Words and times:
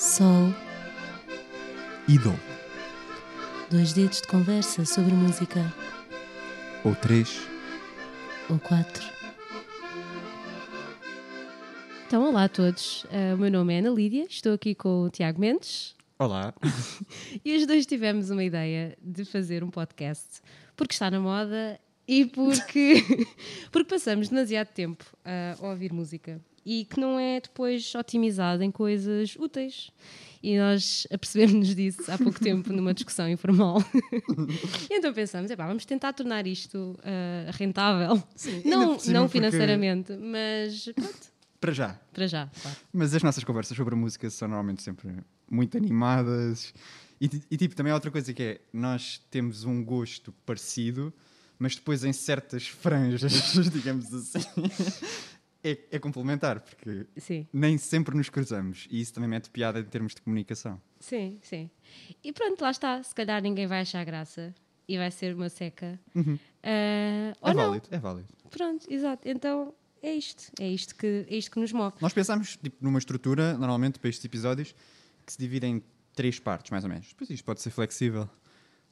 Sol, 0.00 0.48
e 2.08 2.18
Dó. 2.18 2.34
dois 3.70 3.92
dedos 3.92 4.22
de 4.22 4.28
conversa 4.28 4.82
sobre 4.86 5.12
música. 5.12 5.60
Ou 6.82 6.94
três. 6.94 7.46
Ou 8.48 8.58
quatro. 8.58 9.06
Então, 12.06 12.24
olá 12.24 12.44
a 12.44 12.48
todos. 12.48 13.04
Ah, 13.10 13.34
o 13.34 13.36
meu 13.36 13.50
nome 13.50 13.74
é 13.74 13.80
Ana 13.80 13.90
Lídia, 13.90 14.24
estou 14.26 14.54
aqui 14.54 14.74
com 14.74 15.02
o 15.02 15.10
Tiago 15.10 15.38
Mendes 15.38 15.94
Olá. 16.18 16.54
e 17.44 17.54
os 17.58 17.66
dois 17.66 17.84
tivemos 17.84 18.30
uma 18.30 18.42
ideia 18.42 18.96
de 19.02 19.26
fazer 19.26 19.62
um 19.62 19.70
podcast 19.70 20.40
porque 20.76 20.94
está 20.94 21.10
na 21.10 21.20
moda 21.20 21.78
e 22.08 22.24
porque, 22.24 23.04
porque 23.70 23.90
passamos 23.90 24.30
demasiado 24.30 24.68
tempo 24.68 25.04
a 25.22 25.56
ouvir 25.60 25.92
música 25.92 26.40
e 26.64 26.84
que 26.84 26.98
não 27.00 27.18
é 27.18 27.40
depois 27.40 27.94
otimizado 27.94 28.62
em 28.62 28.70
coisas 28.70 29.36
úteis. 29.38 29.90
E 30.42 30.58
nós 30.58 31.06
apercebemos-nos 31.12 31.74
disso 31.74 32.10
há 32.10 32.16
pouco 32.16 32.40
tempo 32.40 32.72
numa 32.72 32.94
discussão 32.94 33.28
informal. 33.28 33.76
e 34.90 34.94
então 34.94 35.12
pensamos, 35.12 35.50
epá, 35.50 35.66
vamos 35.66 35.84
tentar 35.84 36.12
tornar 36.14 36.46
isto 36.46 36.98
ah, 37.02 37.50
rentável. 37.52 38.22
ainda 38.46 38.68
não 38.70 38.86
não 38.96 38.96
porque- 38.96 39.28
financeiramente, 39.38 40.16
mas 40.16 40.84
pronto, 40.94 41.32
Para 41.60 41.72
já. 41.72 42.00
para 42.12 42.26
já, 42.26 42.46
claro. 42.62 42.76
Mas 42.90 43.14
as 43.14 43.22
nossas 43.22 43.44
conversas 43.44 43.76
sobre 43.76 43.94
a 43.94 43.98
música 43.98 44.30
são 44.30 44.48
normalmente 44.48 44.82
sempre 44.82 45.14
muito 45.50 45.76
animadas. 45.76 46.72
E, 47.20 47.28
e, 47.50 47.56
tipo, 47.58 47.74
também 47.74 47.90
há 47.92 47.94
outra 47.94 48.10
coisa 48.10 48.32
que 48.32 48.42
é: 48.42 48.60
nós 48.72 49.20
temos 49.30 49.64
um 49.64 49.84
gosto 49.84 50.32
parecido, 50.46 51.12
mas 51.58 51.76
depois 51.76 52.02
em 52.02 52.14
certas 52.14 52.66
franjas, 52.66 53.52
digamos 53.70 54.10
assim, 54.14 54.40
é, 55.62 55.78
é 55.90 55.98
complementar, 55.98 56.60
porque 56.60 57.06
Sim. 57.16 57.46
nem 57.52 57.76
sempre 57.78 58.16
nos 58.16 58.28
cruzamos. 58.28 58.86
E 58.90 59.00
isso 59.00 59.12
também 59.12 59.28
mete 59.28 59.50
piada 59.50 59.80
em 59.80 59.84
termos 59.84 60.14
de 60.14 60.22
comunicação. 60.22 60.80
Sim, 60.98 61.38
sim. 61.42 61.70
E 62.22 62.32
pronto, 62.32 62.60
lá 62.60 62.70
está. 62.70 63.02
Se 63.02 63.14
calhar 63.14 63.42
ninguém 63.42 63.66
vai 63.66 63.80
achar 63.80 64.04
graça 64.04 64.54
e 64.88 64.96
vai 64.96 65.10
ser 65.10 65.34
uma 65.34 65.48
seca. 65.48 65.98
Ah, 66.62 67.34
ou 67.40 67.50
é 67.50 67.54
não. 67.54 67.66
válido, 67.68 67.88
é 67.90 67.98
válido. 67.98 68.28
Pronto, 68.50 68.86
exato. 68.90 69.28
Então 69.28 69.74
é 70.02 70.14
isto. 70.14 70.50
É 70.58 70.68
isto 70.68 70.94
que, 70.94 71.26
é 71.28 71.36
isto 71.36 71.50
que 71.50 71.60
nos 71.60 71.72
move. 71.72 71.96
Nós 72.00 72.12
pensamos 72.12 72.56
tipo, 72.56 72.76
numa 72.80 72.98
estrutura, 72.98 73.56
normalmente, 73.56 73.98
para 73.98 74.08
estes 74.10 74.24
episódios, 74.24 74.74
que 75.24 75.32
se 75.32 75.38
divide 75.38 75.66
em 75.66 75.82
três 76.14 76.38
partes, 76.38 76.70
mais 76.70 76.84
ou 76.84 76.90
menos. 76.90 77.08
Depois 77.08 77.30
isto 77.30 77.44
pode 77.44 77.60
ser 77.60 77.70
flexível. 77.70 78.28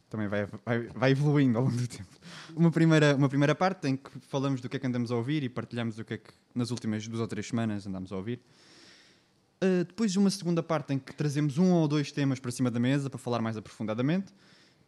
Também 0.08 0.26
vai, 0.26 0.46
vai, 0.64 0.80
vai 0.88 1.10
evoluindo 1.10 1.58
ao 1.58 1.64
longo 1.64 1.76
do 1.76 1.86
tempo. 1.86 2.08
Uma 2.56 2.70
primeira, 2.70 3.14
uma 3.14 3.28
primeira 3.28 3.54
parte 3.54 3.88
em 3.88 3.96
que 3.96 4.10
falamos 4.28 4.60
do 4.60 4.68
que 4.68 4.76
é 4.76 4.80
que 4.80 4.86
andamos 4.86 5.12
a 5.12 5.16
ouvir 5.16 5.42
e 5.42 5.48
partilhamos 5.48 5.98
o 5.98 6.04
que 6.04 6.14
é 6.14 6.18
que 6.18 6.30
nas 6.54 6.70
últimas 6.70 7.06
duas 7.06 7.20
ou 7.20 7.28
três 7.28 7.46
semanas 7.46 7.86
andamos 7.86 8.10
a 8.10 8.16
ouvir. 8.16 8.40
Uh, 9.62 9.84
depois 9.84 10.16
uma 10.16 10.30
segunda 10.30 10.62
parte 10.62 10.94
em 10.94 10.98
que 10.98 11.14
trazemos 11.14 11.58
um 11.58 11.72
ou 11.72 11.86
dois 11.86 12.10
temas 12.12 12.38
para 12.38 12.50
cima 12.50 12.70
da 12.70 12.80
mesa 12.80 13.10
para 13.10 13.18
falar 13.18 13.42
mais 13.42 13.56
aprofundadamente. 13.56 14.32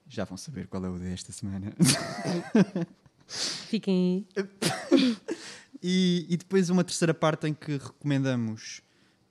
Já 0.08 0.24
vão 0.24 0.36
saber 0.36 0.66
qual 0.66 0.84
é 0.84 0.88
o 0.88 0.98
desta 0.98 1.32
semana. 1.32 1.72
Fiquem 3.26 4.26
aí. 4.36 4.46
E, 5.82 6.26
e 6.28 6.36
depois 6.36 6.68
uma 6.68 6.84
terceira 6.84 7.14
parte 7.14 7.46
em 7.46 7.54
que 7.54 7.78
recomendamos 7.78 8.82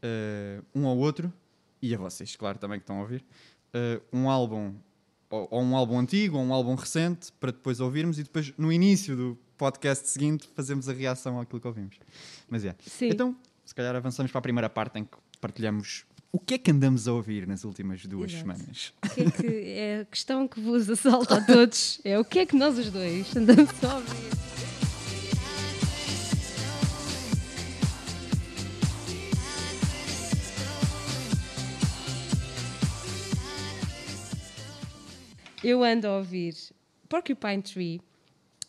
eh, 0.02 0.62
um 0.73 0.88
ao 0.88 0.98
outro, 0.98 1.32
e 1.82 1.94
a 1.94 1.98
vocês, 1.98 2.36
claro, 2.36 2.58
também 2.58 2.80
que 2.80 2.84
estão 2.84 2.98
a 2.98 3.02
ouvir, 3.02 3.23
eh, 3.73 4.02
um 4.12 4.30
álbum, 4.30 4.76
ou, 5.30 5.48
ou 5.52 5.62
um 5.62 5.76
álbum 5.76 6.00
antigo, 6.00 6.38
ou 6.38 6.44
um 6.44 6.54
álbum 6.54 6.76
recente, 6.76 7.32
para 7.40 7.52
depois 7.52 7.80
ouvirmos, 7.80 8.20
e 8.20 8.24
depois 8.24 8.54
no 8.58 8.72
início 8.72 9.16
do 9.16 9.38
podcast 9.58 10.08
seguinte 10.08 10.50
fazemos 10.56 10.88
a 10.88 10.94
reação 10.94 11.40
àquilo 11.40 11.60
que 11.60 11.68
ouvimos. 11.68 11.98
Mas 12.50 12.66
é. 12.66 12.76
Então, 13.02 13.36
se 13.66 13.76
calhar 13.76 13.96
avançamos 13.96 14.32
para 14.32 14.40
a 14.40 14.42
primeira 14.42 14.70
parte 14.70 15.00
em 15.00 15.04
que 15.04 15.18
partilhamos 15.40 16.06
o 16.32 16.40
que 16.40 16.54
é 16.54 16.58
que 16.58 16.70
andamos 16.70 17.08
a 17.08 17.14
ouvir 17.14 17.48
nas 17.48 17.64
últimas 17.64 18.06
duas 18.06 18.32
Exato. 18.32 18.42
semanas. 18.42 18.94
Que 19.14 19.22
é, 19.22 19.32
que 19.32 19.70
é 19.72 20.00
a 20.02 20.06
questão 20.06 20.48
que 20.48 20.62
vos 20.62 20.89
assalta 20.89 21.38
a 21.38 21.42
todos? 21.42 22.00
É 22.04 22.20
o 22.20 22.26
que 22.26 22.39
é 22.39 22.45
que 22.45 22.56
nós 22.56 22.78
os 22.78 22.89
dois 22.92 23.36
andamos 23.36 23.84
a 23.84 23.95
ouvir? 23.95 24.48
Eu 35.70 35.84
ando 35.84 36.08
a 36.08 36.18
ouvir 36.18 36.56
Porcupine 37.08 37.62
Tree, 37.62 38.02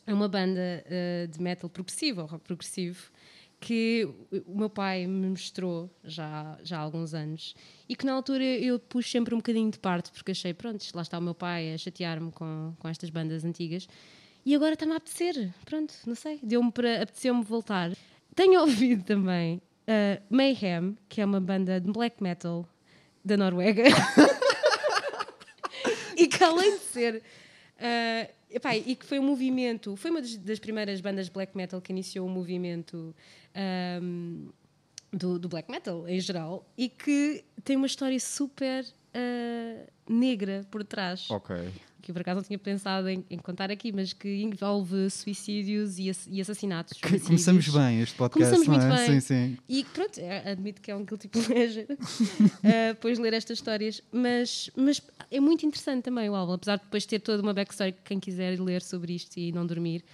é 0.07 0.13
uma 0.13 0.29
banda 0.29 0.85
eh, 0.85 1.27
de 1.33 1.41
metal 1.41 1.71
progressivo, 1.71 2.27
rock 2.27 2.45
progressivo, 2.45 3.11
que 3.59 4.07
o 4.47 4.59
meu 4.59 4.69
pai 4.69 5.07
me 5.07 5.31
mostrou 5.31 5.89
já, 6.05 6.59
já 6.63 6.77
há 6.77 6.81
alguns 6.83 7.15
anos 7.15 7.55
e 7.89 7.97
que 7.97 8.05
na 8.05 8.13
altura 8.13 8.45
eu 8.45 8.79
pus 8.79 9.11
sempre 9.11 9.35
um 9.35 9.39
bocadinho 9.39 9.71
de 9.71 9.79
parte 9.79 10.13
porque 10.13 10.33
achei, 10.33 10.53
pronto, 10.53 10.87
lá 10.95 11.01
está 11.01 11.19
o 11.19 11.23
meu 11.23 11.35
pai 11.35 11.73
a 11.73 11.79
chatear-me 11.79 12.31
com, 12.33 12.75
com 12.79 12.87
estas 12.87 13.09
bandas 13.09 13.47
antigas 13.47 13.89
e 14.45 14.55
agora 14.55 14.75
está-me 14.75 14.93
a 14.93 14.97
apetecer, 14.97 15.55
pronto, 15.65 15.95
não 16.07 16.15
sei, 16.15 16.39
deu-me 16.43 16.71
para, 16.71 17.03
apeteceu-me 17.03 17.43
voltar. 17.43 17.93
Tenho 18.35 18.61
ouvido 18.61 19.05
também 19.05 19.63
eh, 19.87 20.21
Mayhem, 20.29 20.99
que 21.09 21.23
é 21.23 21.25
uma 21.25 21.41
banda 21.41 21.81
de 21.81 21.91
black 21.91 22.23
metal 22.23 22.69
da 23.25 23.39
Noruega 23.39 23.85
que 26.41 26.45
além 26.45 26.79
de 26.79 26.85
ser 26.85 27.23
ah, 27.79 28.29
epá, 28.51 28.75
e 28.77 28.97
que 28.97 29.05
foi 29.05 29.19
um 29.19 29.23
movimento 29.23 29.95
foi 29.97 30.11
uma 30.11 30.23
das, 30.23 30.59
primeiras 30.59 31.01
bandas 31.01 31.27
de 31.27 31.33
black 31.33 31.57
metal 31.57 31.81
que 31.81 31.93
iniciou 31.93 32.27
o 32.27 32.31
movimento 32.31 33.15
ahm, 33.55 34.49
do, 35.13 35.39
do 35.39 35.49
black 35.49 35.71
metal 35.71 36.09
em 36.09 36.19
geral 36.21 36.67
e 36.77 36.89
que 36.89 37.45
tem 37.65 37.77
uma 37.77 37.87
história 37.87 38.19
super 38.19 38.87
ah, 39.15 39.87
negra 40.09 40.67
por 40.71 40.83
trás 40.85 41.31
Ok. 41.31 41.57
Que 42.01 42.11
eu 42.11 42.15
por 42.15 42.21
acaso 42.23 42.37
não 42.37 42.45
tinha 42.45 42.59
pensado 42.59 43.09
em, 43.09 43.25
em 43.31 43.39
contar 43.39 43.71
aqui 43.71 43.93
mas 43.93 44.13
que 44.13 44.43
envolve 44.43 45.09
suicídios 45.11 45.99
e, 45.99 46.11
ass- 46.11 46.27
e 46.31 46.41
assassinatos. 46.41 46.99
Começamos 47.27 47.69
bem 47.69 48.01
este 48.01 48.15
podcast, 48.17 48.55
Começamos 48.57 48.67
não 48.67 48.89
muito 48.89 49.01
é? 49.03 49.07
bem. 49.09 49.21
Sim, 49.21 49.27
sim. 49.55 49.59
E 49.69 49.85
pronto, 49.93 50.19
é- 50.19 50.51
admito 50.53 50.81
que 50.81 50.91
é 50.91 50.97
um 50.97 51.05
guilty 51.05 51.29
pleasure 51.29 51.87
uh, 51.93 51.97
depois 52.95 53.17
de 53.19 53.23
ler 53.23 53.35
estas 53.35 53.59
histórias, 53.59 54.01
mas, 54.13 54.71
mas 54.77 55.01
é 55.31 55.41
muito 55.41 55.65
interessante 55.67 56.05
também 56.05 56.29
o 56.31 56.35
álbum, 56.35 56.53
apesar 56.55 56.77
de 56.77 56.85
depois 56.85 57.05
ter 57.07 57.19
toda 57.21 57.43
uma 57.43 57.53
backstory 57.55 57.93
que 57.93 57.99
quem 58.05 58.19
quiser 58.21 58.59
ler 58.61 58.83
sobre 58.83 59.15
isto 59.15 59.37
e 59.39 59.53
não 59.53 59.67
dormir 59.67 60.05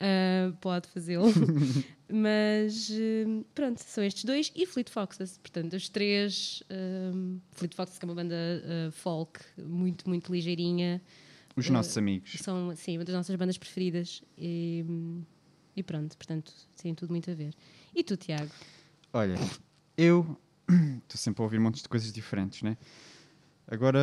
uh, 0.00 0.52
pode 0.60 0.88
fazê-lo. 0.88 1.26
mas 2.14 2.90
uh, 2.90 3.44
pronto, 3.54 3.78
são 3.78 4.04
estes 4.04 4.24
dois 4.24 4.52
e 4.54 4.66
Fleet 4.66 4.90
Foxes, 4.90 5.38
portanto, 5.38 5.74
os 5.74 5.88
três. 5.88 6.62
um, 7.14 7.38
Fleet 7.52 7.74
Foxes, 7.74 7.98
que 7.98 8.04
é 8.04 8.08
uma 8.08 8.14
banda 8.14 8.34
uh, 8.34 8.92
folk 8.92 9.40
muito, 9.58 10.08
muito 10.08 10.32
ligeirinha. 10.32 11.00
Os 11.56 11.66
Eh, 11.68 11.70
nossos 11.72 11.96
amigos. 11.98 12.32
São, 12.40 12.74
sim, 12.76 12.98
uma 12.98 13.04
das 13.04 13.14
nossas 13.14 13.36
bandas 13.36 13.58
preferidas. 13.58 14.22
E, 14.38 14.84
e 15.76 15.82
pronto, 15.82 16.16
portanto, 16.16 16.52
tem 16.80 16.94
tudo 16.94 17.10
muito 17.10 17.30
a 17.30 17.34
ver. 17.34 17.54
E 17.94 18.02
tu, 18.02 18.16
Tiago? 18.16 18.50
Olha, 19.12 19.34
eu 19.96 20.36
estou 21.02 21.16
sempre 21.16 21.42
a 21.42 21.44
ouvir 21.44 21.60
montes 21.60 21.82
de 21.82 21.88
coisas 21.88 22.12
diferentes, 22.12 22.62
né? 22.62 22.76
Agora, 23.66 24.00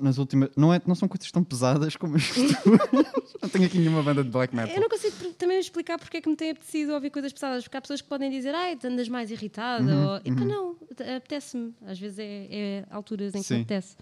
nas 0.00 0.18
últimas. 0.18 0.50
Não, 0.56 0.72
é, 0.72 0.80
não 0.86 0.94
são 0.94 1.08
coisas 1.08 1.30
tão 1.32 1.42
pesadas 1.42 1.96
como 1.96 2.14
as 2.16 2.22
não 3.42 3.48
tenho 3.48 3.64
aqui 3.66 3.78
nenhuma 3.78 4.02
banda 4.02 4.22
de 4.22 4.30
black 4.30 4.54
metal. 4.54 4.72
Eu 4.74 4.80
não 4.80 4.88
consigo 4.88 5.16
também 5.34 5.58
explicar 5.58 5.98
porque 5.98 6.18
é 6.18 6.20
que 6.20 6.28
me 6.28 6.36
tem 6.36 6.50
apetecido 6.50 6.92
ouvir 6.92 7.10
coisas 7.10 7.32
pesadas, 7.32 7.64
porque 7.64 7.76
há 7.76 7.80
pessoas 7.80 8.00
que 8.02 8.08
podem 8.08 8.30
dizer, 8.30 8.54
ai, 8.54 8.76
tu 8.76 8.86
andas 8.86 9.08
mais 9.08 9.30
irritada, 9.30 9.82
Uhum, 9.82 10.06
ou 10.08 10.16
epá, 10.18 10.44
não, 10.44 10.76
apetece-me. 11.16 11.74
Às 11.86 11.98
vezes 11.98 12.18
é, 12.18 12.46
é 12.50 12.86
alturas 12.90 13.34
em 13.34 13.38
que 13.38 13.44
Sim. 13.44 13.54
me 13.54 13.60
apetece. 13.62 13.96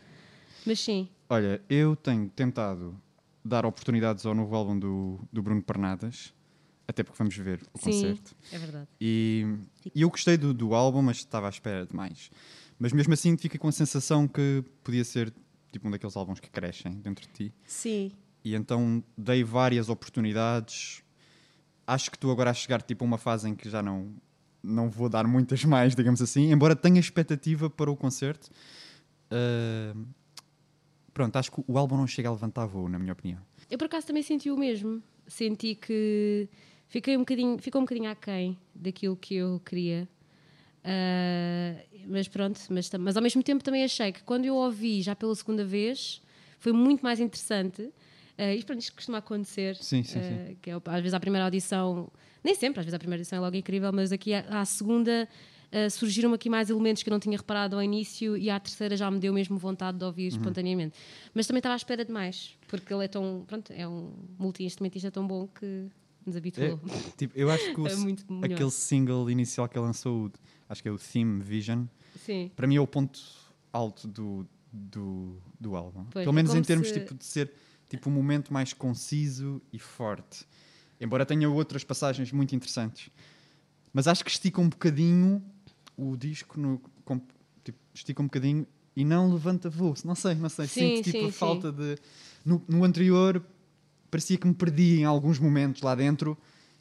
Mas 0.66 0.80
sim, 0.80 1.08
Olha, 1.32 1.62
eu 1.70 1.94
tenho 1.94 2.28
tentado 2.28 3.00
dar 3.44 3.64
oportunidades 3.64 4.26
ao 4.26 4.34
novo 4.34 4.52
álbum 4.56 4.76
do, 4.76 5.20
do 5.32 5.40
Bruno 5.40 5.62
Pernadas, 5.62 6.34
até 6.88 7.04
porque 7.04 7.16
vamos 7.16 7.36
ver 7.36 7.60
o 7.72 7.78
sim, 7.78 7.84
concerto. 7.84 8.34
é 8.50 8.58
verdade. 8.58 8.88
E, 9.00 9.46
e 9.94 10.02
eu 10.02 10.10
gostei 10.10 10.36
do, 10.36 10.52
do 10.52 10.74
álbum, 10.74 11.00
mas 11.02 11.18
estava 11.18 11.46
à 11.46 11.50
espera 11.50 11.86
de 11.86 11.94
mais. 11.94 12.32
Mas 12.80 12.92
mesmo 12.92 13.14
assim, 13.14 13.36
fica 13.36 13.56
com 13.58 13.68
a 13.68 13.72
sensação 13.72 14.26
que 14.26 14.64
podia 14.82 15.04
ser 15.04 15.32
tipo 15.70 15.86
um 15.86 15.90
daqueles 15.92 16.16
álbuns 16.16 16.40
que 16.40 16.50
crescem 16.50 16.94
dentro 16.94 17.24
de 17.28 17.32
ti. 17.32 17.54
Sim, 17.64 18.10
E 18.44 18.56
então 18.56 19.00
dei 19.16 19.44
várias 19.44 19.88
oportunidades. 19.88 21.00
Acho 21.86 22.10
que 22.10 22.16
estou 22.16 22.32
agora 22.32 22.50
a 22.50 22.54
chegar 22.54 22.82
tipo 22.82 23.04
a 23.04 23.06
uma 23.06 23.18
fase 23.18 23.48
em 23.48 23.54
que 23.54 23.70
já 23.70 23.80
não 23.84 24.12
não 24.62 24.90
vou 24.90 25.08
dar 25.08 25.28
muitas 25.28 25.62
mais, 25.64 25.94
digamos 25.94 26.20
assim, 26.20 26.50
embora 26.50 26.74
tenha 26.74 26.98
expectativa 26.98 27.70
para 27.70 27.88
o 27.88 27.96
concerto. 27.96 28.50
Ah, 29.30 29.94
pronto, 31.12 31.36
acho 31.36 31.52
que 31.52 31.62
o 31.66 31.78
álbum 31.78 31.96
não 31.96 32.06
chega 32.06 32.28
a 32.28 32.32
levantar 32.32 32.66
voo, 32.66 32.88
na 32.88 32.98
minha 32.98 33.12
opinião. 33.12 33.40
eu 33.70 33.78
por 33.78 33.86
acaso 33.86 34.06
também 34.06 34.22
senti 34.22 34.50
o 34.50 34.56
mesmo. 34.56 35.02
Senti 35.26 35.74
que 35.74 36.48
fiquei 36.88 37.16
um 37.16 37.20
bocadinho, 37.20 37.58
ficou 37.58 37.80
um 37.80 37.84
bocadinho 37.84 38.10
aquém 38.10 38.58
daquilo 38.74 39.16
que 39.16 39.36
eu 39.36 39.60
queria. 39.64 40.08
Ah, 40.84 41.76
mas 42.06 42.28
pronto, 42.28 42.58
mas, 42.70 42.90
mas 42.98 43.16
ao 43.16 43.22
mesmo 43.22 43.42
tempo 43.42 43.62
também 43.62 43.84
achei 43.84 44.12
que 44.12 44.22
quando 44.22 44.44
eu 44.44 44.54
ouvi 44.56 45.02
já 45.02 45.14
pela 45.14 45.34
segunda 45.34 45.64
vez 45.64 46.22
foi 46.58 46.72
muito 46.72 47.02
mais 47.02 47.20
interessante. 47.20 47.90
Ah, 48.36 48.54
isto, 48.54 48.66
pronto, 48.66 48.80
isto 48.80 48.94
costuma 48.94 49.18
acontecer. 49.18 49.76
Sim, 49.76 50.02
sim, 50.02 50.18
ah, 50.18 50.22
sim. 50.22 50.56
Que 50.62 50.70
é, 50.70 50.74
às 50.74 51.00
vezes 51.00 51.14
a 51.14 51.20
primeira 51.20 51.44
audição, 51.44 52.10
nem 52.42 52.54
sempre, 52.54 52.80
às 52.80 52.86
vezes 52.86 52.94
a 52.94 52.98
primeira 52.98 53.20
audição 53.20 53.36
é 53.36 53.40
logo 53.40 53.56
incrível, 53.56 53.92
mas 53.92 54.12
aqui 54.12 54.32
à, 54.32 54.60
à 54.60 54.64
segunda 54.64 55.28
Uh, 55.72 55.88
surgiram 55.88 56.32
aqui 56.34 56.50
mais 56.50 56.68
elementos 56.68 57.02
que 57.02 57.08
eu 57.08 57.12
não 57.12 57.20
tinha 57.20 57.36
reparado 57.36 57.76
ao 57.76 57.82
início 57.82 58.36
e 58.36 58.50
à 58.50 58.58
terceira 58.58 58.96
já 58.96 59.08
me 59.08 59.20
deu 59.20 59.32
mesmo 59.32 59.56
vontade 59.56 59.98
de 59.98 60.02
Uhum. 60.04 60.08
ouvir 60.08 60.26
espontaneamente. 60.26 60.98
Mas 61.32 61.46
também 61.46 61.60
estava 61.60 61.74
à 61.74 61.76
espera 61.76 62.04
de 62.04 62.10
mais, 62.12 62.56
porque 62.66 62.92
ele 62.92 63.04
é 63.04 63.08
tão, 63.08 63.44
pronto, 63.46 63.72
é 63.72 63.86
um 63.86 64.12
multi-instrumentista 64.36 65.12
tão 65.12 65.24
bom 65.26 65.46
que 65.46 65.86
nos 66.26 66.34
habituou. 66.36 66.80
Tipo, 67.16 67.38
eu 67.38 67.48
acho 67.50 67.72
que 67.72 67.80
o- 67.80 67.86
É 68.42 68.46
aquele 68.52 68.70
single 68.72 69.30
inicial 69.30 69.68
que 69.68 69.78
ele 69.78 69.86
lançou, 69.86 70.32
acho 70.68 70.82
que 70.82 70.88
é 70.88 70.92
o 70.92 70.98
Theme 70.98 71.40
Vision, 71.40 71.84
Sim, 72.16 72.50
para 72.56 72.66
mim 72.66 72.74
é 72.74 72.80
o 72.80 72.86
ponto 72.86 73.20
alto 73.72 74.08
do, 74.08 74.44
do, 74.72 75.36
do 75.60 75.76
álbum. 75.76 76.04
Pois, 76.10 76.24
Pelo 76.24 76.34
é 76.34 76.36
menos 76.36 76.52
em 76.52 76.62
termos 76.62 76.88
se- 76.88 76.94
tipo, 76.94 77.14
de 77.14 77.24
ser 77.24 77.52
tipo, 77.88 78.10
um 78.10 78.12
momento 78.12 78.52
mais 78.52 78.72
conciso 78.72 79.62
e 79.72 79.78
forte. 79.78 80.44
Embora 81.00 81.24
tenha 81.24 81.48
outras 81.48 81.84
passagens 81.84 82.32
muito 82.32 82.56
interessantes. 82.56 83.08
Mas 83.92 84.06
acho 84.08 84.24
que 84.24 84.30
estica 84.30 84.60
um 84.60 84.68
bocadinho 84.68 85.42
o 86.00 86.16
disco, 86.16 86.58
no, 86.60 86.80
com- 87.04 87.20
tipo, 87.64 87.78
estica 87.94 88.20
um 88.22 88.26
bocadinho 88.26 88.66
e 88.96 89.04
não 89.04 89.32
levanta 89.32 89.70
voo. 89.70 89.94
Não 90.04 90.14
sei, 90.14 90.34
não 90.34 90.48
sei. 90.48 90.66
Sim, 90.66 90.96
Sinto 90.96 91.04
tipo 91.04 91.18
sim, 91.18 91.24
a 91.26 91.32
sim. 91.32 91.38
falta 91.38 91.72
de. 91.72 91.96
No, 92.44 92.62
no 92.68 92.84
anterior 92.84 93.42
parecia 94.10 94.36
que 94.36 94.46
me 94.46 94.54
perdi 94.54 95.00
em 95.00 95.04
alguns 95.04 95.38
momentos 95.38 95.82
lá 95.82 95.94
dentro 95.94 96.36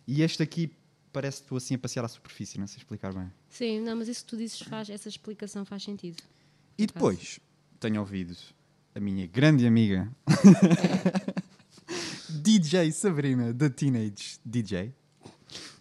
e 0.07 0.21
este 0.23 0.41
aqui 0.41 0.71
parece 1.13 1.37
que 1.37 1.43
estou 1.45 1.57
assim 1.57 1.75
a 1.75 1.77
passear 1.77 2.03
à 2.05 2.07
superfície, 2.07 2.59
não 2.59 2.65
sei 2.67 2.77
explicar 2.77 3.13
bem. 3.13 3.29
sim, 3.49 3.79
não, 3.81 3.95
mas 3.95 4.07
isso 4.07 4.23
que 4.23 4.29
tu 4.31 4.37
dizes 4.37 4.59
faz, 4.61 4.89
essa 4.89 5.07
explicação 5.09 5.63
faz 5.65 5.83
sentido. 5.83 6.17
E 6.77 6.87
depois 6.87 7.39
tenho 7.79 7.99
ouvido 7.99 8.35
a 8.95 8.99
minha 8.99 9.27
grande 9.27 9.65
amiga 9.67 10.09
DJ 12.29 12.91
Sabrina, 12.91 13.53
da 13.53 13.69
Teenage 13.69 14.39
DJ, 14.45 14.93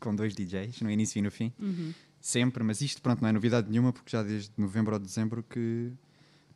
com 0.01 0.15
dois 0.15 0.35
DJs, 0.35 0.81
no 0.81 0.91
início 0.91 1.19
e 1.19 1.23
no 1.23 1.31
fim. 1.31 1.53
Uhum. 1.59 1.93
Sempre, 2.21 2.63
mas 2.65 2.81
isto 2.81 3.01
pronto, 3.01 3.21
não 3.23 3.29
é 3.29 3.33
novidade 3.33 3.71
nenhuma, 3.71 3.93
porque 3.93 4.11
já 4.11 4.23
desde 4.23 4.51
novembro 4.59 4.95
ou 4.95 4.99
dezembro 4.99 5.43
que 5.43 5.93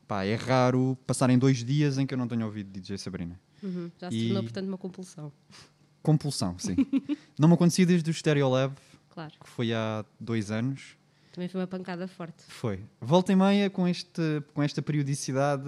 pá, 0.08 0.24
é 0.24 0.34
raro 0.34 0.98
passarem 1.06 1.38
dois 1.38 1.64
dias 1.64 1.98
em 1.98 2.06
que 2.06 2.14
eu 2.14 2.18
não 2.18 2.26
tenho 2.28 2.44
ouvido 2.44 2.70
DJ 2.70 2.98
Sabrina. 2.98 3.40
Uhum. 3.62 3.90
Já 4.00 4.10
se 4.10 4.16
E- 4.16 4.24
tornou, 4.26 4.42
portanto, 4.42 4.66
uma 4.68 4.78
compulsão. 4.78 5.32
Compulsão, 6.02 6.58
sim. 6.58 6.74
não 7.38 7.48
me 7.48 7.54
acontecia 7.54 7.86
desde 7.86 8.10
o 8.10 8.14
Stereo 8.14 8.48
Lab, 8.48 8.74
Claro, 9.10 9.32
que 9.42 9.48
foi 9.48 9.72
há 9.72 10.04
dois 10.18 10.50
anos. 10.50 10.96
também 11.32 11.48
foi 11.48 11.60
uma 11.60 11.66
pancada 11.66 12.08
forte. 12.08 12.42
Foi. 12.48 12.80
Volta 13.00 13.32
e 13.32 13.36
meia, 13.36 13.70
com, 13.70 13.86
este, 13.86 14.42
com 14.52 14.62
esta 14.62 14.82
periodicidade, 14.82 15.64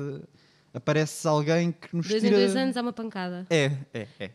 aparece 0.73 1.29
alguém 1.29 1.71
que 1.71 1.95
nos 1.95 2.09
Dois 2.09 2.21
tira... 2.23 2.35
em 2.37 2.39
dois 2.41 2.57
anos 2.57 2.77
há 2.77 2.83
uma 2.83 2.93
pancada. 2.93 3.47
É, 3.49 3.71
é, 3.93 4.09
é. 4.19 4.31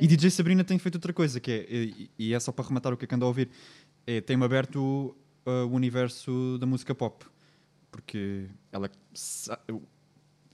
E 0.00 0.06
DJ 0.06 0.30
Sabrina 0.30 0.64
tem 0.64 0.78
feito 0.78 0.96
outra 0.96 1.12
coisa, 1.12 1.38
que 1.38 1.50
é, 1.52 1.66
e, 1.70 2.10
e 2.18 2.34
é 2.34 2.40
só 2.40 2.50
para 2.50 2.66
rematar 2.66 2.92
o 2.92 2.96
que 2.96 3.04
é 3.04 3.08
que 3.08 3.14
ando 3.14 3.24
a 3.24 3.28
ouvir, 3.28 3.48
é, 4.06 4.20
tem-me 4.20 4.44
aberto 4.44 5.16
uh, 5.46 5.66
o 5.66 5.72
universo 5.72 6.56
da 6.58 6.66
música 6.66 6.94
pop. 6.94 7.26
Porque 7.90 8.48
ela, 8.70 8.90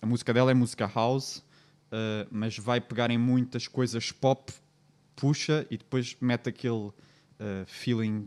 a 0.00 0.06
música 0.06 0.32
dela 0.32 0.50
é 0.50 0.54
música 0.54 0.90
house, 0.92 1.38
uh, 1.38 2.28
mas 2.30 2.56
vai 2.58 2.80
pegar 2.80 3.10
em 3.10 3.18
muitas 3.18 3.68
coisas 3.68 4.12
pop, 4.12 4.52
puxa 5.16 5.66
e 5.70 5.76
depois 5.76 6.16
mete 6.20 6.48
aquele 6.48 6.74
uh, 6.74 6.94
feeling 7.66 8.24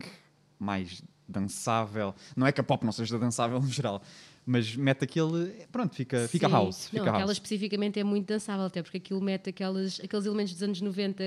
mais 0.58 1.02
dançável. 1.26 2.14
Não 2.36 2.46
é 2.46 2.52
que 2.52 2.60
a 2.60 2.64
pop 2.64 2.84
não 2.84 2.92
seja 2.92 3.18
dançável 3.18 3.60
no 3.60 3.68
geral, 3.68 4.02
mas 4.48 4.76
mete 4.76 5.02
aquele. 5.02 5.66
Pronto, 5.72 5.94
fica, 5.96 6.28
fica 6.28 6.46
Sim. 6.46 6.52
house. 6.52 6.76
Não, 6.84 6.90
Fica 6.90 7.02
aquela 7.02 7.18
house. 7.18 7.32
especificamente 7.32 7.98
é 7.98 8.04
muito 8.04 8.26
dançável, 8.26 8.64
até 8.66 8.80
porque 8.80 8.98
aquilo 8.98 9.20
mete 9.20 9.50
aquelas, 9.50 9.98
aqueles 10.02 10.24
elementos 10.24 10.52
dos 10.52 10.62
anos 10.62 10.80
90 10.80 11.22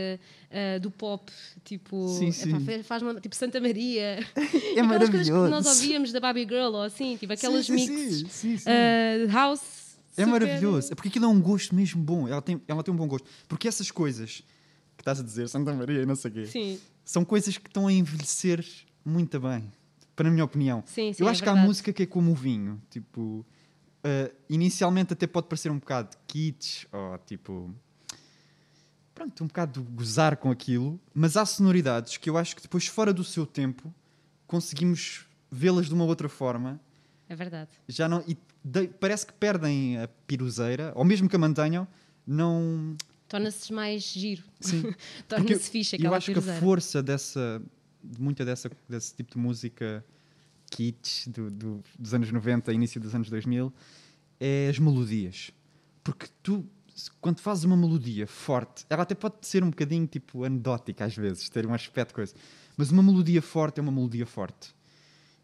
ah, 0.49 0.79
do 0.79 0.89
pop, 0.89 1.29
tipo, 1.65 2.07
Sim, 2.17 2.31
sim. 2.31 2.59
fa- 2.61 2.83
faz 2.83 3.01
uma, 3.01 3.19
tipo 3.19 3.35
Santa 3.35 3.59
Maria. 3.59 4.25
É 4.75 4.81
aquelas 4.81 5.09
coisas 5.09 5.27
que 5.27 5.33
nós 5.49 5.65
ouvíamos 5.65 6.11
da 6.13 6.19
Baby 6.21 6.43
Girl 6.43 6.73
ou 6.73 6.81
assim, 6.83 7.17
tipo 7.17 7.33
aquelas 7.33 7.65
Sim, 7.65 7.77
sim, 7.77 7.95
mixes 7.95 8.17
sim, 8.19 8.27
sim, 8.29 8.57
sim. 8.59 8.69
ah, 8.69 9.31
house. 9.31 9.89
É 10.17 10.23
super- 10.23 10.27
maravilhoso. 10.41 10.91
É 10.91 10.95
porque 10.95 11.09
aquilo 11.09 11.25
é 11.25 11.27
um 11.27 11.41
gosto 11.41 11.75
mesmo 11.75 12.01
bom. 12.01 12.27
Ela 12.27 12.41
tem, 12.41 12.61
ela 12.67 12.81
tem 12.83 12.93
um 12.93 12.97
bom 12.97 13.07
gosto. 13.07 13.27
Porque 13.47 13.67
essas 13.67 13.91
coisas 13.91 14.43
que 14.95 15.01
estás 15.01 15.19
a 15.19 15.23
dizer, 15.23 15.47
Santa 15.49 15.73
Maria 15.73 16.01
e 16.01 16.05
não 16.05 16.15
sei 16.15 16.31
o 16.31 16.33
quê, 16.33 16.45
Sim, 16.45 16.79
são 17.05 17.25
coisas 17.25 17.57
que 17.57 17.67
estão 17.67 17.87
a 17.87 17.91
envelhecer 17.93 18.65
muito 19.03 19.39
bem. 19.39 19.71
Para 20.19 20.27
a 20.27 20.31
minha 20.31 20.43
opinião. 20.43 20.83
sim, 20.85 21.13
sim. 21.13 21.23
Eu 21.23 21.27
é 21.29 21.31
acho 21.31 21.41
que 21.41 21.47
há 21.47 21.55
música 21.55 21.93
que 21.93 22.03
é 22.03 22.05
como 22.05 22.31
o 22.31 22.35
vinho. 22.35 22.81
Tipo, 22.89 23.45
ah, 24.03 24.29
inicialmente 24.49 25.13
até 25.13 25.25
pode 25.25 25.47
parecer 25.47 25.71
um 25.71 25.79
bocado 25.79 26.17
kitsch 26.27 26.83
ou 26.91 27.17
tipo. 27.19 27.73
Pronto, 29.15 29.43
um 29.43 29.47
bocado 29.47 29.81
de 29.81 29.89
gozar 29.91 30.35
com 30.35 30.51
aquilo, 30.51 30.99
mas 31.13 31.37
há 31.37 31.45
sonoridades 31.45 32.17
que 32.17 32.29
eu 32.29 32.37
acho 32.37 32.53
que 32.55 32.61
depois, 32.61 32.85
fora 32.85 33.13
do 33.13 33.23
seu 33.23 33.45
tempo, 33.45 33.93
conseguimos 34.45 35.25
vê-las 35.49 35.87
de 35.87 35.93
uma 35.93 36.03
outra 36.03 36.27
forma 36.27 36.79
É 37.29 37.35
verdade. 37.35 37.69
já 37.87 38.07
não 38.09 38.21
e 38.27 38.37
de- 38.63 38.87
parece 38.87 39.25
que 39.25 39.33
perdem 39.33 39.97
a 40.01 40.07
piruzeira 40.27 40.91
ou 40.95 41.03
mesmo 41.05 41.29
que 41.29 41.35
a 41.35 41.39
mantenham 41.39 41.87
não 42.27 42.95
Torna-se 43.27 43.71
mais 43.73 44.03
giro. 44.03 44.43
sim 44.59 44.83
Torna-se 45.29 45.69
fixe 45.69 45.97
eu 46.01 46.13
acho 46.13 46.31
que 46.33 46.39
a 46.39 46.59
força 46.59 47.01
dessa 47.03 47.61
de 47.61 47.65
muita 48.17 48.43
dessa 48.45 48.69
desse 48.87 49.13
tipo 49.15 49.31
de 49.33 49.37
música 49.37 50.03
kitsch 50.71 51.27
do, 51.27 51.49
do- 51.49 51.83
dos 51.97 52.13
anos 52.13 52.31
90 52.31 52.71
início 52.73 52.99
dos 53.01 53.13
anos 53.15 53.29
2000 53.29 53.73
é 54.39 54.67
as 54.69 54.79
melodias 54.79 55.51
porque 56.03 56.27
tu 56.43 56.65
quando 57.21 57.39
fazes 57.39 57.63
uma 57.63 57.75
melodia 57.77 58.27
forte 58.27 58.85
ela 58.89 59.03
até 59.03 59.15
pode 59.15 59.35
ser 59.47 59.63
um 59.63 59.69
bocadinho 59.69 60.05
tipo 60.07 60.43
anedótica 60.43 61.05
às 61.05 61.15
vezes 61.15 61.49
ter 61.49 61.65
um 61.65 61.73
aspecto 61.73 62.09
de 62.09 62.15
coisa 62.15 62.35
mas 62.77 62.91
uma 62.91 63.01
melodia 63.03 63.41
forte 63.41 63.79
é 63.79 63.81
uma 63.81 63.91
melodia 63.91 64.25
forte 64.25 64.73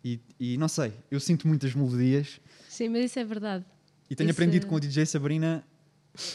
e, 0.04 0.20
e 0.40 0.58
não 0.58 0.68
sei 0.68 0.94
eu 1.10 1.20
sinto 1.20 1.48
muitas 1.48 1.74
melodias 1.74 2.40
Sim, 2.70 2.90
mas 2.90 3.06
isso 3.06 3.18
é 3.20 3.24
verdade. 3.24 3.64
E 4.10 4.16
tenho 4.16 4.30
Isso 4.30 4.36
aprendido 4.38 4.66
é- 4.66 4.70
com 4.70 4.76
o 4.76 4.80
DJ 4.82 5.06
Sabrina 5.06 5.66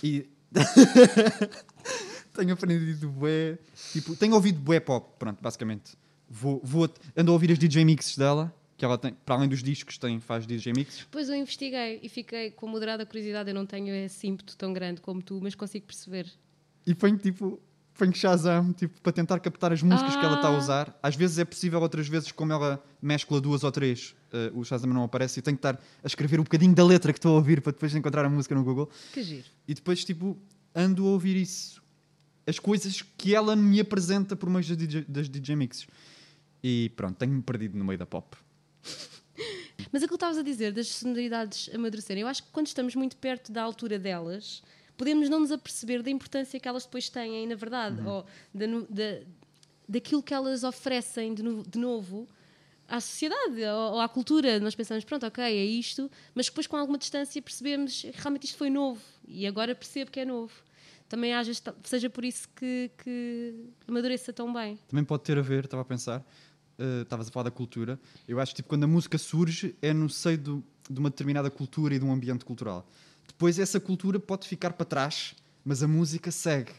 e. 0.03 0.27
tenho 2.35 2.53
aprendido 2.53 3.09
bué. 3.11 3.59
Tipo, 3.93 4.17
tenho 4.17 4.35
ouvido 4.35 4.59
bué 4.61 4.81
pop, 4.81 5.15
pronto, 5.19 5.41
basicamente. 5.43 5.93
Vou, 6.33 6.61
vou, 6.63 6.89
ando 7.17 7.31
a 7.31 7.35
ouvir 7.35 7.51
as 7.51 7.59
DJ 7.59 7.85
mixes 7.85 8.17
dela, 8.17 8.55
que 8.77 8.85
ela 8.85 8.97
tem, 8.97 9.13
para 9.27 9.35
além 9.35 9.49
dos 9.49 9.63
discos, 9.63 9.99
tem, 9.99 10.21
faz 10.21 10.47
DJ 10.47 10.73
mixes. 10.73 11.01
Depois 11.01 11.29
eu 11.29 11.35
investiguei 11.35 11.99
e 12.03 12.09
fiquei 12.09 12.53
com 12.53 12.69
moderada 12.69 13.05
curiosidade. 13.05 13.51
Eu 13.51 13.55
não 13.55 13.67
tenho 13.67 13.93
esse 13.95 14.27
ímpeto 14.29 14.57
tão 14.57 14.73
grande 14.73 15.01
como 15.01 15.21
tu, 15.21 15.41
mas 15.43 15.55
consigo 15.57 15.87
perceber. 15.87 16.27
E 16.87 16.95
ponho 16.95 17.19
tipo. 17.19 17.61
Ponho 17.99 18.15
Shazam, 18.15 18.73
tipo, 18.73 18.99
para 19.03 19.13
tentar 19.13 19.39
captar 19.41 19.73
as 19.75 19.83
músicas 19.83 20.17
que 20.17 20.25
ela 20.25 20.37
está 20.37 20.49
a 20.49 20.53
Ah. 20.55 20.57
usar. 20.59 20.99
Às 21.03 21.17
vezes 21.17 21.39
é 21.39 21.45
possível, 21.45 21.79
outras 21.83 22.09
vezes, 22.09 22.33
como 22.33 22.51
ela 22.51 22.83
mescla 23.03 23.39
duas 23.43 23.63
ou 23.63 23.71
três, 23.71 24.15
eh, 24.33 24.51
o 24.55 24.65
Shazam 24.65 24.89
não 24.91 25.03
aparece 25.05 25.41
e 25.41 25.43
tenho 25.43 25.55
que 25.59 25.59
estar 25.59 25.75
a 26.03 26.07
escrever 26.07 26.41
um 26.41 26.45
bocadinho 26.45 26.75
da 26.75 26.83
letra 26.83 27.13
que 27.13 27.19
estou 27.19 27.33
a 27.33 27.35
ouvir 27.35 27.61
para 27.61 27.73
depois 27.73 27.95
encontrar 27.95 28.25
a 28.25 28.31
música 28.31 28.55
no 28.55 28.65
Google. 28.65 28.89
Que 29.13 29.23
giro. 29.23 29.45
E 29.69 29.75
depois, 29.75 30.03
tipo, 30.03 30.39
ando 30.75 31.07
a 31.07 31.11
ouvir 31.11 31.37
isso. 31.37 31.83
As 32.47 32.59
coisas 32.59 33.03
que 33.19 33.35
ela 33.35 33.55
me 33.55 33.81
apresenta 33.81 34.35
por 34.35 34.49
meio 34.49 34.65
das 34.67 34.77
DJ, 34.79 35.05
das 35.07 35.29
DJ 35.29 35.55
mixes. 35.57 35.87
E 36.63 36.91
pronto, 36.97 37.17
tenho-me 37.17 37.43
perdido 37.43 37.77
no 37.79 37.85
meio 37.85 37.99
da 37.99 38.07
pop. 38.07 38.37
Mas 39.93 40.03
aquilo 40.03 40.11
que 40.11 40.15
estavas 40.17 40.39
a 40.39 40.43
dizer 40.43 40.73
das 40.73 40.89
sonoridades 40.89 41.71
amadurecerem, 41.75 42.23
eu 42.23 42.29
acho 42.29 42.43
que 42.43 42.51
quando 42.51 42.67
estamos 42.67 42.95
muito 42.95 43.17
perto 43.17 43.51
da 43.51 43.63
altura 43.63 43.99
delas, 43.99 44.63
podemos 44.97 45.29
não 45.29 45.41
nos 45.41 45.51
aperceber 45.51 46.03
da 46.03 46.11
importância 46.11 46.61
que 46.61 46.69
elas 46.69 46.85
depois 46.85 47.09
têm, 47.09 47.47
na 47.47 47.55
verdade, 47.55 48.01
ou 48.07 48.25
da, 48.55 48.67
da- 48.89 49.21
daquilo 49.89 50.23
que 50.23 50.33
elas 50.35 50.63
oferecem 50.63 51.35
de, 51.35 51.43
no- 51.43 51.63
de 51.65 51.79
novo 51.79 52.29
à 52.87 53.01
sociedade 53.01 53.63
ou, 53.65 53.95
ou 53.95 54.01
à 54.01 54.09
cultura. 54.09 54.61
Nós 54.61 54.75
pensamos, 54.75 55.03
pronto, 55.05 55.27
ok, 55.27 55.43
é 55.43 55.65
isto, 55.65 56.11
mas 56.35 56.47
depois 56.47 56.67
com 56.67 56.77
alguma 56.77 56.99
distância 56.99 57.41
percebemos 57.43 58.03
que 58.03 58.13
realmente 58.15 58.45
isto 58.45 58.59
foi 58.59 58.69
novo 58.71 59.01
e 59.27 59.47
agora 59.47 59.75
percebo 59.75 60.11
que 60.11 60.21
é 60.21 60.25
novo. 60.25 60.53
Também 61.09 61.33
ta- 61.65 61.75
seja 61.83 62.09
por 62.09 62.25
isso 62.25 62.49
que, 62.55 62.89
que 63.03 63.55
amadureça 63.89 64.33
tão 64.33 64.53
bem. 64.53 64.79
Também 64.87 65.05
pode 65.05 65.25
ter 65.25 65.37
a 65.39 65.43
ver, 65.43 65.65
estava 65.65 65.83
a 65.83 65.85
pensar, 65.85 66.25
eh, 66.81 67.03
estavas 67.03 67.29
a 67.29 67.31
falar 67.31 67.45
da 67.45 67.51
cultura. 67.51 68.01
Eu 68.27 68.41
acho 68.41 68.53
que 68.53 68.57
tipo, 68.57 68.69
quando 68.71 68.85
a 68.85 68.89
música 68.89 69.19
surge 69.19 69.77
é 69.83 69.93
no 69.93 70.09
seio 70.09 70.39
do- 70.39 70.65
de 70.89 70.99
uma 70.99 71.11
determinada 71.11 71.51
cultura 71.51 71.95
e 71.95 71.99
de 71.99 72.05
um 72.05 72.13
ambiente 72.13 72.45
cultural. 72.45 72.85
Depois 73.29 73.59
essa 73.59 73.79
cultura 73.79 74.19
pode 74.19 74.49
ficar 74.49 74.73
para 74.73 74.85
trás, 74.87 75.35
mas 75.65 75.83
a 75.83 75.87
música 75.89 76.31
segue. 76.33 76.73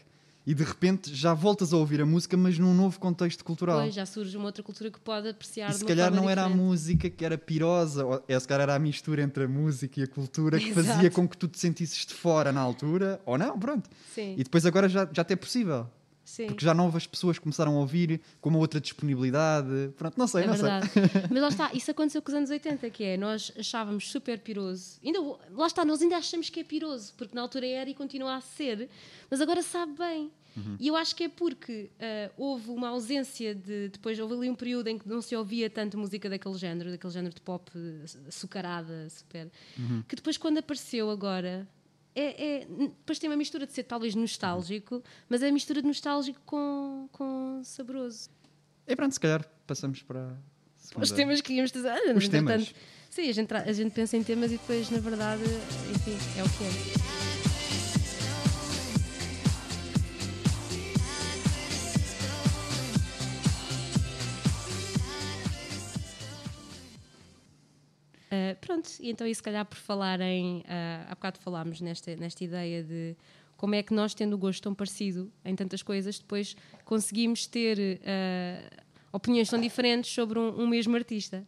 E 0.44 0.52
de 0.54 0.64
repente 0.64 1.14
já 1.14 1.32
voltas 1.32 1.72
a 1.72 1.76
ouvir 1.76 2.00
a 2.00 2.04
música, 2.06 2.36
mas 2.36 2.58
num 2.58 2.74
novo 2.74 2.98
contexto 2.98 3.44
cultural. 3.44 3.76
Depois 3.78 3.94
já 3.94 4.04
surge 4.04 4.36
uma 4.36 4.46
outra 4.46 4.60
cultura 4.60 4.90
que 4.90 4.98
pode 4.98 5.28
apreciar 5.28 5.70
E 5.70 5.74
se 5.74 5.84
calhar 5.84 6.12
não 6.12 6.28
era 6.28 6.42
a 6.42 6.48
diferente. 6.48 6.66
música 6.66 7.08
que 7.08 7.24
era 7.24 7.38
pirosa, 7.38 8.04
ou 8.04 8.24
é, 8.26 8.38
se 8.40 8.48
calhar 8.48 8.62
era 8.62 8.74
a 8.74 8.78
mistura 8.80 9.22
entre 9.22 9.44
a 9.44 9.48
música 9.48 10.00
e 10.00 10.02
a 10.02 10.06
cultura 10.08 10.58
que 10.58 10.74
fazia 10.74 10.94
Exato. 10.94 11.12
com 11.14 11.28
que 11.28 11.36
tu 11.36 11.46
te 11.46 11.60
sentisses 11.60 12.04
de 12.04 12.12
fora 12.12 12.50
na 12.50 12.60
altura, 12.60 13.20
ou 13.24 13.38
não, 13.38 13.56
pronto. 13.56 13.88
Sim, 14.12 14.34
E 14.36 14.42
depois 14.42 14.66
agora 14.66 14.88
já, 14.88 15.08
já 15.12 15.22
até 15.22 15.34
é 15.34 15.36
possível, 15.36 15.88
sim. 16.24 16.46
porque 16.46 16.64
já 16.64 16.74
novas 16.74 17.06
pessoas 17.06 17.38
começaram 17.38 17.76
a 17.76 17.80
ouvir 17.80 18.20
com 18.40 18.50
uma 18.50 18.58
outra 18.58 18.80
disponibilidade, 18.80 19.92
pronto, 19.96 20.18
não 20.18 20.26
sei, 20.26 20.44
é 20.44 20.46
não 20.46 20.54
sei. 20.54 20.62
verdade. 20.62 20.90
Mas 21.30 21.42
lá 21.42 21.48
está, 21.48 21.70
isso 21.72 21.90
aconteceu 21.90 22.22
com 22.22 22.30
os 22.30 22.36
anos 22.36 22.50
80, 22.50 22.90
que 22.90 23.04
é, 23.04 23.16
nós 23.16 23.52
achávamos 23.58 24.10
super 24.10 24.38
piroso. 24.38 24.98
Ainda, 25.04 25.20
lá 25.50 25.66
está, 25.66 25.84
nós 25.84 26.02
ainda 26.02 26.16
achamos 26.16 26.50
que 26.50 26.60
é 26.60 26.64
piroso, 26.64 27.12
porque 27.16 27.34
na 27.34 27.42
altura 27.42 27.66
era 27.66 27.90
e 27.90 27.94
continua 27.94 28.36
a 28.36 28.40
ser, 28.40 28.88
mas 29.30 29.40
agora 29.40 29.62
sabe 29.62 29.92
bem. 29.96 30.30
E 30.78 30.88
eu 30.88 30.96
acho 30.96 31.16
que 31.16 31.24
é 31.24 31.28
porque 31.28 31.90
ah, 31.98 32.30
houve 32.36 32.70
uma 32.70 32.88
ausência 32.88 33.54
de. 33.54 33.88
Depois 33.88 34.18
houve 34.18 34.34
ali 34.34 34.50
um 34.50 34.54
período 34.54 34.88
em 34.88 34.98
que 34.98 35.08
não 35.08 35.22
se 35.22 35.34
ouvia 35.34 35.70
tanto 35.70 35.96
música 35.96 36.28
daquele 36.28 36.58
género, 36.58 36.90
daquele 36.90 37.12
género 37.12 37.34
de 37.34 37.40
pop 37.40 37.70
eh, 37.74 38.28
açucarada, 38.28 39.08
super. 39.08 39.50
Que 40.08 40.16
depois, 40.16 40.36
quando 40.36 40.58
apareceu 40.58 41.10
agora. 41.10 41.66
É, 42.14 42.60
é- 42.62 42.66
depois 42.66 43.18
tem 43.18 43.30
uma 43.30 43.36
mistura 43.36 43.66
de 43.66 43.72
ser 43.72 43.84
talvez 43.84 44.14
nostálgico, 44.14 45.02
mas 45.28 45.42
é 45.42 45.48
a 45.48 45.52
mistura 45.52 45.80
de 45.80 45.88
nostálgico 45.88 46.40
com, 46.44 47.08
com 47.12 47.60
saboroso. 47.64 48.28
E 48.86 48.94
pronto, 48.94 49.12
se 49.12 49.20
calhar 49.20 49.44
passamos 49.66 50.02
para. 50.02 50.36
segunda- 50.76 51.04
Os 51.04 51.10
temas 51.12 51.40
que 51.40 51.54
íamos 51.54 51.72
dizer. 51.72 51.88
Ah, 51.88 52.12
Os 52.14 52.28
temas. 52.28 52.74
Sim, 53.08 53.28
a 53.28 53.32
gente, 53.32 53.52
a 53.54 53.72
gente 53.72 53.92
pensa 53.92 54.16
em 54.16 54.22
temas 54.22 54.50
e 54.52 54.56
depois, 54.56 54.90
na 54.90 54.98
verdade, 54.98 55.42
enfim, 55.90 56.16
é 56.38 56.42
o 56.42 56.48
que 56.48 56.64
é. 56.64 57.31
Uh, 68.32 68.56
pronto, 68.60 68.88
e 69.00 69.10
então, 69.10 69.26
e 69.26 69.34
se 69.34 69.42
calhar 69.42 69.64
por 69.66 69.76
falar 69.76 70.20
em. 70.20 70.60
Uh, 70.60 70.64
há 71.08 71.14
bocado 71.14 71.38
falámos 71.40 71.80
nesta, 71.82 72.16
nesta 72.16 72.42
ideia 72.42 72.82
de 72.82 73.14
como 73.58 73.74
é 73.74 73.82
que 73.82 73.92
nós, 73.92 74.14
tendo 74.14 74.32
o 74.34 74.38
gosto 74.38 74.62
tão 74.62 74.74
parecido 74.74 75.30
em 75.44 75.54
tantas 75.54 75.82
coisas, 75.82 76.18
depois 76.18 76.56
conseguimos 76.84 77.46
ter 77.46 77.78
uh, 78.00 78.80
opiniões 79.12 79.48
tão 79.50 79.60
diferentes 79.60 80.10
sobre 80.12 80.38
um, 80.38 80.62
um 80.62 80.66
mesmo 80.66 80.96
artista. 80.96 81.44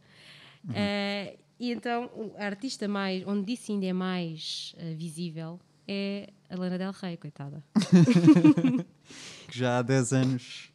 Uh, 0.68 1.38
e 1.58 1.70
então, 1.72 2.06
o- 2.14 2.34
a 2.36 2.44
artista 2.46 2.86
mais, 2.86 3.26
onde 3.26 3.52
isso 3.52 3.72
ainda 3.72 3.86
é 3.86 3.92
mais 3.92 4.74
uh, 4.78 4.94
visível 4.96 5.58
é 5.88 6.30
a 6.50 6.56
Lana 6.56 6.76
Del 6.78 6.92
Rey, 6.92 7.16
coitada. 7.16 7.62
Que 9.48 9.58
já 9.58 9.78
há 9.78 9.82
10 9.82 10.12
anos 10.12 10.72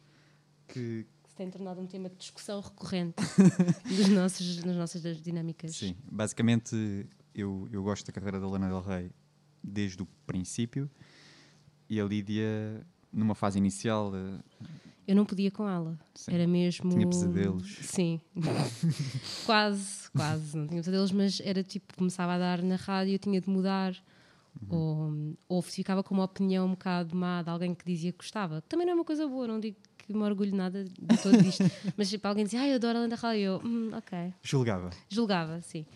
que. 0.68 1.04
Tem 1.40 1.50
tornado 1.50 1.80
um 1.80 1.86
tema 1.86 2.10
de 2.10 2.16
discussão 2.16 2.60
recorrente 2.60 3.16
dos 3.88 4.08
nossos, 4.08 4.62
nas 4.62 4.76
nossas 4.76 5.22
dinâmicas. 5.22 5.74
Sim, 5.74 5.96
basicamente 6.04 7.08
eu, 7.34 7.66
eu 7.72 7.82
gosto 7.82 8.06
da 8.06 8.12
carreira 8.12 8.38
da 8.38 8.46
Lana 8.46 8.68
Del 8.68 8.82
Rey 8.82 9.10
desde 9.64 10.02
o 10.02 10.06
princípio 10.26 10.90
e 11.88 11.98
a 11.98 12.04
Lídia, 12.04 12.86
numa 13.10 13.34
fase 13.34 13.56
inicial, 13.56 14.12
eh, 14.14 14.66
Eu 15.06 15.16
não 15.16 15.24
podia 15.24 15.50
com 15.50 15.66
ela. 15.66 15.98
Sim. 16.14 16.34
Era 16.34 16.46
mesmo. 16.46 16.90
Tinha 16.90 17.08
pesadelos. 17.08 17.78
Sim. 17.84 18.20
quase, 19.46 20.10
quase. 20.10 20.54
Não 20.54 20.66
tinha 20.66 20.82
pesadelos, 20.82 21.10
mas 21.10 21.40
era 21.40 21.62
tipo, 21.62 21.96
começava 21.96 22.34
a 22.34 22.38
dar 22.38 22.62
na 22.62 22.76
rádio, 22.76 23.14
eu 23.14 23.18
tinha 23.18 23.40
de 23.40 23.48
mudar. 23.48 23.94
Uhum. 24.70 25.36
Ou, 25.48 25.56
ou 25.56 25.62
ficava 25.62 26.02
com 26.02 26.14
uma 26.14 26.24
opinião 26.24 26.66
um 26.66 26.70
bocado 26.70 27.14
má 27.16 27.42
de 27.42 27.50
alguém 27.50 27.74
que 27.74 27.84
dizia 27.84 28.12
que 28.12 28.18
gostava. 28.18 28.60
Também 28.62 28.86
não 28.86 28.92
é 28.92 28.94
uma 28.96 29.04
coisa 29.04 29.26
boa, 29.26 29.46
não 29.46 29.58
digo 29.60 29.76
que 29.98 30.12
me 30.12 30.22
orgulho 30.22 30.54
nada 30.54 30.84
de 30.84 31.18
todo 31.22 31.42
disto. 31.42 31.62
mas 31.96 32.08
tipo, 32.10 32.26
alguém 32.26 32.44
dizia, 32.44 32.60
ah, 32.62 32.68
eu 32.68 32.74
adoro 32.76 32.98
a 32.98 33.00
Lenda 33.02 33.16
Rádio. 33.16 33.38
E 33.40 33.42
eu, 33.44 33.60
"Hum, 33.64 33.90
ok. 33.94 34.34
julgava. 34.42 34.90
Julgava, 35.08 35.60
sim. 35.60 35.86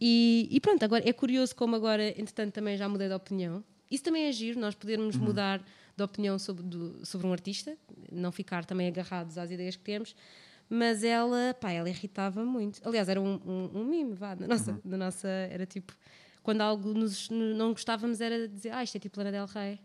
E, 0.00 0.48
e 0.50 0.60
pronto, 0.60 0.82
agora 0.84 1.08
é 1.08 1.12
curioso 1.12 1.54
como 1.56 1.76
agora, 1.76 2.08
entretanto, 2.10 2.52
também 2.52 2.76
já 2.76 2.88
mudei 2.88 3.08
de 3.08 3.14
opinião. 3.14 3.64
Isso 3.90 4.02
também 4.04 4.24
é 4.24 4.32
giro, 4.32 4.58
nós 4.60 4.74
podermos 4.74 5.16
mudar 5.16 5.62
de 5.96 6.02
opinião 6.02 6.38
sobre, 6.38 6.64
do- 6.64 7.04
sobre 7.06 7.26
um 7.26 7.32
artista, 7.32 7.76
não 8.10 8.32
ficar 8.32 8.64
também 8.64 8.88
agarrados 8.88 9.38
às 9.38 9.50
ideias 9.50 9.76
que 9.76 9.82
temos. 9.84 10.14
Mas 10.68 11.04
ela, 11.04 11.54
pá, 11.60 11.70
ela 11.70 11.88
irritava 11.88 12.44
muito. 12.44 12.80
Aliás, 12.86 13.08
era 13.08 13.20
um, 13.20 13.34
um, 13.46 13.70
um 13.80 13.84
mime, 13.84 14.14
vá, 14.14 14.34
da 14.34 14.48
nossa, 14.48 14.80
da 14.84 14.96
nossa. 14.96 15.28
Era 15.28 15.64
tipo, 15.66 15.94
quando 16.44 16.60
algo 16.60 16.94
nos, 16.94 17.28
no- 17.28 17.54
não 17.56 17.72
gostávamos, 17.72 18.20
era 18.20 18.46
dizer, 18.48 18.70
ah, 18.70 18.84
isto 18.84 18.94
é 18.96 19.00
tipo 19.00 19.18
Lana 19.18 19.32
Del 19.32 19.46
Rey. 19.46 19.80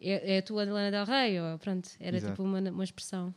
É, 0.00 0.36
é 0.36 0.38
a 0.38 0.42
tua 0.42 0.64
Lana 0.64 0.90
Del 0.92 1.04
Rey, 1.04 1.40
ou 1.40 1.58
pronto, 1.58 1.88
era 1.98 2.16
Exato. 2.16 2.34
tipo 2.34 2.42
uma, 2.44 2.60
uma 2.60 2.84
expressão. 2.84 3.34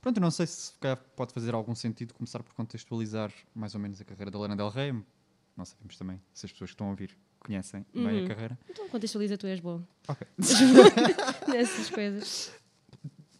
Pronto, 0.00 0.16
eu 0.16 0.20
não 0.20 0.30
sei 0.30 0.46
se 0.46 0.72
pode 1.16 1.32
fazer 1.32 1.54
algum 1.54 1.74
sentido 1.74 2.12
começar 2.14 2.42
por 2.42 2.52
contextualizar 2.54 3.32
mais 3.54 3.74
ou 3.74 3.80
menos 3.80 4.00
a 4.00 4.04
carreira 4.04 4.30
da 4.30 4.38
Lana 4.38 4.56
Del 4.56 4.68
Rey. 4.68 4.92
Não 5.56 5.64
sabemos 5.64 5.96
também 5.96 6.20
se 6.32 6.46
as 6.46 6.52
pessoas 6.52 6.70
que 6.70 6.74
estão 6.74 6.86
a 6.86 6.90
ouvir 6.90 7.16
conhecem 7.38 7.84
bem 7.94 8.24
a 8.24 8.28
carreira. 8.28 8.58
Então 8.68 8.88
contextualiza, 8.88 9.36
tu 9.38 9.46
és 9.46 9.60
bom 9.60 9.82
Ok. 10.08 10.26
nessas 11.48 11.90
coisas. 11.90 12.52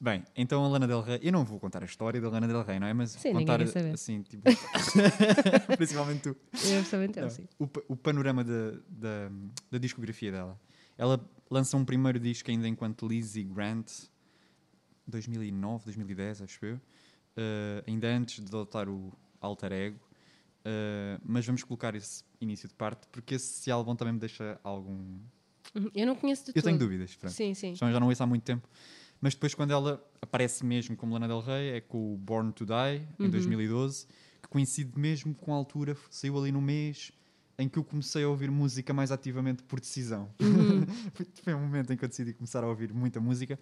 Bem, 0.03 0.25
então 0.35 0.65
a 0.65 0.69
Lana 0.69 0.87
Del 0.89 1.03
Rey, 1.03 1.21
eu 1.23 1.31
não 1.31 1.45
vou 1.45 1.61
contar 1.61 1.83
a 1.83 1.85
história 1.85 2.19
da 2.19 2.31
Lana 2.31 2.49
Del 2.49 2.63
Rey, 2.63 2.81
não 2.81 2.87
é? 2.87 2.95
Mas 2.95 3.11
Sim, 3.11 3.33
contar 3.33 3.61
assim, 3.61 4.23
tipo, 4.23 4.43
principalmente 5.77 6.23
tu. 6.23 6.37
Eu 6.65 6.79
absolutamente 6.79 7.19
eu, 7.19 7.29
sim. 7.29 7.47
o, 7.59 7.69
o 7.89 7.97
panorama 7.97 8.43
da, 8.43 8.71
da, 8.89 9.31
da 9.71 9.79
discografia 9.79 10.33
dela. 10.33 10.59
Ela 10.97 11.21
lança 11.51 11.77
um 11.77 11.85
primeiro 11.85 12.19
disco 12.19 12.51
ainda 12.51 12.67
enquanto 12.67 13.07
Lizzie 13.07 13.45
Grant, 13.45 13.91
2009, 15.07 15.85
2010, 15.85 16.43
acho 16.43 16.65
eu, 16.65 16.81
eh, 17.37 17.85
ainda 17.87 18.09
antes 18.09 18.43
de 18.43 18.49
adotar 18.49 18.89
o 18.89 19.13
alter 19.39 19.73
ego. 19.73 20.01
Eh, 20.65 21.19
mas 21.25 21.45
vamos 21.45 21.63
colocar 21.63 21.95
esse 21.95 22.25
início 22.41 22.69
de 22.69 22.75
parte 22.75 23.07
porque 23.13 23.35
esse 23.35 23.71
álbum 23.71 23.95
também 23.95 24.15
me 24.15 24.21
deixa 24.21 24.59
algum. 24.63 25.19
Eu 25.95 26.07
não 26.07 26.17
conheço 26.17 26.47
de 26.47 26.59
Eu 26.59 26.63
tenho 26.63 26.79
todo. 26.79 26.87
dúvidas, 26.89 27.15
pronto. 27.17 27.33
Sim, 27.35 27.53
sim. 27.53 27.73
Então 27.73 27.93
já 27.93 28.01
não 28.01 28.09
ouço 28.09 28.23
há 28.23 28.27
muito 28.27 28.45
tempo. 28.45 28.67
Mas 29.21 29.35
depois, 29.35 29.55
quando 29.55 29.71
ela 29.73 30.03
aparece 30.23 30.65
mesmo 30.65 30.97
como 30.97 31.13
Lana 31.13 31.29
Del 31.29 31.41
Rey, 31.41 31.71
é 31.71 31.81
com 31.81 32.15
o 32.15 32.17
Born 32.17 32.53
to 32.53 32.65
Die, 32.65 33.07
em 33.19 33.25
Uhum. 33.25 33.31
2012, 33.31 34.07
que 34.43 34.49
coincide 34.49 34.99
mesmo 34.99 35.35
com 35.35 35.53
a 35.53 35.57
altura, 35.57 35.97
saiu 36.11 36.39
ali 36.39 36.51
no 36.51 36.61
mês 36.61 37.13
em 37.59 37.69
que 37.69 37.79
eu 37.79 37.85
comecei 37.85 38.25
a 38.25 38.29
ouvir 38.29 38.51
música 38.51 38.95
mais 38.95 39.13
ativamente 39.13 39.63
por 39.65 39.79
decisão. 39.81 40.31
Uhum. 40.41 40.87
foi, 41.45 41.53
um 41.55 41.61
momento 41.61 41.93
em 41.93 41.97
que 41.97 42.05
eu 42.05 42.09
decidi 42.09 42.33
começar 42.33 42.65
a 42.65 42.67
ouvir 42.67 42.93
muita 42.95 43.21
música 43.21 43.59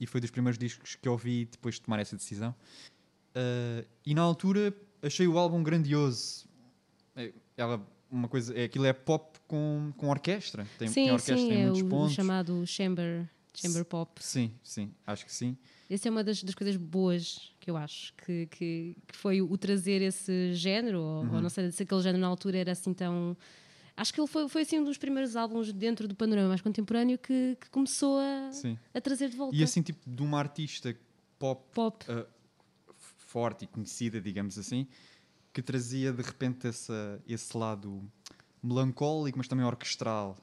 e 0.00 0.06
foi 0.06 0.20
dos 0.20 0.30
primeiros 0.30 0.56
discos 0.58 0.94
que 0.96 1.06
ouvi 1.08 1.44
depois 1.44 1.74
de 1.74 1.82
tomar 1.82 1.98
essa 2.00 2.16
decisão. 2.16 2.54
Ah, 3.34 3.84
e 4.06 4.14
na 4.14 4.22
altura 4.22 4.74
achei 5.02 5.26
o 5.26 5.38
álbum 5.38 5.62
grandioso. 5.62 6.46
É, 7.14 7.32
ela, 7.56 7.86
uma 8.10 8.28
coisa, 8.28 8.56
é, 8.58 8.64
aquilo 8.64 8.86
é 8.86 8.92
pop 8.94 9.38
com, 9.46 9.92
com 9.98 10.08
orquestra. 10.08 10.66
Tem, 10.78 10.88
sim, 10.88 10.94
tem 10.94 11.10
orquestra 11.12 11.36
sim, 11.36 11.52
em 11.52 11.60
é 11.60 11.64
muitos 11.64 11.82
o 11.82 11.86
pontos. 11.86 12.14
chamado 12.14 12.66
chamber, 12.66 13.28
chamber 13.60 13.84
pop. 13.84 14.22
Sim, 14.22 14.52
sim, 14.62 14.92
acho 15.06 15.24
que 15.24 15.32
sim. 15.32 15.56
Essa 15.88 16.08
é 16.08 16.10
uma 16.10 16.24
das, 16.24 16.42
das 16.42 16.54
coisas 16.54 16.76
boas 16.76 17.52
que 17.60 17.70
eu 17.70 17.76
acho, 17.76 18.14
que, 18.14 18.46
que, 18.46 18.96
que 19.06 19.16
foi 19.16 19.40
o 19.42 19.56
trazer 19.58 20.00
esse 20.02 20.52
género, 20.54 21.00
ou, 21.00 21.22
Uhum. 21.24 21.34
ou 21.36 21.42
não 21.42 21.48
sei 21.48 21.70
se 21.70 21.82
aquele 21.82 22.00
género 22.02 22.20
na 22.20 22.26
altura 22.26 22.58
era 22.58 22.72
assim 22.72 22.92
tão. 22.94 23.36
Acho 23.96 24.12
que 24.12 24.20
ele 24.20 24.26
foi, 24.26 24.48
foi 24.48 24.62
assim 24.62 24.80
um 24.80 24.84
dos 24.84 24.98
primeiros 24.98 25.36
álbuns 25.36 25.72
dentro 25.72 26.08
do 26.08 26.14
panorama 26.16 26.48
mais 26.48 26.60
contemporâneo 26.60 27.16
que, 27.18 27.56
que 27.60 27.70
começou 27.70 28.18
a, 28.18 28.50
Sim. 28.50 28.76
a 28.92 29.00
trazer 29.00 29.28
de 29.28 29.36
volta. 29.36 29.54
E 29.54 29.62
assim, 29.62 29.82
tipo, 29.82 30.00
de 30.08 30.22
uma 30.22 30.38
artista 30.38 30.96
pop 31.38 31.62
Pop. 31.72 32.04
uh, 32.10 32.26
forte 33.18 33.64
e 33.64 33.68
conhecida, 33.68 34.20
digamos 34.20 34.58
assim, 34.58 34.88
que 35.52 35.62
trazia 35.62 36.12
de 36.12 36.22
repente 36.22 36.66
essa, 36.66 37.22
esse 37.28 37.56
lado 37.56 38.02
melancólico, 38.62 39.38
mas 39.38 39.46
também 39.46 39.64
orquestral. 39.64 40.36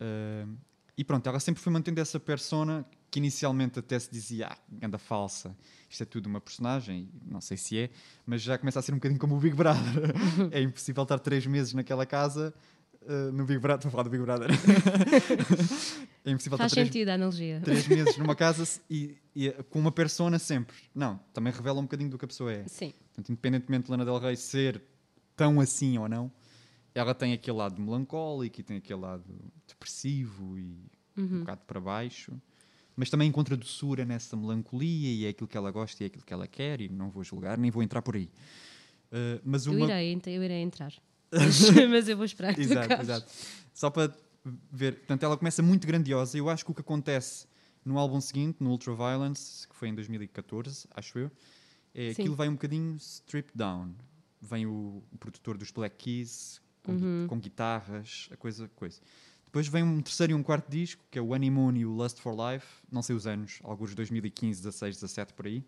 Uh, 0.00 0.56
e 1.00 1.04
pronto, 1.04 1.26
ela 1.26 1.40
sempre 1.40 1.62
foi 1.62 1.72
mantendo 1.72 1.98
essa 1.98 2.20
persona 2.20 2.84
que 3.10 3.18
inicialmente 3.18 3.78
até 3.78 3.98
se 3.98 4.12
dizia, 4.12 4.48
ah, 4.48 4.58
anda 4.82 4.98
falsa, 4.98 5.56
isto 5.88 6.02
é 6.02 6.04
tudo 6.04 6.26
uma 6.26 6.42
personagem, 6.42 7.08
não 7.26 7.40
sei 7.40 7.56
se 7.56 7.78
é, 7.78 7.88
mas 8.26 8.42
já 8.42 8.58
começa 8.58 8.80
a 8.80 8.82
ser 8.82 8.92
um 8.92 8.96
bocadinho 8.96 9.18
como 9.18 9.34
o 9.34 9.40
Big 9.40 9.56
Brother. 9.56 10.12
é 10.52 10.60
impossível 10.60 11.02
estar 11.04 11.18
três 11.18 11.46
meses 11.46 11.72
naquela 11.72 12.04
casa. 12.04 12.52
uh, 13.00 13.32
no 13.32 13.46
Big 13.46 13.58
Brother, 13.58 13.78
estou 13.78 13.88
a 13.88 13.92
falar 13.92 14.02
do 14.02 14.10
Big 14.10 14.22
Brother. 14.22 14.50
é 16.22 16.30
impossível 16.32 16.58
Faz 16.58 16.70
estar 16.70 16.82
três, 16.82 16.88
sentido 16.88 17.08
a 17.08 17.14
analogia. 17.14 17.62
três 17.64 17.88
meses 17.88 18.18
numa 18.18 18.36
casa 18.36 18.68
e, 18.90 19.16
e 19.34 19.50
com 19.70 19.80
uma 19.80 19.90
persona 19.90 20.38
sempre. 20.38 20.76
Não, 20.94 21.18
também 21.32 21.50
revela 21.50 21.80
um 21.80 21.84
bocadinho 21.84 22.10
do 22.10 22.18
que 22.18 22.26
a 22.26 22.28
pessoa 22.28 22.52
é. 22.52 22.68
Sim. 22.68 22.92
Portanto, 23.06 23.30
independentemente 23.30 23.86
de 23.86 23.90
Lana 23.90 24.04
Del 24.04 24.18
Rey 24.18 24.36
ser 24.36 24.82
tão 25.34 25.60
assim 25.60 25.96
ou 25.96 26.06
não, 26.10 26.30
ela 26.94 27.14
tem 27.14 27.32
aquele 27.32 27.56
lado 27.56 27.80
melancólico 27.80 28.60
e 28.60 28.62
tem 28.62 28.76
aquele 28.78 29.00
lado 29.00 29.24
depressivo 29.66 30.58
e 30.58 30.76
um 31.16 31.40
bocado 31.40 31.62
para 31.66 31.80
baixo. 31.80 32.32
Mas 32.96 33.08
também 33.08 33.28
encontra 33.28 33.56
doçura 33.56 34.04
nessa 34.04 34.36
melancolia 34.36 35.10
e 35.12 35.24
é 35.24 35.28
aquilo 35.28 35.48
que 35.48 35.56
ela 35.56 35.70
gosta 35.70 36.02
e 36.02 36.04
é 36.04 36.06
aquilo 36.08 36.24
que 36.24 36.32
ela 36.32 36.46
quer 36.46 36.80
e 36.80 36.88
não 36.88 37.08
vou 37.10 37.22
julgar, 37.24 37.56
nem 37.56 37.70
vou 37.70 37.82
entrar 37.82 38.02
por 38.02 38.16
aí. 38.16 38.28
Uh, 39.10 39.40
mas 39.44 39.66
Eu, 39.66 39.72
uma... 39.72 39.86
irei, 39.86 40.12
ent- 40.12 40.26
eu 40.26 40.42
irei 40.42 40.62
entrar. 40.62 40.92
Mas, 41.32 41.70
mas 41.88 42.08
eu 42.08 42.16
vou 42.16 42.24
esperar 42.26 42.58
Exato, 42.58 42.92
exato. 43.00 43.32
Só 43.72 43.88
para 43.88 44.12
ver, 44.72 44.96
portanto, 44.96 45.22
ela 45.22 45.36
começa 45.36 45.62
muito 45.62 45.86
grandiosa. 45.86 46.36
Eu 46.36 46.50
acho 46.50 46.64
que 46.64 46.72
o 46.72 46.74
que 46.74 46.80
acontece 46.80 47.46
no 47.84 47.96
álbum 47.98 48.20
seguinte, 48.20 48.56
no 48.58 48.70
Ultraviolence, 48.70 49.68
que 49.68 49.76
foi 49.76 49.90
em 49.90 49.94
2014, 49.94 50.88
acho 50.90 51.20
eu, 51.20 51.30
é 51.94 52.12
Sim. 52.12 52.22
aquilo 52.22 52.34
vai 52.34 52.48
um 52.48 52.54
bocadinho 52.54 52.96
stripped 52.96 53.56
down. 53.56 53.94
Vem 54.40 54.66
o, 54.66 55.04
o 55.12 55.18
produtor 55.18 55.56
dos 55.56 55.70
Black 55.70 55.94
Keys 55.98 56.60
com, 56.82 56.92
Uhum. 56.92 57.26
com 57.28 57.38
guitarras, 57.38 58.28
a 58.32 58.36
coisa, 58.36 58.68
coisa. 58.76 59.00
Depois 59.46 59.66
vem 59.66 59.82
um 59.82 60.00
terceiro 60.00 60.32
e 60.32 60.34
um 60.34 60.42
quarto 60.42 60.70
disco, 60.70 61.02
que 61.10 61.18
é 61.18 61.22
o 61.22 61.32
Honeymoon 61.34 61.74
e 61.76 61.84
o 61.84 61.90
Lust 61.90 62.18
for 62.20 62.34
Life, 62.34 62.66
não 62.90 63.02
sei 63.02 63.16
os 63.16 63.26
anos, 63.26 63.58
alguns 63.64 63.90
de 63.90 63.96
2015, 63.96 64.62
16, 64.62 64.96
17 64.96 65.34
por 65.34 65.46
aí. 65.46 65.64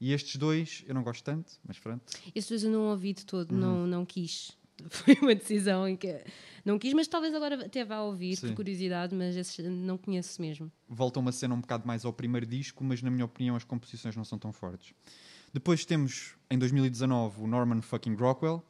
E 0.00 0.12
estes 0.12 0.36
dois 0.36 0.82
eu 0.86 0.94
não 0.94 1.02
gosto 1.02 1.22
tanto, 1.22 1.52
mas 1.66 1.78
pronto. 1.78 2.02
Esses 2.34 2.48
dois 2.48 2.64
eu 2.64 2.70
não 2.70 2.90
ouvi 2.90 3.12
de 3.12 3.24
todo, 3.26 3.52
Uhum. 3.52 3.60
não, 3.60 3.86
não 3.86 4.06
quis. 4.06 4.56
Foi 4.90 5.14
uma 5.20 5.34
decisão 5.34 5.86
em 5.86 5.94
que 5.94 6.24
não 6.64 6.78
quis, 6.78 6.92
mas 6.94 7.06
talvez 7.06 7.32
agora 7.34 7.66
até 7.66 7.84
vá 7.84 8.00
ouvir, 8.00 8.34
Sim. 8.36 8.48
por 8.48 8.56
curiosidade, 8.56 9.14
mas 9.14 9.36
esses 9.36 9.64
não 9.70 9.96
conheço 9.98 10.40
mesmo. 10.40 10.72
volta 10.88 11.20
uma 11.20 11.30
cena 11.30 11.54
um 11.54 11.60
bocado 11.60 11.86
mais 11.86 12.04
ao 12.06 12.12
primeiro 12.12 12.46
disco, 12.46 12.82
mas 12.82 13.00
na 13.02 13.10
minha 13.10 13.26
opinião 13.26 13.54
as 13.54 13.62
composições 13.62 14.16
não 14.16 14.24
são 14.24 14.38
tão 14.38 14.52
fortes. 14.52 14.94
Depois 15.52 15.84
temos, 15.84 16.34
em 16.50 16.58
2019, 16.58 17.42
o 17.42 17.46
Norman 17.46 17.82
fucking 17.82 18.14
Rockwell, 18.14 18.64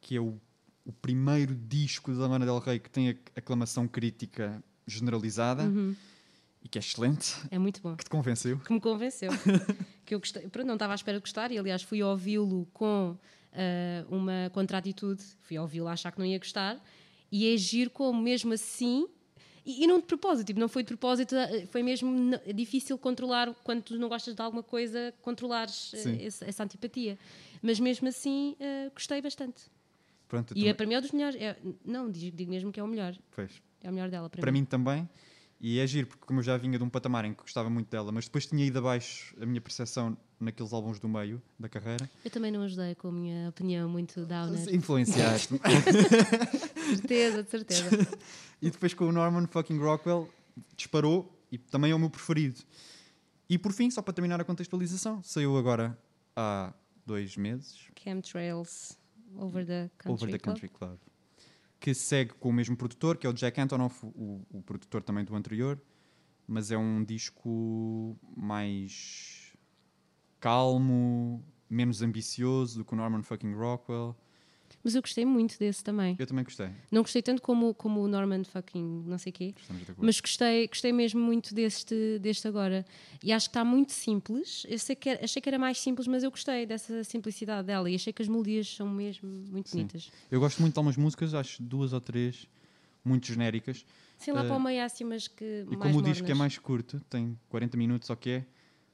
que 0.00 0.16
é 0.16 0.20
o, 0.20 0.40
o 0.84 0.92
primeiro 0.92 1.54
disco 1.54 2.12
da 2.12 2.26
Lana 2.26 2.44
Del 2.44 2.58
Rey 2.58 2.78
que 2.80 2.90
tem 2.90 3.10
a 3.10 3.14
aclamação 3.36 3.86
crítica 3.86 4.62
generalizada 4.86 5.62
Uhum. 5.64 5.94
e 6.62 6.68
que 6.68 6.78
é 6.78 6.80
excelente, 6.80 7.34
É 7.50 7.58
muito 7.58 7.80
bom. 7.80 7.96
que 7.96 8.04
te 8.04 8.10
convenceu. 8.10 8.58
que 8.58 8.72
me 8.72 8.80
convenceu. 8.80 9.30
que 10.04 10.14
eu 10.14 10.18
gostei, 10.18 10.48
pronto, 10.48 10.66
não 10.66 10.74
estava 10.74 10.92
à 10.92 10.96
espera 10.96 11.18
de 11.18 11.22
gostar 11.22 11.52
e 11.52 11.58
aliás 11.58 11.82
fui 11.82 12.02
ouvi-lo 12.02 12.66
com 12.72 13.16
ah, 13.52 14.06
uma 14.10 14.50
contratitude, 14.52 15.22
fui 15.40 15.58
ouvi-lo 15.58 15.86
a 15.88 15.92
achar 15.92 16.10
que 16.12 16.18
não 16.18 16.26
ia 16.26 16.38
gostar 16.38 16.82
e 17.30 17.52
é 17.52 17.56
giro 17.56 17.90
como 17.90 18.20
mesmo 18.20 18.52
assim 18.52 19.06
e, 19.64 19.84
e 19.84 19.86
não 19.86 20.00
de 20.00 20.06
propósito, 20.06 20.48
tipo, 20.48 20.58
não 20.58 20.68
foi 20.68 20.82
de 20.82 20.88
propósito, 20.88 21.36
ah, 21.36 21.48
foi 21.70 21.84
mesmo 21.84 22.10
difícil 22.52 22.98
controlar 22.98 23.54
quando 23.62 23.82
tu 23.82 23.96
não 23.98 24.08
gostas 24.08 24.34
de 24.34 24.42
alguma 24.42 24.62
coisa, 24.64 25.14
controlares 25.22 25.92
Sim. 25.94 26.16
esse- 26.20 26.44
essa 26.44 26.64
antipatia. 26.64 27.16
Mas 27.62 27.78
mesmo 27.78 28.08
assim 28.08 28.56
ah, 28.60 28.90
gostei 28.92 29.22
bastante. 29.22 29.70
Pronto, 30.32 30.54
E 30.56 30.66
é, 30.66 30.72
para 30.72 30.86
mim 30.86 30.94
é 30.94 30.98
um 30.98 31.02
dos 31.02 31.12
melhores. 31.12 31.36
é- 31.38 31.58
não, 31.84 32.10
digo, 32.10 32.34
digo 32.34 32.50
mesmo 32.50 32.72
que 32.72 32.80
é 32.80 32.82
o 32.82 32.86
melhor. 32.86 33.14
pois. 33.36 33.52
É 33.82 33.90
o 33.90 33.92
melhor 33.92 34.08
dela 34.08 34.30
para, 34.30 34.40
Para 34.40 34.50
mim 34.50 34.64
também. 34.64 35.06
E 35.60 35.78
é 35.78 35.86
giro, 35.86 36.06
porque 36.06 36.24
como 36.24 36.40
eu 36.40 36.42
já 36.42 36.56
vinha 36.56 36.78
de 36.78 36.82
um 36.82 36.88
patamar 36.88 37.26
em 37.26 37.34
que 37.34 37.42
gostava 37.42 37.68
muito 37.68 37.90
dela, 37.90 38.10
mas 38.10 38.24
depois 38.24 38.46
tinha 38.46 38.64
ido 38.64 38.78
abaixo 38.78 39.36
a 39.38 39.44
minha 39.44 39.60
percepção 39.60 40.16
naqueles 40.40 40.72
álbuns 40.72 40.98
do 40.98 41.06
meio 41.06 41.42
da 41.58 41.68
carreira. 41.68 42.08
Eu 42.24 42.30
também 42.30 42.50
não 42.50 42.62
ajudei 42.62 42.94
com 42.94 43.08
a 43.08 43.12
minha 43.12 43.50
opinião 43.50 43.90
muito 43.90 44.24
downer. 44.24 44.74
Influenciaste-me. 44.74 45.60
De 46.82 46.96
certeza, 46.96 47.42
de 47.42 47.50
certeza. 47.50 47.90
E 48.62 48.70
depois 48.70 48.94
com 48.94 49.04
o 49.04 49.12
Norman 49.12 49.46
fucking 49.48 49.78
Rockwell 49.78 50.30
disparou 50.76 51.30
e 51.52 51.58
também 51.58 51.90
é 51.90 51.94
o 51.94 51.98
meu 51.98 52.08
preferido. 52.08 52.60
E 53.50 53.58
por 53.58 53.72
fim, 53.72 53.90
só 53.90 54.00
para 54.00 54.14
terminar 54.14 54.40
a 54.40 54.44
contextualização, 54.44 55.22
saiu 55.22 55.56
agora 55.58 55.96
há 56.34 56.72
dois 57.04 57.36
meses 57.36 57.86
Chemtrails 58.02 58.98
Over 59.36 59.64
the 59.64 59.90
Country 59.98 60.12
Over 60.12 60.26
the 60.30 60.38
Club. 60.38 60.54
Country 60.54 60.68
Club, 60.68 60.98
que 61.80 61.94
segue 61.94 62.34
com 62.34 62.48
o 62.48 62.52
mesmo 62.52 62.76
produtor, 62.76 63.16
que 63.16 63.26
é 63.26 63.30
o 63.30 63.32
Jack 63.32 63.60
Antonoff, 63.60 64.04
o, 64.04 64.44
o 64.50 64.62
produtor 64.62 65.02
também 65.02 65.24
do 65.24 65.34
anterior, 65.34 65.80
mas 66.46 66.70
é 66.70 66.78
um 66.78 67.04
disco 67.04 68.16
mais 68.36 69.52
calmo, 70.38 71.44
menos 71.68 72.02
ambicioso 72.02 72.78
do 72.78 72.84
que 72.84 72.92
o 72.92 72.96
Norman 72.96 73.22
fucking 73.22 73.54
Rockwell. 73.54 74.16
Mas 74.82 74.94
eu 74.94 75.02
gostei 75.02 75.24
muito 75.24 75.58
desse 75.58 75.82
também. 75.82 76.16
Eu 76.18 76.26
também 76.26 76.44
gostei. 76.44 76.68
Não 76.90 77.02
gostei 77.02 77.22
tanto 77.22 77.40
como, 77.42 77.72
como 77.74 78.00
o 78.02 78.08
Norman 78.08 78.44
fucking 78.44 79.04
não 79.06 79.18
sei 79.18 79.32
quê. 79.32 79.54
Mas 79.98 80.20
gostei, 80.20 80.66
gostei 80.68 80.92
mesmo 80.92 81.20
muito 81.20 81.54
deste, 81.54 82.18
deste 82.20 82.46
agora. 82.48 82.84
E 83.22 83.32
acho 83.32 83.46
que 83.48 83.50
está 83.50 83.64
muito 83.64 83.92
simples. 83.92 84.66
Eu 84.68 84.78
sei 84.78 84.96
que 84.96 85.08
era- 85.08 85.24
achei 85.24 85.40
que 85.42 85.48
era 85.48 85.58
mais 85.58 85.78
simples, 85.80 86.06
mas 86.06 86.22
eu 86.22 86.30
gostei 86.30 86.66
dessa 86.66 87.04
simplicidade 87.04 87.66
dela. 87.66 87.88
E 87.90 87.94
achei 87.94 88.12
que 88.12 88.22
as 88.22 88.28
melodias 88.28 88.68
são 88.68 88.88
mesmo 88.88 89.28
muito 89.50 89.68
Sim. 89.70 89.78
bonitas. 89.78 90.10
Eu 90.30 90.40
gosto 90.40 90.60
muito 90.60 90.74
de 90.74 90.78
algumas 90.78 90.96
músicas, 90.96 91.34
acho 91.34 91.62
duas 91.62 91.92
ou 91.92 92.00
três 92.00 92.46
muito 93.04 93.26
genéricas. 93.26 93.84
Sei 94.18 94.32
lá 94.32 94.44
Eh, 94.44 94.46
para 94.48 94.56
o 94.56 94.60
meio 94.60 94.80
há 94.82 94.84
assim, 94.84 95.04
mas 95.04 95.26
que 95.28 95.66
E 95.70 95.76
como 95.76 95.98
o 95.98 96.02
disco 96.02 96.30
é 96.30 96.34
mais 96.34 96.56
curto, 96.58 97.00
tem 97.10 97.38
40 97.48 97.76
minutos 97.76 98.08
ou 98.10 98.16
que 98.16 98.30
é, 98.30 98.46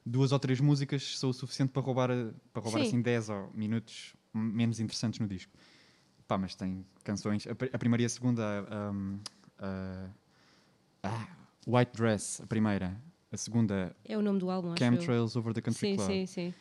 duas 0.05 0.33
ou 0.33 0.39
três 0.39 0.59
músicas 0.61 1.19
são 1.19 1.29
o 1.31 1.33
suficiente 1.35 1.71
para 1.73 1.83
roubar, 1.83 2.11
a- 2.11 2.31
para 2.53 2.63
roubar 2.63 2.81
Sim. 2.81 2.87
assim 2.87 3.03
10 3.03 3.29
ou 3.29 3.51
minutos 3.55 4.15
menos 4.35 4.81
interessantes 4.81 5.19
no 5.21 5.27
disco. 5.29 5.53
Pá, 6.27 6.37
mas 6.37 6.55
tem 6.55 6.85
canções. 7.05 7.47
A, 7.47 7.53
a 7.53 7.79
primeira 7.79 8.03
e 8.03 8.07
a 8.07 8.09
segunda. 8.09 8.43
um, 8.93 9.19
a- 9.59 10.11
ah, 11.03 11.27
White 11.67 11.93
Dress, 11.97 12.43
a 12.43 12.47
primeira. 12.47 13.01
A 13.31 13.37
segunda, 13.37 13.95
É 14.05 14.17
o 14.17 14.23
nome 14.23 14.39
do 14.39 14.51
álbum, 14.51 14.73
acho 14.73 14.83
eu. 14.83 14.91
Chemtrails 14.91 15.37
Over 15.37 15.53
the 15.53 15.61
Country 15.61 15.81
Sim, 15.91 15.97
Club. 15.97 16.09
sim, 16.09 16.27
sim. 16.27 16.55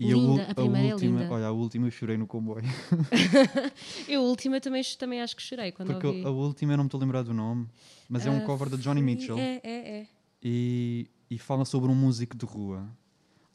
E 0.00 0.10
a, 0.12 0.16
Linda, 0.16 0.42
ul- 0.42 0.50
a 0.50 0.54
primeira 0.54 0.88
é 0.88 0.92
última, 0.94 1.20
linda. 1.20 1.34
olha, 1.34 1.46
a 1.46 1.52
última 1.52 1.86
eu 1.86 1.90
chorei 1.90 2.16
no 2.16 2.26
comboio. 2.26 2.64
Eu, 4.08 4.20
a 4.22 4.24
última, 4.24 4.60
também, 4.60 4.82
também 4.98 5.20
acho 5.22 5.36
que 5.36 5.42
chorei 5.42 5.70
quando 5.72 5.92
Porque 5.92 6.06
ouvi. 6.06 6.24
a 6.24 6.30
última 6.30 6.72
eu 6.72 6.76
não 6.78 6.84
me 6.84 6.88
estou 6.88 6.98
a 6.98 7.02
lembrar 7.04 7.22
do 7.22 7.32
nome, 7.34 7.68
mas 8.08 8.26
é 8.26 8.30
um 8.30 8.38
Ah, 8.38 8.40
cover 8.40 8.68
da 8.68 8.76
Johnny 8.76 9.00
Mitchell. 9.02 9.38
É, 9.38 9.60
é, 9.62 9.98
é. 10.00 10.06
E, 10.42 11.08
e 11.30 11.38
fala 11.38 11.64
sobre 11.64 11.90
um 11.90 11.94
músico 11.94 12.36
de 12.36 12.44
rua. 12.44 12.88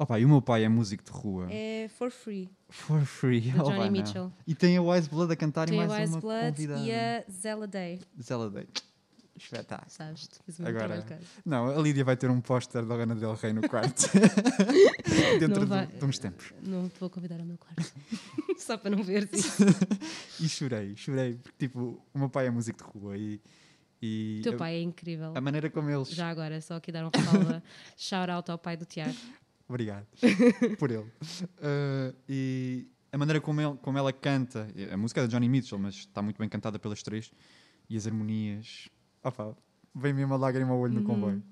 Opa, 0.02 0.18
e 0.18 0.24
o 0.24 0.30
meu 0.30 0.42
pai 0.42 0.64
é 0.64 0.70
músico 0.70 1.04
de 1.04 1.12
rua. 1.12 1.48
É 1.52 1.90
For 1.90 2.10
Free, 2.10 2.50
For 2.70 3.02
free. 3.06 3.42
Johnny 3.52 3.78
não. 3.80 3.92
Mitchell. 3.92 4.32
E 4.48 4.56
tem 4.56 4.78
a 4.78 4.82
Wise 4.82 5.10
Blood 5.10 5.34
a 5.34 5.36
cantar 5.36 5.68
Tem 5.68 5.78
e 5.78 5.84
a 5.84 5.88
mais 5.88 6.02
Wise 6.02 6.14
uma 6.14 6.22
Blood 6.22 6.52
convidada. 6.56 6.82
e 6.82 6.92
a 6.94 7.24
Zella 7.30 7.68
Day, 7.68 8.00
Zella 8.22 8.50
Day. 8.50 8.68
Espetáculo. 9.36 9.90
sabes? 9.90 10.30
Fiz 10.46 10.60
muito 10.60 10.70
Agora- 10.78 11.02
trabalho. 11.02 11.26
Não, 11.46 11.68
a 11.68 11.82
Lídia 11.82 12.04
vai 12.04 12.18
ter 12.18 12.30
um 12.30 12.42
póster 12.42 12.86
da 12.86 12.94
Lana 12.96 13.16
Del 13.16 13.34
Rey 13.36 13.54
no 13.54 13.68
quarto. 13.70 14.10
Dentro 15.40 15.48
Não 15.60 15.60
de, 15.62 15.66
vai. 15.66 15.88
de 15.88 16.04
uns 16.06 16.20
tempos. 16.20 16.54
Não 16.62 16.90
te 16.90 17.00
vou 17.00 17.10
convidar 17.10 17.40
ao 17.40 17.46
meu 17.46 17.58
quarto. 17.58 17.90
Só 18.58 18.78
para 18.78 18.90
não 18.92 19.02
ver 19.02 19.30
isso. 19.34 19.64
E 20.42 20.50
chorei, 20.50 20.94
chorei. 20.98 21.36
Porque, 21.36 21.68
tipo, 21.68 22.02
o 22.14 22.20
meu 22.20 22.30
pai 22.30 22.48
é 22.48 22.50
músico 22.50 22.84
de 22.84 23.00
rua 23.00 23.18
e... 23.18 23.40
e 24.02 24.40
O 24.42 24.44
teu 24.44 24.54
a, 24.56 24.58
pai 24.58 24.76
é 24.76 24.82
incrível. 24.82 25.32
A 25.34 25.40
maneira 25.40 25.70
como 25.70 25.90
eles... 25.90 26.10
Já 26.10 26.30
agora, 26.30 26.60
só 26.60 26.76
aqui 26.76 26.92
dar 26.92 27.06
um 27.06 27.10
ressalva. 27.14 27.64
Shout 27.96 28.30
out 28.32 28.52
ao 28.52 28.58
pai 28.58 28.76
do 28.76 28.84
Tiago. 28.86 29.16
Obrigado 29.70 30.08
por 30.80 30.90
ele. 30.92 31.04
Uh, 31.04 32.16
e 32.28 32.88
a 33.12 33.18
maneira 33.18 33.40
como, 33.40 33.62
ele- 33.62 33.78
como 33.82 33.98
ela 33.98 34.12
canta, 34.12 34.68
a 34.92 34.98
música 34.98 35.22
é 35.22 35.28
da 35.28 35.30
Johnny 35.32 35.48
Mitchell, 35.48 35.78
mas 35.80 35.96
está 35.96 36.22
muito 36.22 36.38
bem 36.40 36.50
cantada 36.50 36.78
pelas 36.80 37.02
três, 37.04 37.32
e 37.90 37.96
as 37.96 38.06
harmonias. 38.08 38.90
Opa, 39.24 39.56
vem 39.96 40.14
mesmo 40.14 40.34
a 40.34 40.38
lágrima 40.38 40.72
ao 40.74 40.80
olho 40.80 40.94
no 40.94 41.00
Uhum. 41.00 41.06
comboio. 41.06 41.44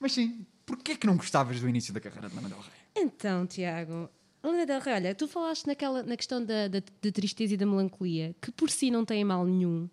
Mas 0.00 0.12
sim, 0.12 0.44
porquê 0.66 0.96
que 0.96 1.06
não 1.06 1.16
gostavas 1.16 1.60
do 1.60 1.68
início 1.68 1.94
da 1.94 2.00
carreira 2.00 2.28
de 2.28 2.34
Lana 2.34 2.48
Del 2.48 2.58
Rey? 2.58 2.72
Então, 2.96 3.46
Tiago, 3.46 4.08
Lana 4.42 4.66
Del 4.66 4.80
Rey, 4.80 4.94
olha, 4.94 5.14
tu 5.14 5.26
falaste 5.28 5.66
naquela, 5.66 6.02
na 6.02 6.16
questão 6.16 6.44
da, 6.44 6.68
da, 6.68 6.80
da 6.80 7.12
tristeza 7.12 7.54
e 7.54 7.56
da 7.56 7.66
melancolia, 7.66 8.34
que 8.42 8.50
por 8.52 8.68
si 8.70 8.90
não 8.90 9.04
tem 9.04 9.24
mal 9.24 9.44
nenhum. 9.46 9.88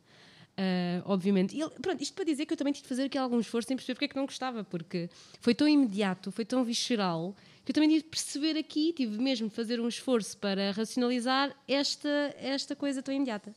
ah, 0.57 1.01
obviamente, 1.05 1.57
E 1.57 1.69
pronto, 1.81 2.01
isto 2.03 2.13
para 2.13 2.25
dizer 2.25 2.45
que 2.45 2.53
eu 2.53 2.57
também 2.57 2.73
tive 2.73 2.83
de 2.83 2.89
fazer 2.89 3.03
aqui 3.05 3.17
algum 3.17 3.39
esforço 3.39 3.71
em 3.71 3.75
perceber 3.75 3.95
porque 3.95 4.05
é 4.05 4.07
que 4.09 4.15
não 4.15 4.25
gostava, 4.25 4.63
porque 4.63 5.09
foi 5.39 5.55
tão 5.55 5.67
imediato, 5.67 6.31
foi 6.31 6.45
tão 6.45 6.63
visceral, 6.63 7.35
que 7.71 7.79
eu 7.79 7.83
também 7.83 7.89
tive 7.89 8.03
de 8.03 8.09
perceber 8.09 8.57
aqui, 8.57 8.91
tive 8.91 9.17
mesmo 9.17 9.47
de 9.47 9.55
fazer 9.55 9.79
um 9.79 9.87
esforço 9.87 10.37
para 10.37 10.71
racionalizar 10.71 11.55
esta, 11.67 12.35
esta 12.37 12.75
coisa 12.75 13.01
tão 13.01 13.13
imediata. 13.13 13.55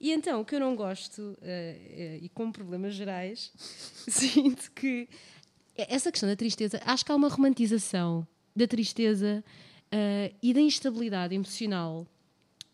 E 0.00 0.12
então, 0.12 0.40
o 0.40 0.44
que 0.44 0.54
eu 0.54 0.60
não 0.60 0.76
gosto, 0.76 1.36
eh, 1.42 1.76
eh, 1.90 2.18
e 2.22 2.28
com 2.28 2.52
problemas 2.52 2.94
gerais, 2.94 3.52
sinto 4.06 4.70
que 4.72 5.08
essa 5.76 6.12
questão 6.12 6.28
da 6.28 6.36
tristeza, 6.36 6.80
acho 6.84 7.04
que 7.04 7.10
há 7.10 7.16
uma 7.16 7.28
romantização 7.28 8.26
da 8.54 8.66
tristeza 8.66 9.44
eh, 9.90 10.32
e 10.40 10.54
da 10.54 10.60
instabilidade 10.60 11.34
emocional, 11.34 12.06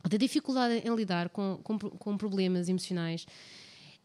da 0.07 0.19
dificuldade 0.19 0.87
em 0.87 0.95
lidar 0.95 1.31
com, 1.31 1.61
com, 1.63 1.79
com 1.79 2.17
problemas 2.17 2.69
emocionais, 2.69 3.27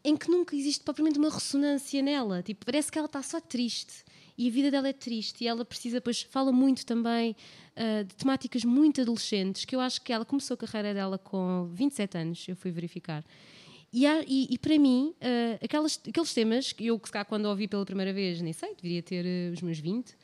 em 0.02 0.16
que 0.16 0.30
nunca 0.30 0.56
existe 0.56 0.82
propriamente 0.82 1.18
uma 1.18 1.30
ressonância 1.30 2.00
nela. 2.02 2.42
Tipo, 2.42 2.64
parece 2.64 2.90
que 2.90 2.98
ela 2.98 3.06
está 3.06 3.22
só 3.22 3.40
triste 3.40 4.04
e 4.36 4.48
a 4.48 4.50
vida 4.50 4.70
dela 4.70 4.88
é 4.88 4.92
triste 4.92 5.44
e 5.44 5.46
ela 5.46 5.64
precisa, 5.64 6.00
pois, 6.00 6.22
fala 6.22 6.50
muito 6.52 6.84
também 6.84 7.36
ah, 7.76 8.02
de 8.02 8.14
temáticas 8.14 8.64
muito 8.64 9.00
adolescentes, 9.00 9.64
que 9.64 9.74
eu 9.76 9.80
acho 9.80 10.00
que 10.02 10.12
ela 10.12 10.24
começou 10.24 10.54
a 10.54 10.58
carreira 10.58 10.92
dela 10.94 11.18
com 11.18 11.68
27 11.72 12.18
anos, 12.18 12.44
eu 12.48 12.56
fui 12.56 12.70
verificar. 12.70 13.24
E, 13.92 14.06
há- 14.06 14.24
e- 14.26 14.48
e 14.50 14.58
para 14.58 14.76
mim, 14.78 15.14
ah, 15.20 15.58
aquelas, 15.64 16.00
aqueles 16.08 16.34
temas 16.34 16.72
que 16.72 16.86
eu, 16.86 16.98
calhar, 16.98 17.24
quando 17.26 17.46
ouvi 17.46 17.68
pela 17.68 17.84
primeira 17.86 18.12
vez, 18.12 18.40
nem 18.40 18.52
sei, 18.52 18.74
deveria 18.74 19.02
ter 19.02 19.24
ah, 19.24 19.52
os 19.52 19.62
meus 19.62 19.78
20, 19.78 20.16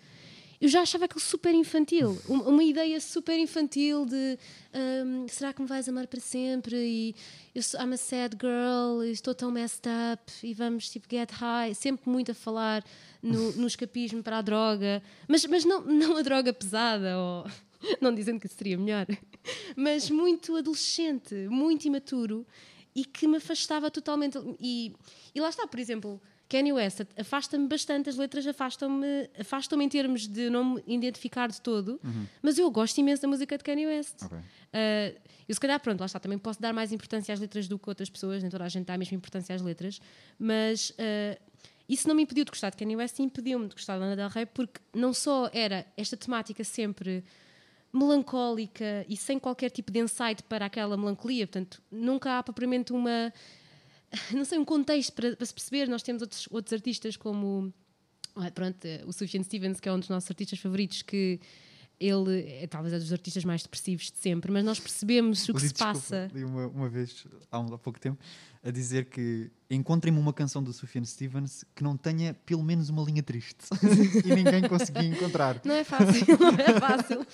eu 0.60 0.68
já 0.68 0.82
achava 0.82 1.06
aquilo 1.06 1.20
super 1.22 1.54
infantil. 1.54 2.20
Um- 2.28 2.42
Uma 2.50 2.62
ideia 2.62 3.00
super 3.00 3.38
infantil 3.38 4.04
de 4.04 4.38
hum, 5.06 5.26
será 5.26 5.54
que 5.54 5.62
me 5.62 5.66
vais 5.66 5.88
amar 5.88 6.06
para 6.06 6.20
sempre? 6.20 6.76
E 6.76 7.14
eu 7.54 7.62
sou 7.62 7.80
I'm 7.80 7.94
a 7.94 7.96
sad 7.96 8.36
girl, 8.38 9.02
estou 9.04 9.34
tão 9.34 9.50
messed 9.50 9.84
up, 9.88 10.30
e 10.42 10.52
vamos 10.52 10.90
tipo 10.90 11.06
get 11.10 11.30
high. 11.30 11.72
Sempre 11.74 12.10
muito 12.10 12.32
a 12.32 12.34
falar 12.34 12.84
no, 13.22 13.52
no 13.52 13.66
escapismo 13.66 14.22
para 14.22 14.38
a 14.38 14.42
droga, 14.42 15.02
mas, 15.28 15.44
mas 15.46 15.64
não, 15.64 15.82
não 15.82 16.16
a 16.16 16.22
droga 16.22 16.52
pesada, 16.52 17.18
ou 17.18 17.46
não 18.00 18.14
dizendo 18.14 18.40
que 18.40 18.48
seria 18.48 18.76
melhor, 18.76 19.06
mas 19.76 20.10
muito 20.10 20.56
adolescente, 20.56 21.34
muito 21.48 21.86
imaturo 21.86 22.46
e 22.94 23.04
que 23.04 23.26
me 23.26 23.36
afastava 23.36 23.90
totalmente. 23.90 24.38
E, 24.60 24.92
e 25.34 25.40
lá 25.40 25.48
está, 25.48 25.66
por 25.66 25.78
exemplo, 25.78 26.20
Kanye 26.48 26.72
West 26.72 27.02
afasta-me 27.16 27.68
bastante, 27.68 28.10
as 28.10 28.16
letras 28.16 28.46
afastam-me 28.46 29.30
afastam 29.38 29.80
em 29.80 29.88
termos 29.88 30.26
de 30.26 30.50
não 30.50 30.74
me 30.74 30.82
identificar 30.88 31.48
de 31.48 31.60
todo, 31.60 32.00
mas 32.42 32.58
eu 32.58 32.68
gosto 32.70 32.98
imenso 32.98 33.22
da 33.22 33.28
música 33.28 33.56
de 33.56 33.62
Kanye 33.62 33.86
West. 33.86 34.22
Ok. 34.24 34.36
Uh, 34.36 35.20
eu 35.48 35.54
se 35.54 35.60
calhar, 35.60 35.80
pronto, 35.80 35.98
lá 35.98 36.06
está, 36.06 36.20
também 36.20 36.38
posso 36.38 36.60
dar 36.60 36.72
mais 36.72 36.92
importância 36.92 37.32
às 37.32 37.40
letras 37.40 37.66
do 37.66 37.78
que 37.78 37.88
outras 37.88 38.08
pessoas, 38.08 38.42
nem 38.42 38.50
toda 38.50 38.64
a 38.64 38.68
gente 38.68 38.86
dá 38.86 38.94
a 38.94 38.98
mesma 38.98 39.16
importância 39.16 39.54
às 39.54 39.62
letras, 39.62 40.00
mas 40.38 40.90
uh, 40.90 41.40
isso 41.92 42.06
não 42.06 42.14
me 42.14 42.22
impediu 42.22 42.44
de 42.44 42.50
gostar 42.50 42.70
de 42.70 42.76
Kanye 42.76 42.96
West 42.96 43.18
impediu-me 43.18 43.68
de 43.68 43.74
gostar 43.74 43.94
de 43.94 44.00
Lana 44.00 44.16
Del 44.16 44.28
Rey, 44.28 44.46
porque 44.46 44.80
não 44.94 45.12
só 45.12 45.50
era 45.52 45.84
esta 45.96 46.16
temática 46.16 46.62
sempre 46.62 47.24
melancólica 47.92 49.04
e 49.08 49.16
sem 49.16 49.38
qualquer 49.38 49.70
tipo 49.70 49.90
de 49.90 49.98
insight 49.98 50.42
para 50.44 50.66
aquela 50.66 50.96
melancolia. 50.96 51.46
Portanto, 51.46 51.82
nunca 51.90 52.38
há 52.38 52.42
propriamente 52.42 52.92
uma. 52.92 53.32
Não 54.32 54.44
sei, 54.44 54.58
um 54.58 54.64
contexto 54.64 55.12
para, 55.12 55.36
para 55.36 55.46
se 55.46 55.54
perceber. 55.54 55.88
Nós 55.88 56.02
temos 56.02 56.22
outros, 56.22 56.48
outros 56.50 56.72
artistas 56.72 57.16
como. 57.16 57.72
Pronto, 58.54 58.86
o 59.06 59.12
Sufjan 59.12 59.42
Stevens, 59.42 59.80
que 59.80 59.88
é 59.88 59.92
um 59.92 59.98
dos 59.98 60.08
nossos 60.08 60.30
artistas 60.30 60.58
favoritos, 60.60 61.02
que 61.02 61.40
ele 62.00 62.40
é 62.48 62.66
talvez 62.66 62.94
é 62.94 62.98
dos 62.98 63.12
artistas 63.12 63.44
mais 63.44 63.62
depressivos 63.62 64.10
de 64.10 64.16
sempre, 64.18 64.50
mas 64.50 64.64
nós 64.64 64.80
percebemos 64.80 65.46
o 65.48 65.52
que 65.54 65.60
Li, 65.60 65.68
se 65.68 65.74
desculpa, 65.74 65.92
passa. 65.92 66.30
li 66.34 66.42
uma, 66.44 66.66
uma 66.68 66.88
vez, 66.88 67.26
há, 67.52 67.60
um- 67.60 67.74
há 67.74 67.78
pouco 67.78 68.00
tempo, 68.00 68.18
a 68.64 68.70
dizer 68.70 69.04
que 69.06 69.50
encontrem-me 69.70 70.18
uma 70.18 70.32
canção 70.32 70.62
do 70.62 70.72
Sufjan 70.72 71.04
Stevens 71.04 71.64
que 71.74 71.82
não 71.82 71.96
tenha 71.96 72.34
pelo 72.46 72.62
menos 72.62 72.88
uma 72.88 73.02
linha 73.02 73.22
triste. 73.22 73.66
e 74.24 74.34
ninguém 74.34 74.66
conseguia 74.68 75.04
encontrar. 75.04 75.60
Não 75.64 75.74
é 75.74 75.84
fácil, 75.84 76.26
não 76.40 76.48
é 76.76 76.80
fácil. 76.80 77.26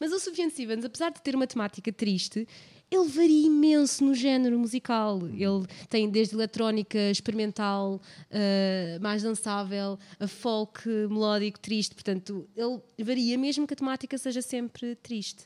Mas 0.00 0.12
o 0.12 0.18
Sufjan 0.18 0.50
Stevens, 0.50 0.84
apesar 0.84 1.10
de 1.10 1.20
ter 1.22 1.34
uma 1.34 1.46
temática 1.46 1.92
triste, 1.92 2.46
ele 2.90 3.08
varia 3.08 3.46
imenso 3.46 4.04
no 4.04 4.14
género 4.14 4.58
musical. 4.58 5.20
Ele 5.28 5.66
tem 5.88 6.08
desde 6.08 6.34
eletrónica 6.34 6.98
experimental, 7.10 8.00
uh, 8.30 9.00
mais 9.00 9.22
dançável, 9.22 9.98
a 10.18 10.26
folk 10.26 10.88
melódico 10.88 11.60
triste. 11.60 11.94
Portanto, 11.94 12.48
ele 12.56 12.80
varia 13.04 13.36
mesmo 13.36 13.66
que 13.66 13.74
a 13.74 13.76
temática 13.76 14.16
seja 14.16 14.40
sempre 14.40 14.94
triste. 14.96 15.44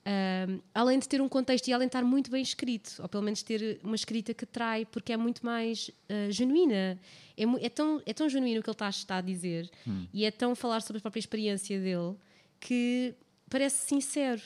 Um, 0.00 0.60
além 0.74 0.98
de 0.98 1.06
ter 1.06 1.20
um 1.20 1.28
contexto 1.28 1.68
e 1.68 1.72
além 1.72 1.86
de 1.86 1.90
estar 1.90 2.02
muito 2.02 2.30
bem 2.30 2.42
escrito, 2.42 3.00
ou 3.00 3.08
pelo 3.08 3.22
menos 3.22 3.42
ter 3.42 3.78
uma 3.84 3.94
escrita 3.94 4.32
que 4.32 4.46
trai, 4.46 4.86
porque 4.86 5.12
é 5.12 5.16
muito 5.16 5.44
mais 5.44 5.88
uh, 5.88 6.32
genuína. 6.32 6.98
É, 7.36 7.66
é 7.66 7.68
tão, 7.68 8.02
é 8.06 8.12
tão 8.12 8.28
genuíno 8.28 8.60
o 8.60 8.62
que 8.62 8.70
ele 8.70 8.74
está, 8.74 8.88
está 8.88 9.16
a 9.18 9.20
dizer 9.20 9.70
e 10.12 10.24
é 10.24 10.30
tão 10.30 10.54
falar 10.54 10.80
sobre 10.80 10.98
a 10.98 11.00
própria 11.00 11.20
experiência 11.20 11.78
dele 11.78 12.16
que 12.58 13.14
parece 13.48 13.86
sincero. 13.86 14.42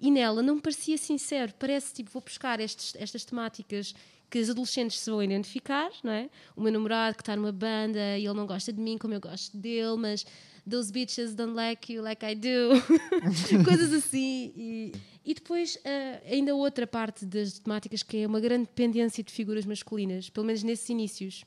E 0.00 0.10
nela 0.10 0.42
não 0.42 0.58
parecia 0.58 0.96
sincero, 0.96 1.52
parece 1.58 1.92
tipo, 1.92 2.10
vou 2.10 2.22
buscar 2.22 2.58
estes, 2.58 2.94
estas 2.96 3.24
temáticas 3.24 3.94
que 4.30 4.38
os 4.38 4.48
adolescentes 4.48 5.00
se 5.00 5.10
vão 5.10 5.22
identificar, 5.22 5.90
não 6.04 6.12
é? 6.12 6.30
O 6.56 6.62
meu 6.62 6.72
namorado 6.72 7.16
que 7.16 7.22
está 7.22 7.34
numa 7.34 7.52
banda 7.52 8.16
e 8.16 8.24
ele 8.24 8.34
não 8.34 8.46
gosta 8.46 8.72
de 8.72 8.80
mim 8.80 8.96
como 8.96 9.12
eu 9.12 9.20
gosto 9.20 9.56
dele, 9.56 9.96
mas 9.98 10.24
those 10.68 10.92
bitches 10.92 11.34
don't 11.34 11.54
like 11.54 11.92
you 11.92 12.02
like 12.02 12.24
I 12.24 12.34
do. 12.34 12.70
Coisas 13.64 13.92
assim. 13.92 14.52
E, 14.56 14.92
e 15.24 15.34
depois, 15.34 15.76
ah, 15.84 16.22
ainda 16.30 16.54
outra 16.54 16.86
parte 16.86 17.26
das 17.26 17.58
temáticas 17.58 18.02
que 18.02 18.18
é 18.18 18.26
uma 18.26 18.40
grande 18.40 18.66
dependência 18.66 19.22
de 19.22 19.32
figuras 19.32 19.66
masculinas, 19.66 20.30
pelo 20.30 20.46
menos 20.46 20.62
nesses 20.62 20.88
inícios. 20.88 21.44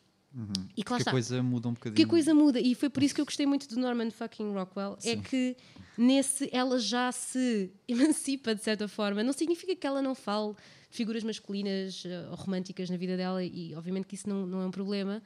E 0.75 0.83
que 0.83 0.91
lá 0.91 0.97
Porque 0.97 1.01
está. 1.01 1.11
a 1.11 1.13
coisa 1.13 1.43
muda 1.43 1.67
um 1.69 1.73
bocadinho. 1.73 1.95
Que 1.95 2.03
a 2.03 2.07
coisa 2.07 2.33
muda, 2.33 2.59
e 2.59 2.73
foi 2.73 2.89
por 2.89 3.03
isso 3.03 3.13
que 3.13 3.21
eu 3.21 3.25
gostei 3.25 3.45
muito 3.45 3.67
do 3.67 3.79
Norman 3.79 4.09
fucking 4.09 4.51
Rockwell. 4.51 4.97
É 5.03 5.15
que 5.15 5.55
nesse 5.97 6.49
ela 6.51 6.79
já 6.79 7.11
se 7.11 7.71
emancipa 7.87 8.55
de 8.55 8.63
certa 8.63 8.87
forma. 8.87 9.23
Não 9.23 9.33
significa 9.33 9.75
que 9.75 9.85
ela 9.85 10.01
não 10.01 10.15
fale 10.15 10.53
de 10.89 10.97
figuras 10.97 11.23
masculinas 11.23 12.03
eh, 12.05 12.27
ou 12.29 12.35
românticas 12.35 12.89
na 12.89 12.97
vida 12.97 13.15
dela, 13.15 13.43
e 13.43 13.75
obviamente 13.75 14.07
que 14.07 14.15
isso 14.15 14.27
não, 14.27 14.47
não 14.47 14.61
é 14.61 14.65
um 14.65 14.71
problema, 14.71 15.21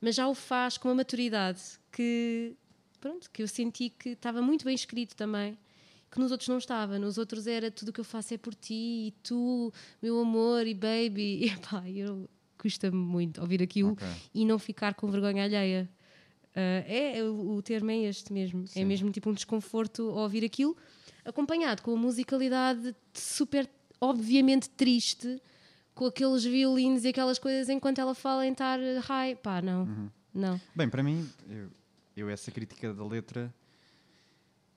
mas 0.00 0.14
já 0.14 0.28
o 0.28 0.34
faz 0.34 0.78
com 0.78 0.88
uma 0.88 0.94
maturidade 0.96 1.60
que, 1.90 2.54
pronto, 3.00 3.30
que 3.30 3.42
eu 3.42 3.48
senti 3.48 3.88
que 3.88 4.10
estava 4.10 4.40
muito 4.40 4.64
bem 4.64 4.74
escrito 4.74 5.16
também. 5.16 5.58
Que 6.10 6.20
nos 6.20 6.30
outros 6.30 6.48
não 6.48 6.58
estava, 6.58 6.98
nos 6.98 7.16
outros 7.16 7.46
era 7.46 7.70
tudo 7.70 7.88
o 7.88 7.92
que 7.92 8.00
eu 8.00 8.04
faço 8.04 8.34
é 8.34 8.36
por 8.36 8.54
ti, 8.54 8.74
e 9.08 9.14
tu, 9.22 9.72
meu 10.02 10.20
amor, 10.20 10.66
e 10.66 10.74
baby. 10.74 11.46
E 11.50 11.56
pá, 11.56 11.88
eu 11.88 12.28
custa-me 12.62 12.96
muito 12.96 13.40
ouvir 13.40 13.60
aquilo 13.60 13.92
Ok. 13.92 14.06
e 14.32 14.44
não 14.44 14.56
ficar 14.56 14.94
com 14.94 15.10
vergonha 15.10 15.42
alheia. 15.42 15.90
Ah, 16.54 16.84
é, 16.86 17.18
é, 17.18 17.24
o, 17.24 17.56
o 17.56 17.62
termo 17.62 17.90
é 17.90 17.98
este 18.04 18.32
mesmo. 18.32 18.62
É 18.64 18.66
Sim. 18.66 18.84
mesmo 18.84 19.10
tipo 19.10 19.28
um 19.28 19.32
desconforto 19.34 20.10
ao 20.10 20.18
ouvir 20.18 20.44
aquilo, 20.44 20.76
acompanhado 21.24 21.82
com 21.82 21.92
a 21.92 21.96
musicalidade 21.96 22.94
super, 23.12 23.68
obviamente 24.00 24.70
triste, 24.70 25.42
com 25.92 26.06
aqueles 26.06 26.44
violinos 26.44 27.04
e 27.04 27.08
aquelas 27.08 27.38
coisas 27.38 27.68
enquanto 27.68 27.98
ela 27.98 28.14
fala 28.14 28.46
em 28.46 28.52
estar 28.52 28.78
high. 28.78 29.34
Pá, 29.34 29.60
não. 29.60 29.82
Uhum. 29.82 30.10
Não. 30.32 30.60
Bem, 30.74 30.88
para 30.88 31.02
mim, 31.02 31.28
eu, 31.48 31.68
eu 32.16 32.30
essa 32.30 32.50
crítica 32.50 32.94
da 32.94 33.04
letra, 33.04 33.52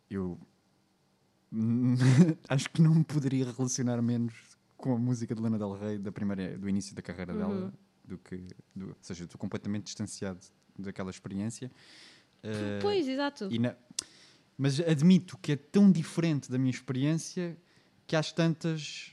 eu 0.09 0.39
acho 2.49 2.69
que 2.71 2.81
não 2.81 2.95
me 2.95 3.03
poderia 3.03 3.45
relacionar 3.51 4.01
menos 4.01 4.33
com 4.85 4.93
a 4.93 4.99
música 4.99 5.33
de 5.33 5.41
Lana 5.41 5.57
Del 5.57 5.73
Rey 5.73 5.97
da 5.97 6.11
primeira, 6.11 6.55
do 6.59 6.69
início 6.69 6.95
da 6.95 7.01
carreira 7.01 7.33
Uhum. 7.33 7.39
dela, 7.39 7.73
do 8.03 8.19
que, 8.19 8.37
do, 8.75 8.89
ou 8.89 8.95
seja, 9.01 9.23
estou 9.23 9.39
completamente 9.39 9.85
distanciado 9.85 10.39
daquela 10.77 11.09
experiência. 11.09 11.71
Eh, 12.43 12.77
pois, 12.83 13.07
exato. 13.07 13.49
na- 13.59 13.75
mas 14.55 14.79
admito 14.79 15.39
que 15.39 15.53
é 15.53 15.55
tão 15.55 15.91
diferente 15.91 16.51
da 16.51 16.59
minha 16.59 16.69
experiência 16.69 17.57
que 18.05 18.15
às 18.15 18.31
tantas 18.31 19.11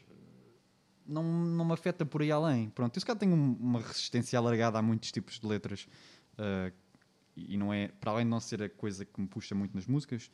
não, 1.07 1.25
não 1.25 1.65
me 1.65 1.73
afeta 1.73 2.05
por 2.05 2.21
aí 2.21 2.31
além. 2.31 2.69
Pronto, 2.69 2.95
eu 2.95 3.01
se 3.01 3.07
calhar 3.07 3.19
tenho 3.19 3.35
um- 3.35 3.55
uma 3.59 3.81
resistência 3.81 4.39
alargada 4.39 4.79
a 4.79 4.83
muitos 4.83 5.11
tipos 5.11 5.41
de 5.41 5.47
letras 5.47 5.89
ah, 6.37 6.71
e 7.35 7.57
não 7.57 7.73
é, 7.73 7.89
para 7.89 8.11
além 8.11 8.27
de 8.27 8.31
não 8.31 8.41
ser 8.41 8.63
a 8.63 8.69
coisa 8.69 9.07
que 9.07 9.19
me 9.19 9.27
puxa 9.27 9.55
muito 9.55 9.75
nas 9.75 9.87
músicas, 9.87 10.31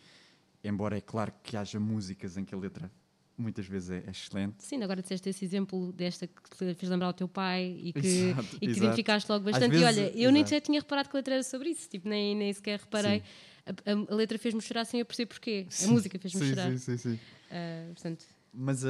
embora 0.64 0.98
é 0.98 1.00
claro 1.00 1.32
que 1.44 1.56
haja 1.56 1.78
músicas 1.78 2.36
em 2.36 2.44
que 2.44 2.52
a 2.52 2.58
letra 2.58 2.90
muitas 3.38 3.66
vezes 3.66 3.90
é, 3.90 4.02
é 4.06 4.10
excelente. 4.10 4.62
Sim, 4.64 4.82
agora 4.82 5.00
disseste 5.00 5.28
esse 5.28 5.44
exemplo 5.44 5.92
desta 5.92 6.26
que 6.26 6.42
te 6.50 6.74
fez 6.74 6.90
lembrar 6.90 7.08
o 7.08 7.12
teu 7.12 7.28
pai 7.28 7.76
e 7.80 7.92
que, 7.92 7.98
Exato, 8.30 8.56
e 8.56 8.58
que 8.58 8.66
exato. 8.66 8.78
identificaste 8.84 9.30
logo 9.30 9.44
bastante. 9.44 9.70
vezes- 9.70 9.82
e 9.82 10.00
olha, 10.00 10.08
eu 10.16 10.30
nem 10.32 10.40
exato. 10.42 10.48
sequer 10.48 10.60
tinha 10.60 10.80
reparado 10.80 11.08
que 11.08 11.16
a 11.16 11.18
letra 11.18 11.34
era 11.34 11.42
sobre 11.42 11.70
isso, 11.70 11.88
tipo, 11.88 12.08
nem, 12.08 12.34
nem 12.34 12.52
sequer 12.52 12.80
reparei. 12.80 13.22
A, 13.64 13.70
a- 13.70 14.12
a 14.12 14.14
letra 14.14 14.38
fez-me 14.38 14.60
chorar 14.60 14.84
sem 14.84 15.00
eu 15.00 15.06
perceber 15.06 15.26
porquê. 15.28 15.66
A 15.84 15.86
música 15.88 16.18
fez-me 16.18 16.40
sim, 16.40 16.48
chorar. 16.50 16.70
Sim, 16.72 16.78
sim, 16.78 16.96
sim. 16.96 17.18
Ah, 17.50 17.86
portanto, 17.94 18.24
Mas 18.52 18.84
ah, 18.84 18.88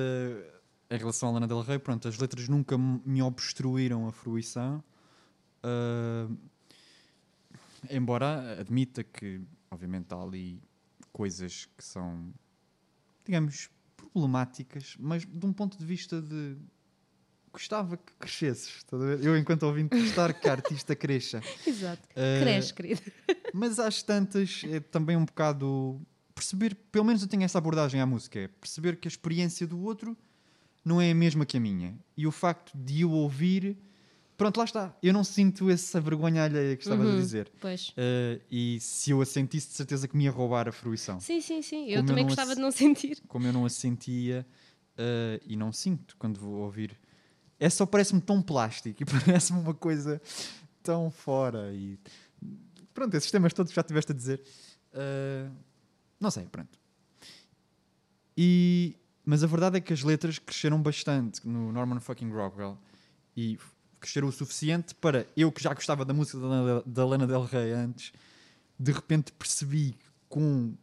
em 0.90 0.96
relação 0.96 1.28
à 1.28 1.32
Lana 1.32 1.46
Del 1.46 1.60
Rey, 1.60 1.78
pronto, 1.78 2.08
as 2.08 2.16
letras 2.18 2.48
nunca 2.48 2.76
me 2.78 3.20
obstruíram 3.22 4.06
a 4.08 4.12
fruição. 4.12 4.82
Ah, 5.62 6.28
embora 7.90 8.60
admita 8.60 9.04
que, 9.04 9.40
obviamente, 9.70 10.12
há 10.12 10.22
ali 10.22 10.60
coisas 11.12 11.66
que 11.76 11.84
são, 11.84 12.32
digamos, 13.24 13.70
problemáticas, 14.12 14.96
mas 14.98 15.24
de 15.24 15.46
um 15.46 15.52
ponto 15.52 15.78
de 15.78 15.84
vista 15.84 16.20
de. 16.20 16.56
Gostava 17.52 17.96
que 17.96 18.12
crescesses. 18.18 18.68
estás 18.76 19.02
a 19.02 19.06
ver? 19.06 19.24
Eu, 19.24 19.36
enquanto 19.36 19.62
ouvinte, 19.64 19.98
gostar 19.98 20.32
que 20.34 20.48
a 20.48 20.52
artista 20.52 20.94
cresça. 20.94 21.40
exato. 21.66 22.06
Ah, 22.14 22.40
Cresce, 22.40 22.74
querido. 22.74 23.00
mas 23.54 23.78
às 23.78 24.02
tantas 24.02 24.62
é 24.64 24.80
também 24.80 25.16
um 25.16 25.24
bocado 25.24 26.00
perceber, 26.34 26.76
pelo 26.92 27.04
menos 27.04 27.22
eu 27.22 27.28
tenho 27.28 27.42
essa 27.42 27.58
abordagem 27.58 28.00
à 28.00 28.06
música, 28.06 28.38
é 28.38 28.48
perceber 28.48 28.96
que 28.96 29.08
a 29.08 29.10
experiência 29.10 29.66
do 29.66 29.80
outro 29.80 30.16
não 30.84 31.00
é 31.00 31.10
a 31.10 31.14
mesma 31.14 31.44
que 31.44 31.56
a 31.56 31.60
minha. 31.60 31.98
E 32.16 32.26
o 32.26 32.30
facto 32.30 32.76
de 32.76 33.00
eu 33.00 33.10
ouvir, 33.10 33.76
pronto, 34.38 34.56
lá 34.56 34.64
está. 34.64 34.96
Eu 35.02 35.12
não 35.12 35.22
sinto 35.22 35.68
essa 35.68 36.00
vergonha 36.00 36.44
alheia 36.44 36.74
que 36.76 36.82
estavas 36.84 37.06
a 37.06 37.10
Uhum. 37.10 37.16
dizer. 37.18 37.52
Pois. 37.60 37.90
Uh, 37.90 38.40
e 38.50 38.78
se 38.80 39.10
eu 39.10 39.20
a 39.20 39.26
sentisse, 39.26 39.68
de 39.68 39.74
certeza 39.74 40.08
que 40.08 40.16
me 40.16 40.24
ia 40.24 40.30
roubar 40.30 40.66
a 40.66 40.72
fruição. 40.72 41.20
Sim, 41.20 41.40
sim, 41.42 41.60
sim. 41.60 41.80
Como 41.80 41.90
Eu 41.90 41.96
eu 42.00 42.06
também 42.06 42.22
não 42.24 42.28
gostava 42.28 42.52
ass- 42.52 42.56
de 42.56 42.62
não 42.62 42.70
sentir. 42.70 43.20
Como 43.28 43.46
eu 43.46 43.52
não 43.52 43.66
a 43.66 43.68
sentia 43.68 44.46
uh, 44.96 45.44
e 45.46 45.56
não 45.56 45.70
sinto 45.72 46.16
quando 46.16 46.40
vou 46.40 46.54
ouvir. 46.62 46.96
É 47.60 47.68
só 47.68 47.84
parece-me 47.84 48.20
tão 48.22 48.40
plástico 48.40 49.02
e 49.02 49.04
parece-me 49.44 49.58
uma 49.60 49.74
coisa 49.74 50.22
tão 50.82 51.10
fora. 51.10 51.72
E 51.74 51.98
pronto, 52.94 53.14
esses 53.16 53.30
temas 53.30 53.52
todos 53.52 53.72
já 53.72 53.82
tiveste 53.82 54.12
a 54.12 54.14
dizer. 54.14 54.40
Uh, 54.94 55.52
não 56.20 56.30
sei, 56.30 56.44
pronto. 56.44 56.78
E, 58.36 58.96
mas 59.24 59.42
a 59.42 59.46
verdade 59.46 59.78
é 59.78 59.80
que 59.80 59.92
as 59.92 60.02
letras 60.02 60.38
cresceram 60.38 60.80
bastante 60.80 61.46
no 61.46 61.72
Norman 61.72 62.00
fucking 62.00 62.30
Rockwell 62.30 62.78
e 63.36 63.58
cresceram 63.98 64.28
o 64.28 64.32
suficiente 64.32 64.94
para 64.94 65.26
eu 65.36 65.50
que 65.52 65.62
já 65.62 65.72
gostava 65.74 66.04
da 66.04 66.14
música 66.14 66.38
da 66.86 67.04
Lana, 67.04 67.26
Del 67.26 67.42
Rey 67.44 67.72
antes, 67.72 68.12
de 68.78 68.92
repente 68.92 69.32
percebi 69.32 69.92
que 69.92 70.08
com 70.28 70.74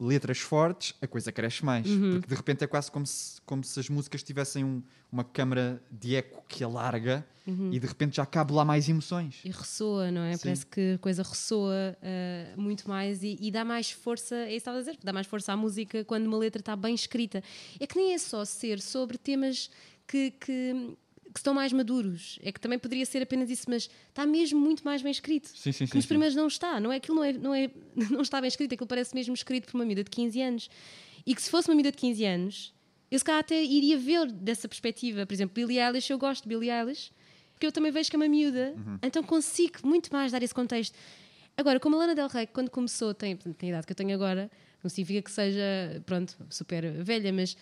letras 0.00 0.38
fortes 0.38 0.94
a 1.02 1.06
coisa 1.08 1.32
cresce 1.32 1.64
mais. 1.64 1.86
Porque 1.88 2.28
de 2.28 2.34
repente 2.34 2.62
é 2.62 2.66
quase 2.66 2.90
como 2.90 3.04
se, 3.06 3.40
como 3.42 3.64
se 3.64 3.80
as 3.80 3.88
músicas 3.88 4.22
tivessem 4.22 4.64
um- 4.64 4.82
uma 5.10 5.24
câmara 5.24 5.82
de 5.90 6.14
eco 6.14 6.44
que 6.46 6.62
alarga 6.62 7.26
e 7.72 7.80
de 7.80 7.86
repente 7.86 8.16
já 8.16 8.26
cabe 8.26 8.52
lá 8.52 8.62
mais 8.64 8.88
emoções. 8.90 9.40
E 9.42 9.50
ressoa, 9.50 10.10
não 10.10 10.20
é? 10.20 10.34
Sim. 10.36 10.42
Parece 10.44 10.66
que 10.66 10.92
a 10.96 10.98
coisa 10.98 11.22
ressoa 11.22 11.96
ah, 12.02 12.54
muito 12.58 12.86
mais 12.86 13.22
e, 13.22 13.38
e 13.40 13.50
dá 13.50 13.64
mais 13.64 13.90
força, 13.90 14.34
é 14.36 14.42
isso 14.42 14.50
que 14.50 14.56
estava 14.58 14.76
a 14.76 14.80
dizer, 14.80 14.98
dá 15.02 15.12
mais 15.14 15.26
força 15.26 15.52
à 15.54 15.56
música 15.56 16.04
quando 16.04 16.26
uma 16.26 16.36
letra 16.36 16.60
está 16.60 16.76
bem 16.76 16.94
escrita. 16.94 17.42
É 17.80 17.86
que 17.86 17.96
nem 17.96 18.12
é 18.12 18.18
só 18.18 18.44
ser 18.44 18.80
sobre 18.82 19.16
temas 19.16 19.70
que, 20.06 20.30
que, 20.32 20.94
que 21.38 21.40
estão 21.40 21.54
mais 21.54 21.72
maduros. 21.72 22.38
É 22.42 22.50
que 22.52 22.60
também 22.60 22.78
poderia 22.78 23.06
ser 23.06 23.22
apenas 23.22 23.48
isso, 23.50 23.64
mas 23.68 23.88
está 24.08 24.26
mesmo 24.26 24.58
muito 24.60 24.84
mais 24.84 25.00
bem 25.02 25.10
escrito. 25.12 25.48
Sim, 25.48 25.72
sim, 25.72 25.84
que 25.84 25.92
sim. 25.92 25.98
nos 25.98 26.06
primeiros 26.06 26.36
não 26.36 26.46
está, 26.46 26.78
não 26.80 26.92
é? 26.92 26.96
Aquilo 26.96 27.16
não, 27.16 27.24
é, 27.24 27.32
não, 27.32 27.54
é, 27.54 27.70
não 28.10 28.22
está 28.22 28.40
bem 28.40 28.48
escrito, 28.48 28.74
aquilo 28.74 28.86
parece 28.88 29.14
mesmo 29.14 29.34
escrito 29.34 29.66
por 29.70 29.74
uma 29.78 29.84
miúda 29.84 30.04
de 30.04 30.10
15 30.10 30.40
anos. 30.40 30.70
E 31.26 31.34
que 31.34 31.42
se 31.42 31.50
fosse 31.50 31.68
uma 31.68 31.74
miúda 31.74 31.90
de 31.90 31.96
15 31.98 32.24
anos, 32.24 32.74
eu 33.10 33.18
se 33.18 33.24
calhar 33.24 33.40
até 33.40 33.62
iria 33.62 33.96
ver 33.98 34.30
dessa 34.32 34.68
perspectiva. 34.68 35.24
Por 35.26 35.32
exemplo, 35.34 35.54
Billie 35.54 35.78
Eilish, 35.80 36.10
eu 36.10 36.18
gosto 36.18 36.42
de 36.42 36.48
Billie 36.48 36.70
Eilish, 36.70 37.10
porque 37.54 37.66
eu 37.66 37.72
também 37.72 37.90
vejo 37.90 38.08
que 38.10 38.16
é 38.16 38.18
uma 38.18 38.28
miúda, 38.28 38.74
Uhum. 38.76 38.98
então 39.02 39.22
consigo 39.22 39.78
muito 39.84 40.12
mais 40.12 40.32
dar 40.32 40.42
esse 40.42 40.54
contexto. 40.54 40.96
Agora, 41.56 41.80
como 41.80 41.96
a 41.96 41.98
Lana 41.98 42.14
Del 42.14 42.28
Rey, 42.28 42.46
quando 42.46 42.70
começou, 42.70 43.12
tem, 43.12 43.34
tem 43.36 43.68
a 43.68 43.72
idade 43.72 43.86
que 43.86 43.92
eu 43.92 43.96
tenho 43.96 44.14
agora, 44.14 44.50
Não 44.80 44.88
significa 44.88 45.22
que 45.22 45.30
seja, 45.32 46.00
pronto, 46.06 46.36
super 46.48 47.02
velha, 47.02 47.32
mas 47.32 47.56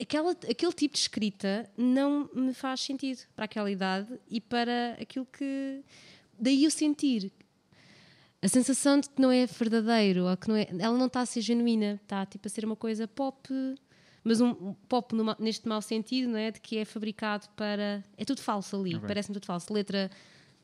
aquela, 0.00 0.32
aquele 0.32 0.72
tipo 0.72 0.94
de 0.94 1.00
escrita 1.00 1.70
não 1.76 2.28
me 2.34 2.54
faz 2.54 2.80
sentido 2.80 3.20
para 3.34 3.44
aquela 3.44 3.70
idade 3.70 4.18
e 4.28 4.40
para 4.40 4.96
aquilo 5.00 5.26
que. 5.26 5.82
Daí 6.38 6.64
eu 6.64 6.70
sentir 6.70 7.30
a 8.42 8.48
sensação 8.48 8.98
de 8.98 9.08
que 9.10 9.20
não 9.20 9.30
é 9.30 9.44
verdadeiro, 9.46 10.24
ou 10.24 10.36
que 10.36 10.48
não 10.48 10.56
é, 10.56 10.66
ela 10.78 10.96
não 10.96 11.06
está 11.06 11.20
a 11.20 11.26
ser 11.26 11.42
genuína, 11.42 12.00
está 12.02 12.24
tipo, 12.24 12.48
a 12.48 12.50
ser 12.50 12.64
uma 12.64 12.76
coisa 12.76 13.06
pop, 13.06 13.48
mas 14.24 14.40
um, 14.40 14.48
um 14.48 14.74
pop 14.88 15.14
neste 15.38 15.68
mau 15.68 15.82
sentido, 15.82 16.30
não 16.30 16.38
é? 16.38 16.50
De 16.50 16.60
que 16.60 16.78
é 16.78 16.84
fabricado 16.84 17.48
para. 17.54 18.02
É 18.16 18.24
tudo 18.24 18.40
falso 18.40 18.76
ali, 18.76 18.94
okay. 18.94 19.06
parece-me 19.06 19.34
tudo 19.34 19.46
falso. 19.46 19.72
Letra 19.72 20.10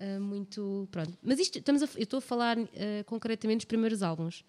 uh, 0.01 0.21
muito. 0.21 0.89
Pronto. 0.91 1.17
Mas 1.23 1.39
isto, 1.39 1.59
estamos 1.59 1.83
a, 1.83 1.89
eu 1.97 2.05
estou 2.05 2.19
a 2.19 2.23
falar 2.23 2.59
uh, 2.59 2.69
concretamente 3.05 3.59
dos 3.59 3.67
primeiros 3.67 4.03
álbuns. 4.03 4.45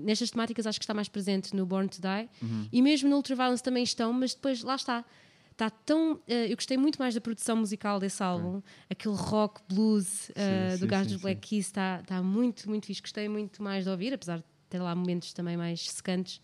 Nestas 0.00 0.30
temáticas 0.30 0.66
acho 0.66 0.78
que 0.78 0.84
está 0.84 0.94
mais 0.94 1.08
presente 1.08 1.54
no 1.54 1.64
Born 1.66 1.88
to 1.88 2.00
Die 2.00 2.28
uhum. 2.42 2.68
e 2.72 2.82
mesmo 2.82 3.08
no 3.08 3.16
Ultraviolence 3.16 3.62
também 3.62 3.82
estão, 3.82 4.12
mas 4.12 4.34
depois 4.34 4.62
lá 4.62 4.76
está. 4.76 5.04
Está 5.52 5.68
tão. 5.68 6.14
Uh, 6.14 6.22
eu 6.48 6.56
gostei 6.56 6.78
muito 6.78 6.98
mais 6.98 7.14
da 7.14 7.20
produção 7.20 7.56
musical 7.56 8.00
desse 8.00 8.22
álbum, 8.22 8.58
okay. 8.58 8.70
aquele 8.88 9.14
rock 9.14 9.60
blues 9.68 10.30
uh, 10.30 10.32
sim, 10.72 10.78
do 10.80 10.86
gajo 10.86 11.10
dos 11.10 11.20
Black 11.20 11.40
Keys 11.46 11.66
está, 11.66 12.00
está 12.00 12.22
muito, 12.22 12.68
muito 12.68 12.86
fixe. 12.86 13.02
Gostei 13.02 13.28
muito 13.28 13.62
mais 13.62 13.84
de 13.84 13.90
ouvir, 13.90 14.14
apesar 14.14 14.38
de 14.38 14.44
ter 14.70 14.78
lá 14.78 14.94
momentos 14.94 15.34
também 15.34 15.56
mais 15.58 15.90
secantes 15.90 16.40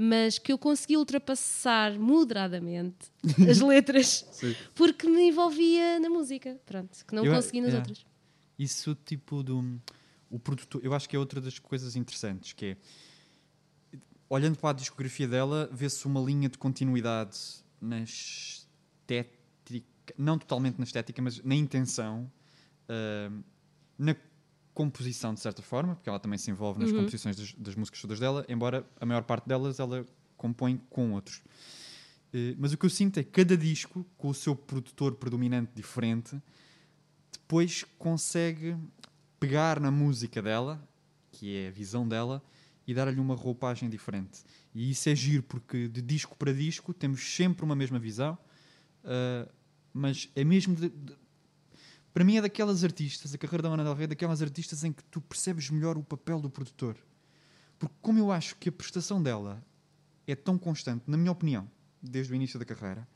mas 0.00 0.38
que 0.38 0.52
eu 0.52 0.56
consegui 0.56 0.96
ultrapassar 0.96 1.98
moderadamente 1.98 3.10
as 3.50 3.58
letras 3.58 4.24
porque 4.72 5.08
me 5.08 5.28
envolvia 5.28 5.98
na 5.98 6.08
música, 6.08 6.56
pronto, 6.64 7.04
que 7.04 7.12
não 7.12 7.24
eu, 7.24 7.34
consegui 7.34 7.60
nas 7.60 7.74
outras. 7.74 8.06
Isso 8.56 8.96
tipo 9.04 9.42
do 9.42 9.80
o 10.30 10.38
produtor, 10.38 10.80
eu 10.84 10.94
acho 10.94 11.08
que 11.08 11.16
é 11.16 11.18
outra 11.18 11.40
das 11.40 11.58
coisas 11.58 11.96
interessantes, 11.96 12.52
que 12.52 12.66
é 12.66 12.76
olhando 14.28 14.58
para 14.58 14.70
a 14.70 14.72
discografia 14.72 15.26
dela, 15.26 15.68
vê-se 15.72 16.06
uma 16.06 16.20
linha 16.20 16.48
de 16.48 16.58
continuidade 16.58 17.38
na 17.80 18.00
estética, 18.00 19.34
não 20.16 20.38
totalmente 20.38 20.78
na 20.78 20.84
estética, 20.84 21.22
mas 21.22 21.42
na 21.42 21.54
intenção, 21.54 22.30
uh, 22.88 23.44
na 23.96 24.14
composição 24.74 25.32
de 25.34 25.40
certa 25.40 25.62
forma, 25.62 25.96
porque 25.96 26.08
ela 26.08 26.20
também 26.20 26.38
se 26.38 26.50
envolve 26.50 26.78
nas 26.78 26.90
uhum. 26.90 26.98
composições 26.98 27.36
das, 27.36 27.54
das, 27.54 27.74
músicas 27.74 28.00
todas 28.00 28.20
dela, 28.20 28.44
embora 28.48 28.86
a 29.00 29.06
maior 29.06 29.22
parte 29.22 29.48
delas 29.48 29.80
ela 29.80 30.04
compõe 30.36 30.80
com 30.90 31.12
outros. 31.12 31.38
Uh, 32.32 32.54
mas 32.58 32.72
o 32.72 32.76
que 32.76 32.84
eu 32.84 32.90
sinto 32.90 33.18
é 33.18 33.24
que 33.24 33.30
cada 33.30 33.56
disco, 33.56 34.04
com 34.18 34.28
o 34.28 34.34
seu 34.34 34.54
produtor 34.54 35.14
predominante 35.14 35.72
diferente, 35.74 36.40
depois 37.32 37.84
consegue 37.98 38.76
pegar 39.38 39.80
na 39.80 39.90
música 39.90 40.42
dela, 40.42 40.82
que 41.30 41.56
é 41.56 41.68
a 41.68 41.70
visão 41.70 42.06
dela, 42.06 42.42
e 42.86 42.94
dar-lhe 42.94 43.20
uma 43.20 43.34
roupagem 43.34 43.88
diferente. 43.88 44.42
E 44.74 44.90
isso 44.90 45.08
é 45.08 45.14
giro, 45.14 45.42
porque 45.42 45.88
de 45.88 46.00
disco 46.00 46.36
para 46.36 46.52
disco 46.52 46.94
temos 46.94 47.20
sempre 47.20 47.64
uma 47.64 47.76
mesma 47.76 47.98
visão, 47.98 48.38
uh, 49.04 49.50
mas 49.92 50.30
é 50.34 50.42
mesmo 50.42 50.74
de, 50.74 50.88
de, 50.88 51.14
para 52.12 52.24
mim 52.24 52.36
é 52.36 52.42
daquelas 52.42 52.82
artistas, 52.82 53.34
a 53.34 53.38
carreira 53.38 53.62
da 53.62 53.68
Ana 53.68 53.84
Del 53.84 53.94
Rey 53.94 54.04
é 54.04 54.06
daquelas 54.08 54.40
artistas 54.40 54.84
em 54.84 54.92
que 54.92 55.04
tu 55.04 55.20
percebes 55.20 55.70
melhor 55.70 55.96
o 55.98 56.02
papel 56.02 56.40
do 56.40 56.50
produtor. 56.50 56.96
Porque 57.78 57.94
como 58.00 58.18
eu 58.18 58.32
acho 58.32 58.56
que 58.56 58.68
a 58.68 58.72
prestação 58.72 59.22
dela 59.22 59.62
é 60.26 60.34
tão 60.34 60.58
constante, 60.58 61.04
na 61.06 61.16
minha 61.16 61.30
opinião, 61.30 61.70
desde 62.02 62.32
o 62.32 62.36
início 62.36 62.58
da 62.58 62.64
carreira, 62.64 63.06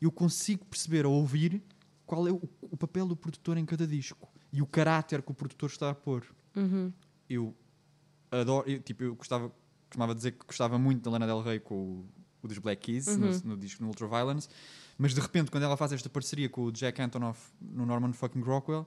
eu 0.00 0.10
consigo 0.10 0.64
perceber 0.64 1.04
ou 1.04 1.12
ouvir 1.12 1.62
qual 2.06 2.26
é 2.26 2.32
o, 2.32 2.40
o, 2.62 2.76
papel 2.76 3.06
do 3.06 3.16
produtor 3.16 3.58
em 3.58 3.66
cada 3.66 3.86
disco 3.86 4.28
e 4.56 4.62
o 4.62 4.66
caráter 4.66 5.20
que 5.20 5.30
o 5.30 5.34
produtor 5.34 5.68
está 5.68 5.90
a 5.90 5.94
pôr. 5.94 6.24
Uhum. 6.56 6.90
Eu 7.28 7.54
adoro, 8.30 8.66
eu, 8.68 8.80
tipo, 8.80 9.04
eu 9.04 9.14
gostava, 9.14 9.52
costumava 9.84 10.14
dizer 10.14 10.32
que 10.32 10.46
gostava 10.46 10.78
muito 10.78 11.02
da 11.02 11.10
Lana 11.10 11.26
Del 11.26 11.42
Rey 11.42 11.60
com 11.60 11.74
o, 11.74 12.08
o 12.42 12.48
dos 12.48 12.56
Black 12.56 12.80
Keys 12.80 13.06
uhum. 13.06 13.18
no, 13.18 13.38
no, 13.40 13.56
disco 13.58 13.82
no 13.82 13.88
Ultraviolence 13.88 14.48
mas 14.96 15.12
de 15.12 15.20
repente, 15.20 15.50
quando 15.50 15.64
ela 15.64 15.76
faz 15.76 15.92
esta 15.92 16.08
parceria 16.08 16.48
com 16.48 16.62
o 16.62 16.72
Jack 16.72 17.02
Antonoff 17.02 17.38
no 17.60 17.84
Norman 17.84 18.14
fucking 18.14 18.40
Rockwell, 18.40 18.86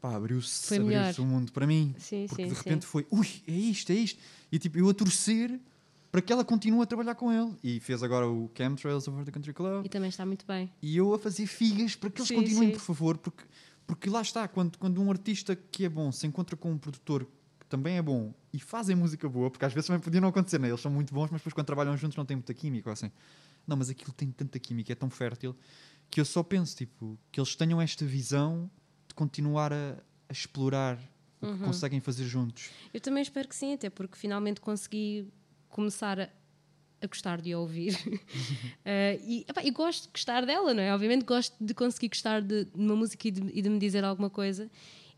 pá, 0.00 0.16
abriu-se 0.16 0.74
abriu 0.74 1.22
o 1.22 1.24
mundo 1.24 1.52
para 1.52 1.68
mim. 1.68 1.94
Sim, 1.98 2.26
porque 2.28 2.42
sim, 2.42 2.48
de 2.48 2.54
repente 2.54 2.84
sim. 2.84 2.90
foi, 2.90 3.06
ui, 3.08 3.28
é 3.46 3.52
isto, 3.52 3.92
é 3.92 3.94
isto. 3.94 4.20
E 4.50 4.58
tipo, 4.58 4.76
eu 4.76 4.88
a 4.88 4.94
torcer 4.94 5.60
para 6.10 6.20
que 6.20 6.32
ela 6.32 6.44
continue 6.44 6.82
a 6.82 6.86
trabalhar 6.86 7.14
com 7.14 7.30
ele. 7.32 7.54
E 7.62 7.80
fez 7.80 8.02
agora 8.02 8.26
o 8.26 8.50
Chemtrails 8.56 9.06
Over 9.06 9.24
the 9.24 9.30
Country 9.30 9.52
Club. 9.52 9.86
E 9.86 9.88
também 9.88 10.08
está 10.08 10.24
muito 10.24 10.44
bem. 10.46 10.72
E 10.82 10.96
eu 10.96 11.14
a 11.14 11.18
fazer 11.18 11.46
figas 11.46 11.94
para 11.94 12.10
que 12.10 12.20
eles 12.20 12.30
continuem, 12.30 12.72
por 12.72 12.80
favor, 12.80 13.18
porque, 13.18 13.44
porque 13.88 14.10
lá 14.10 14.20
está, 14.20 14.46
quando, 14.46 14.76
quando 14.76 15.00
um 15.00 15.10
artista 15.10 15.56
que 15.56 15.86
é 15.86 15.88
bom 15.88 16.12
se 16.12 16.26
encontra 16.26 16.54
com 16.54 16.70
um 16.70 16.76
produtor 16.76 17.26
que 17.58 17.66
também 17.66 17.96
é 17.96 18.02
bom 18.02 18.34
e 18.52 18.60
fazem 18.60 18.94
música 18.94 19.26
boa, 19.26 19.50
porque 19.50 19.64
às 19.64 19.72
vezes 19.72 19.86
também 19.86 19.98
podia 19.98 20.20
não 20.20 20.28
acontecer, 20.28 20.60
né? 20.60 20.68
eles 20.68 20.80
são 20.80 20.90
muito 20.90 21.12
bons, 21.12 21.30
mas 21.30 21.40
depois 21.40 21.54
quando 21.54 21.66
trabalham 21.66 21.96
juntos 21.96 22.14
não 22.14 22.26
tem 22.26 22.36
muita 22.36 22.52
química, 22.52 22.92
assim. 22.92 23.10
Não, 23.66 23.78
mas 23.78 23.88
aquilo 23.88 24.12
tem 24.12 24.30
tanta 24.30 24.58
química, 24.58 24.92
é 24.92 24.94
tão 24.94 25.08
fértil, 25.08 25.56
que 26.10 26.20
eu 26.20 26.24
só 26.26 26.42
penso, 26.42 26.76
tipo, 26.76 27.18
que 27.32 27.40
eles 27.40 27.56
tenham 27.56 27.80
esta 27.80 28.04
visão 28.04 28.70
de 29.08 29.14
continuar 29.14 29.72
a, 29.72 29.96
a 30.28 30.32
explorar 30.32 30.98
o 31.40 31.46
que 31.46 31.52
uhum. 31.52 31.58
conseguem 31.60 31.98
fazer 31.98 32.24
juntos. 32.26 32.68
Eu 32.92 33.00
também 33.00 33.22
espero 33.22 33.48
que 33.48 33.56
sim, 33.56 33.72
até 33.72 33.88
porque 33.88 34.18
finalmente 34.18 34.60
consegui 34.60 35.32
começar 35.70 36.20
a, 36.20 36.28
a 37.00 37.06
gostar 37.06 37.40
de 37.40 37.54
ouvir. 37.54 37.94
uh, 37.94 38.18
e, 39.26 39.44
epá, 39.48 39.62
gosto 39.70 40.04
de 40.04 40.10
gostar 40.12 40.44
dela, 40.44 40.74
não 40.74 40.82
é? 40.82 40.92
Obviamente 40.94 41.24
gosto 41.24 41.54
de 41.60 41.74
conseguir 41.74 42.08
gostar 42.08 42.40
de, 42.40 42.64
de 42.64 42.70
uma 42.74 42.96
música 42.96 43.28
e 43.28 43.30
de, 43.30 43.40
e 43.52 43.62
de, 43.62 43.68
me 43.68 43.78
dizer 43.78 44.04
alguma 44.04 44.30
coisa. 44.30 44.70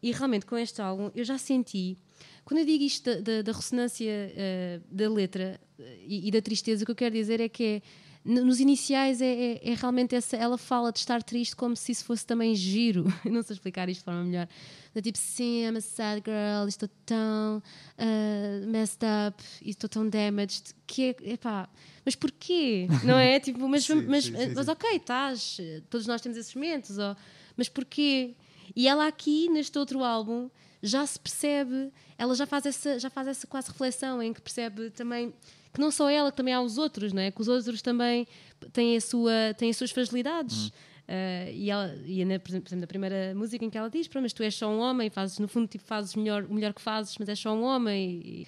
E 0.02 0.12
realmente 0.12 0.46
com 0.46 0.56
este 0.56 0.80
álbum 0.80 1.10
eu 1.14 1.24
já 1.24 1.38
senti. 1.38 1.96
Quando 2.44 2.60
eu 2.60 2.66
digo 2.66 2.82
isto 2.82 3.04
da, 3.04 3.20
da, 3.20 3.42
da 3.42 3.52
ressonância 3.52 4.12
uh, 4.12 4.82
da 4.90 5.08
letra 5.08 5.60
uh, 5.78 5.82
e, 6.06 6.28
e, 6.28 6.30
da 6.30 6.40
tristeza, 6.40 6.82
o 6.82 6.86
que 6.86 6.92
eu 6.92 6.96
quero 6.96 7.14
dizer 7.14 7.40
é 7.40 7.48
que 7.48 7.64
é 7.64 7.82
nos 8.24 8.60
iniciais 8.60 9.22
é, 9.22 9.26
é, 9.26 9.70
é, 9.70 9.74
realmente 9.74 10.14
essa. 10.14 10.36
Ela 10.36 10.58
fala 10.58 10.92
de 10.92 10.98
estar 10.98 11.22
triste 11.22 11.56
como 11.56 11.74
se 11.74 11.92
isso 11.92 12.04
fosse 12.04 12.26
também 12.26 12.54
giro. 12.54 13.04
não 13.24 13.42
sei 13.42 13.54
explicar 13.54 13.88
isto 13.88 14.00
de 14.00 14.04
forma 14.04 14.24
melhor. 14.24 14.48
Da 14.94 15.00
tipo, 15.00 15.16
sim, 15.16 15.64
I'm 15.64 15.76
a 15.76 15.80
sad 15.80 16.22
girl, 16.24 16.68
estou 16.68 16.88
tão 17.06 17.62
uh, 17.98 18.66
messed 18.66 19.00
up, 19.04 19.42
estou 19.62 19.88
tão 19.88 20.08
damaged. 20.08 20.74
Que 20.86 21.16
é, 21.22 21.32
epá, 21.32 21.68
mas 22.04 22.14
porquê? 22.14 22.88
Não 23.04 23.16
é? 23.16 23.38
tipo, 23.40 23.66
mas, 23.68 23.84
sim, 23.84 23.94
mas, 24.02 24.24
sim, 24.24 24.36
sim, 24.36 24.52
mas 24.54 24.68
ok, 24.68 24.96
estás, 24.96 25.58
todos 25.88 26.06
nós 26.06 26.20
temos 26.20 26.36
esses 26.36 26.54
momentos, 26.54 26.98
oh, 26.98 27.16
mas 27.56 27.68
porquê? 27.68 28.34
E 28.76 28.86
ela 28.86 29.06
aqui, 29.06 29.48
neste 29.48 29.78
outro 29.78 30.04
álbum, 30.04 30.50
já 30.82 31.06
se 31.06 31.18
percebe, 31.18 31.92
ela 32.18 32.34
já 32.34 32.46
faz 32.46 32.66
essa, 32.66 32.98
já 32.98 33.08
faz 33.08 33.28
essa 33.28 33.46
quase 33.46 33.68
reflexão 33.68 34.22
em 34.22 34.32
que 34.32 34.40
percebe 34.40 34.90
também 34.90 35.32
que 35.72 35.80
não 35.80 35.90
só 35.90 36.08
ela, 36.08 36.32
também 36.32 36.52
há 36.52 36.60
os 36.60 36.78
outros, 36.78 37.12
não 37.12 37.22
é? 37.22 37.30
Que 37.30 37.40
os 37.40 37.48
outros 37.48 37.80
também 37.82 38.26
têm, 38.72 38.96
a 38.96 39.00
sua, 39.00 39.32
têm 39.56 39.70
as 39.70 39.76
suas 39.76 39.90
fragilidades. 39.90 40.68
Uh, 41.10 41.50
e, 41.52 41.70
ela, 41.70 41.92
e 42.06 42.24
na, 42.24 42.38
por 42.38 42.50
exemplo, 42.50 42.76
na 42.76 42.86
primeira 42.86 43.34
música 43.34 43.64
em 43.64 43.70
que 43.70 43.76
ela 43.76 43.90
diz: 43.90 44.06
Pronto, 44.06 44.22
mas 44.22 44.32
tu 44.32 44.44
és 44.44 44.54
só 44.54 44.70
um 44.70 44.78
homem, 44.78 45.10
fazes, 45.10 45.40
no 45.40 45.48
fundo, 45.48 45.66
tipo, 45.66 45.84
fazes 45.84 46.14
melhor, 46.14 46.44
o 46.44 46.54
melhor 46.54 46.72
que 46.72 46.80
fazes, 46.80 47.16
mas 47.18 47.28
és 47.28 47.38
só 47.38 47.52
um 47.52 47.62
homem. 47.62 48.22
E, 48.24 48.46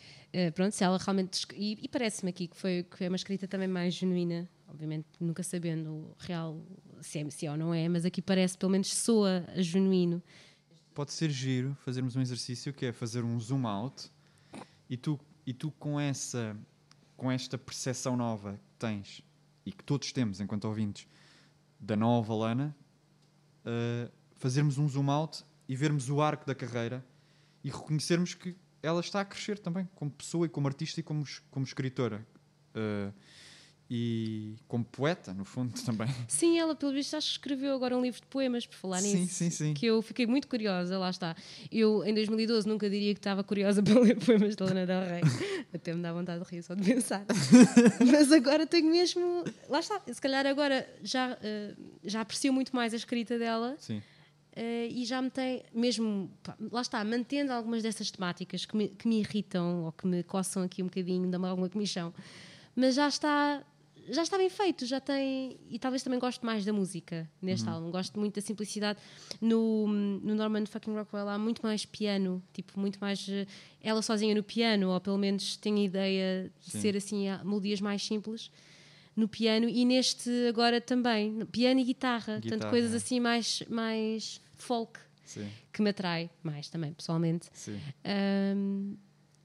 uh, 0.49 0.53
pronto, 0.53 0.73
se 0.73 0.85
ela 0.85 0.97
realmente. 0.97 1.45
E, 1.55 1.79
e 1.83 1.89
parece-me 1.89 2.31
aqui 2.31 2.47
que 2.47 2.57
foi, 2.57 2.87
que 2.89 2.97
foi 2.99 3.09
uma 3.09 3.17
escrita 3.17 3.49
também 3.49 3.67
mais 3.67 3.95
genuína, 3.95 4.49
obviamente 4.69 5.07
nunca 5.19 5.43
sabendo 5.43 6.15
real 6.19 6.61
se 7.01 7.19
é, 7.19 7.31
se 7.31 7.47
é 7.47 7.51
ou 7.51 7.57
não 7.57 7.75
é, 7.75 7.89
mas 7.89 8.05
aqui 8.05 8.23
parece, 8.23 8.57
pelo 8.57 8.71
menos 8.71 8.95
soa 8.95 9.45
genuíno. 9.57 10.23
Pode 10.95 11.13
ser 11.13 11.31
giro 11.31 11.77
fazermos 11.85 12.15
um 12.17 12.21
exercício 12.21 12.73
que 12.73 12.87
é 12.87 12.93
fazer 12.93 13.25
um 13.25 13.41
zoom 13.41 13.67
out 13.67 14.11
e 14.89 14.97
tu, 14.97 15.19
e 15.45 15.53
tu 15.53 15.71
com 15.73 15.99
essa 15.99 16.57
com 17.23 17.31
esta 17.31 17.57
percepção 17.57 18.17
nova 18.17 18.55
que 18.55 18.79
tens 18.81 19.23
e 19.65 19.71
que 19.71 19.85
todos 19.85 20.11
temos 20.11 20.41
enquanto 20.41 20.65
ouvintes 20.65 21.07
da 21.79 21.95
nova 21.95 22.35
Lana, 22.35 22.77
uh, 23.65 24.11
fazermos 24.33 24.77
um 24.77 24.89
zoom 24.89 25.09
out 25.09 25.45
e 25.69 25.77
vermos 25.77 26.11
o 26.11 26.21
arco 26.21 26.45
da 26.45 26.53
carreira 26.53 27.07
e 27.63 27.71
reconhecermos 27.71 28.35
que 28.35 28.57
ela 28.83 28.99
está 28.99 29.21
a 29.21 29.25
crescer 29.25 29.61
também 29.61 29.89
como 29.95 30.11
pessoa 30.11 30.47
e 30.47 30.49
como 30.49 30.67
artista 30.67 30.99
e 30.99 31.03
como, 31.05 31.25
como 31.49 31.65
escritora. 31.65 32.27
Uh, 32.75 33.15
e 33.95 34.55
como 34.67 34.83
poeta, 34.83 35.35
no 35.35 35.45
fundo, 35.45 35.75
também. 35.85 36.09
Sim, 36.27 36.59
ela, 36.59 36.75
pelo 36.75 36.93
visto, 36.93 37.15
acho 37.15 37.27
que 37.27 37.33
escreveu 37.33 37.75
agora 37.75 37.95
um 37.95 38.01
livro 38.01 38.23
de 38.23 38.27
poemas, 38.27 38.67
por 38.67 38.75
falar 38.75 39.03
sim, 39.03 39.17
nisso. 39.17 39.35
Sim, 39.35 39.51
sim, 39.51 39.75
Que 39.75 39.85
eu 39.85 40.01
fiquei 40.01 40.27
muito 40.27 40.49
curiosa, 40.49 40.99
lá 40.99 41.11
está. 41.11 41.37
Eu, 41.71 42.03
em 42.03 42.15
2012, 42.15 42.67
nunca 42.67 42.89
diria 42.89 43.13
que 43.13 43.21
estava 43.21 43.45
curiosa 43.45 43.83
para 43.85 44.01
ler 44.01 44.17
poemas 44.17 44.57
de 44.57 44.63
Lana 44.63 44.87
Del 44.87 45.03
Rey. 45.03 45.21
Até 45.75 45.93
me 45.93 46.01
dá 46.01 46.11
vontade 46.11 46.43
de 46.43 46.51
rir 46.51 46.63
só 46.63 46.75
de 46.75 46.83
pensar. 46.83 47.27
Mas 48.11 48.33
agora 48.33 48.67
tenho 48.67 48.91
mesmo. 48.91 49.45
Lá 49.69 49.81
está. 49.81 50.01
Se 50.11 50.21
calhar 50.23 50.47
agora 50.47 50.89
já, 51.03 51.35
uh, 51.35 51.83
já 52.03 52.23
aprecio 52.23 52.51
muito 52.51 52.75
mais 52.75 52.95
a 52.95 52.97
escrita 52.97 53.39
dela. 53.39 53.77
Sim. 53.79 53.99
Uh, 53.99 54.89
e 54.89 55.05
já 55.05 55.21
me 55.21 55.29
tem, 55.29 55.63
mesmo, 55.75 56.31
pá, 56.43 56.57
lá 56.71 56.81
está, 56.81 57.03
mantendo 57.05 57.53
algumas 57.53 57.83
dessas 57.83 58.11
temáticas 58.11 58.65
que 58.65 58.75
me, 58.77 58.89
que 58.89 59.07
me 59.07 59.21
irritam 59.21 59.85
ou 59.85 59.93
que 59.93 60.07
me 60.07 60.23
coçam 60.23 60.63
aqui 60.63 60.83
um 60.83 60.87
bocadinho, 60.87 61.31
dão-me 61.31 61.47
alguma 61.47 61.71
comissão, 61.71 62.13
mas 62.77 62.97
já 62.97 63.09
está 63.09 63.65
já 64.09 64.23
está 64.23 64.37
bem 64.39 64.49
feito, 64.51 64.85
já 64.87 65.01
tem. 65.01 65.59
E 65.69 65.79
talvez 65.79 66.03
também 66.03 66.19
gosto 66.19 66.45
mais 66.45 66.65
da 66.65 66.73
música 66.73 67.31
neste 67.41 67.67
Uhum. 67.69 67.75
álbum. 67.75 67.91
Gosto 67.91 68.19
muito 68.19 68.35
da 68.35 68.41
simplicidade. 68.41 68.99
No, 69.41 69.87
no 69.87 70.35
Norman 70.35 70.67
fucking 70.67 70.95
Rockwell 70.95 71.29
há 71.29 71.39
muito 71.39 71.63
mais 71.63 71.85
piano, 71.87 72.43
tipo, 72.53 72.79
muito 72.79 72.99
mais 73.01 73.27
eh, 73.29 73.47
ela 73.81 74.03
sozinha 74.03 74.35
no 74.35 74.43
piano, 74.43 74.91
ou 74.91 75.01
pelo 75.01 75.19
menos 75.19 75.57
tem 75.57 75.75
a 75.77 75.83
ideia 75.85 76.53
de 76.61 76.71
Sim. 76.71 76.81
ser 76.81 76.97
assim, 76.97 77.29
há 77.29 77.43
melodias 77.45 77.81
mais 77.81 78.03
simples 78.05 78.51
no 79.15 79.29
piano. 79.29 79.69
E 79.69 79.85
neste 79.85 80.31
agora 80.49 80.81
também, 80.81 81.45
piano 81.47 81.81
e 81.81 81.85
guitarra, 81.85 82.39
Guitarra, 82.41 82.71
coisas 82.71 82.93
é. 82.93 82.97
assim 82.97 83.21
mais, 83.21 83.63
mais 83.69 84.41
folk, 84.57 84.99
Sim, 85.25 85.49
que 85.73 85.81
me 85.83 85.91
atrai 85.91 86.31
mais 86.43 86.69
também, 86.69 86.93
pessoalmente. 86.93 87.49
sim. 87.53 87.79
Ahm, 88.05 88.95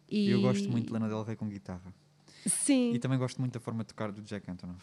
e... 0.09 0.29
Eu 0.29 0.41
gosto 0.41 0.69
muito 0.69 0.87
de 0.87 0.93
Lana 0.93 1.07
Del 1.09 1.23
Rey 1.23 1.35
com 1.35 1.47
guitarra. 1.49 1.93
Sim, 2.47 2.93
E 2.93 2.99
também 2.99 3.17
gosto 3.17 3.39
muito 3.39 3.53
da 3.53 3.59
forma 3.59 3.83
de 3.83 3.87
tocar 3.89 4.11
do 4.11 4.21
Jack 4.21 4.49
Antonoff. 4.49 4.81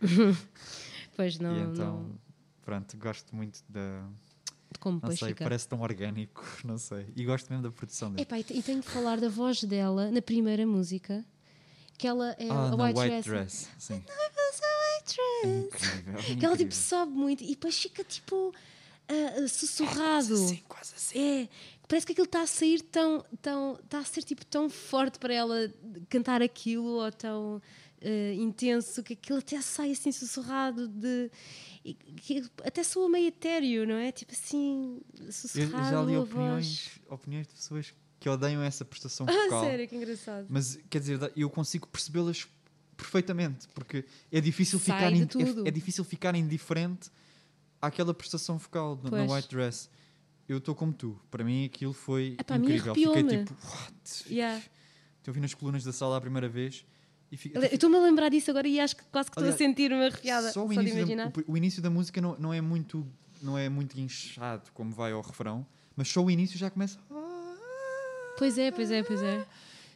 pois 1.16 1.38
não, 1.38 1.56
e 1.56 1.60
então, 1.72 2.02
não 2.02 2.18
pronto, 2.62 2.96
gosto 2.96 3.34
muito 3.34 3.62
da. 3.68 4.04
como 4.80 5.00
Não 5.02 5.10
sei, 5.16 5.28
fica. 5.30 5.44
parece 5.44 5.68
tão 5.68 5.80
orgânico, 5.80 6.44
não 6.64 6.78
sei. 6.78 7.06
E 7.16 7.24
gosto 7.24 7.48
mesmo 7.50 7.62
da 7.64 7.70
produção 7.70 8.10
dele. 8.10 8.22
Epá, 8.22 8.38
e 8.38 8.44
te- 8.44 8.62
tenho 8.62 8.80
de 8.80 8.88
falar 8.88 9.20
da 9.20 9.28
voz 9.28 9.62
dela 9.64 10.10
na 10.10 10.22
primeira 10.22 10.66
música, 10.66 11.24
que 11.98 12.06
ela 12.06 12.32
é 12.38 12.48
ah, 12.48 12.70
a 12.70 12.74
White, 12.74 12.98
White 13.00 13.08
Dress. 13.08 13.28
Dress. 13.28 13.68
Sim. 13.78 13.94
White 13.94 14.06
Dress. 15.14 15.62
Incrível. 15.66 16.14
Que 16.38 16.44
ela 16.46 16.56
tipo 16.56 16.68
incrível. 16.68 16.72
sobe 16.72 17.12
muito 17.12 17.42
e 17.44 17.48
depois 17.48 17.78
fica 17.78 18.04
tipo 18.04 18.54
ah, 19.08 19.48
sussurrado. 19.48 20.34
Assim, 20.34 20.62
quase 20.68 20.94
assim. 20.94 21.18
É, 21.18 21.48
parece 21.88 22.06
que 22.06 22.12
aquilo 22.12 22.26
está 22.26 22.42
a 22.42 22.46
sair 22.46 22.80
tão, 22.82 23.24
tão, 23.40 23.78
está 23.82 23.98
a 23.98 24.04
ser 24.04 24.22
tipo 24.22 24.44
tão 24.46 24.68
forte 24.70 25.18
para 25.18 25.34
ela 25.34 25.72
cantar 26.08 26.40
aquilo 26.42 26.84
ou 27.02 27.12
tão 27.12 27.60
eh, 28.00 28.34
intenso 28.34 29.02
que 29.02 29.12
aquilo 29.12 29.38
até 29.38 29.60
sai 29.60 29.92
assim 29.92 30.10
sussurrado 30.12 30.88
de 30.88 31.30
e 31.84 31.94
que 31.94 32.44
até 32.64 32.82
soa 32.84 33.08
meio 33.08 33.26
etéreo, 33.28 33.86
não 33.86 33.96
é? 33.96 34.12
Tipo 34.12 34.32
assim, 34.32 35.00
Eu, 35.18 35.26
eu 35.26 35.32
sussurrado 35.32 35.90
já 35.90 36.02
li 36.02 36.16
opiniões, 36.16 36.90
opiniões 37.08 37.46
de 37.48 37.54
pessoas 37.54 37.92
que 38.20 38.28
odeiam 38.28 38.62
essa 38.62 38.84
prestação. 38.84 39.26
Ah, 39.30 39.32
vocal. 39.44 39.64
sério, 39.64 39.88
que 39.88 39.96
engraçado. 39.96 40.46
Mas 40.48 40.78
quer 40.88 41.00
dizer, 41.00 41.32
eu 41.36 41.50
consigo 41.50 41.88
percebê-las 41.88 42.46
perfeitamente, 42.96 43.66
porque 43.74 44.04
é 44.30 44.40
difícil 44.40 44.78
Sai 44.78 44.96
ficar 44.96 45.12
in- 45.12 45.22
é, 45.64 45.68
é 45.68 45.70
difícil 45.72 46.04
ficar 46.04 46.34
indiferente 46.36 47.10
àquela 47.82 48.14
prestação 48.14 48.56
vocal 48.56 48.98
na- 49.02 49.26
na. 49.26 49.34
White 49.34 49.48
Dress. 49.48 49.90
Eu 50.48 50.58
estou 50.58 50.74
como 50.74 50.92
tu. 50.92 51.18
Para 51.30 51.44
mim 51.44 51.64
aquilo 51.66 51.92
foi 51.92 52.36
Epá, 52.38 52.56
incrível. 52.56 52.94
Fiquei 52.94 53.22
tipo, 53.24 53.54
what? 53.64 54.24
Yeah. 54.32 54.62
Te 55.22 55.30
ouvi 55.30 55.40
nas 55.40 55.52
colunas 55.54 55.84
da 55.84 55.92
sala 55.92 56.16
a 56.16 56.20
primeira 56.20 56.48
vez 56.48 56.84
e 57.30 57.36
fiquei. 57.36 57.60
Eu 57.60 57.66
estou-me 57.66 57.96
a 57.96 58.00
lembrar 58.00 58.28
disso 58.28 58.50
agora 58.50 58.66
e 58.68 58.78
acho 58.80 58.96
que 58.96 59.04
quase 59.04 59.30
que 59.30 59.38
estou 59.38 59.52
a 59.52 59.56
sentir-me 59.56 60.06
arrepiada 60.06 60.48
Só 60.48 60.60
só, 60.60 60.66
o 60.66 60.68
de 60.68 60.74
início, 60.74 61.16
da, 61.16 61.26
o, 61.26 61.52
o 61.52 61.56
início 61.56 61.82
da 61.82 61.90
música 61.90 62.20
não, 62.20 62.36
não 62.38 62.52
é 62.52 62.60
muito 62.60 63.06
não 63.40 63.58
é 63.58 63.68
muito 63.68 63.98
inchado 63.98 64.70
como 64.72 64.92
vai 64.92 65.12
ao 65.12 65.20
refrão, 65.20 65.66
mas 65.96 66.08
só 66.08 66.22
o 66.22 66.30
início 66.30 66.56
já 66.58 66.70
começa. 66.70 66.98
Pois 68.38 68.56
é, 68.58 68.70
pois 68.70 68.90
é, 68.90 69.02
pois 69.02 69.22
é. 69.22 69.44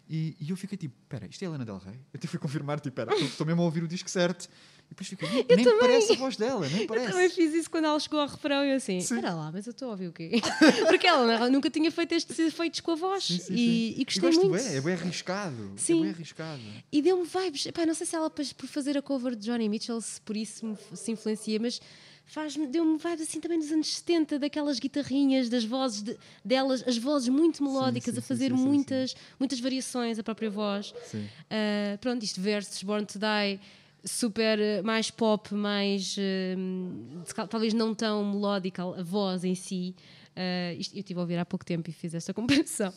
E, 0.09 0.37
e 0.40 0.51
eu 0.51 0.57
fiquei 0.57 0.79
tipo, 0.79 0.94
espera, 1.03 1.27
isto 1.27 1.42
é 1.42 1.46
a 1.46 1.51
Lana 1.51 1.64
Del 1.64 1.79
Rey? 1.79 1.94
Eu 1.94 2.18
até 2.18 2.29
fui 2.29 2.38
confirmar, 2.38 2.79
tipo, 2.79 2.88
espera, 3.01 3.14
estou 3.18 3.46
mesmo 3.46 3.62
a 3.62 3.64
ouvir 3.64 3.83
o 3.83 3.88
disco 3.88 4.09
certo. 4.09 4.49
E 4.87 4.88
depois 4.90 5.09
fiquei, 5.09 5.29
nem, 5.29 5.64
nem 5.64 5.79
parece 5.79 6.12
a 6.12 6.14
voz 6.16 6.37
dela, 6.37 6.68
nem 6.68 6.83
Eu 6.83 6.87
também 6.87 7.05
parece. 7.11 7.35
fiz 7.35 7.53
isso 7.55 7.70
quando 7.70 7.85
ela 7.87 7.99
chegou 8.01 8.20
ao 8.20 8.29
refrão 8.29 8.64
e 8.64 8.70
eu 8.70 8.77
assim, 8.77 9.01
Sim. 9.01 9.14
espera 9.16 9.35
lá, 9.35 9.51
mas 9.53 9.66
eu 9.66 9.72
estou 9.72 9.88
a 9.88 9.90
ouvir 9.90 10.09
o 10.09 10.12
quê? 10.12 10.31
Porque 10.88 11.07
ela 11.07 11.51
nunca 11.51 11.68
tinha 11.68 11.90
feito 11.90 12.12
estes 12.12 12.38
efeitos 12.38 12.81
com 12.81 12.92
a 12.92 12.94
voz 12.94 13.25
Sim, 13.25 13.38
sim, 13.38 13.55
e, 13.55 13.57
sim. 13.57 13.94
e 14.01 14.05
gostei 14.05 14.22
gosto 14.22 14.49
muito. 14.49 14.62
bué, 14.64 14.77
é 14.77 14.81
bem 14.81 14.94
arriscado. 14.94 15.72
Sim. 15.77 15.99
É 15.99 16.03
bem 16.03 16.11
arriscado. 16.12 16.62
E 16.90 17.03
deu-me 17.03 17.25
vibes. 17.27 17.66
Epá, 17.66 17.85
não 17.85 17.94
sei 17.94 18.07
se 18.07 18.14
ela 18.16 18.31
por 18.31 18.44
fazer 18.68 18.96
a 18.96 19.03
cover 19.03 19.35
de 19.35 19.44
Johnny 19.46 19.68
Mitchell 19.68 20.01
se 20.01 20.20
por 20.20 20.37
isso 20.37 20.79
se 20.94 21.11
influencia, 21.12 21.59
mas 21.61 21.81
faz-me- 22.25 22.66
deu-me 22.66 22.96
vibes 22.99 23.20
assim 23.29 23.38
também 23.40 23.59
dos 23.59 23.70
anos 23.70 23.94
70, 23.96 24.38
daquelas 24.38 24.79
guitarrinhas, 24.79 25.49
das 25.49 25.64
vozes 25.64 26.03
de- 26.03 26.16
delas, 26.44 26.83
as 26.87 26.96
vozes 26.96 27.29
muito 27.29 27.62
melódicas, 27.62 28.14
sim, 28.14 28.18
a 28.18 28.22
sim, 28.22 28.27
fazer 28.29 28.51
sim, 28.51 28.57
muitas, 28.57 29.14
muitas 29.38 29.61
variações, 29.61 30.18
a 30.18 30.22
própria 30.25 30.49
voz. 30.51 30.94
Sim. 31.05 31.25
Uh, 31.25 31.99
pronto, 32.01 32.25
isto 32.25 32.40
versus 32.40 32.83
Born 32.83 33.05
to 33.07 33.18
Die, 33.18 33.61
super 34.07 34.59
uh, 34.59 34.85
mais 34.85 35.11
pop, 35.11 35.53
mais 35.55 36.16
uh, 36.16 37.47
talvez 37.49 37.75
não 37.75 37.95
tão 37.95 38.25
melódica 38.33 38.83
a 38.83 39.03
voz 39.03 39.45
em 39.45 39.55
si. 39.55 39.95
Uh, 40.37 40.79
isto 40.79 40.95
eu 40.95 40.99
estive 41.01 41.19
a 41.19 41.23
ouvir 41.23 41.38
há 41.38 41.47
pouco 41.47 41.64
tempo 41.64 41.88
e 41.88 41.92
fiz 41.92 42.14
esta 42.14 42.33
comparação 42.35 42.92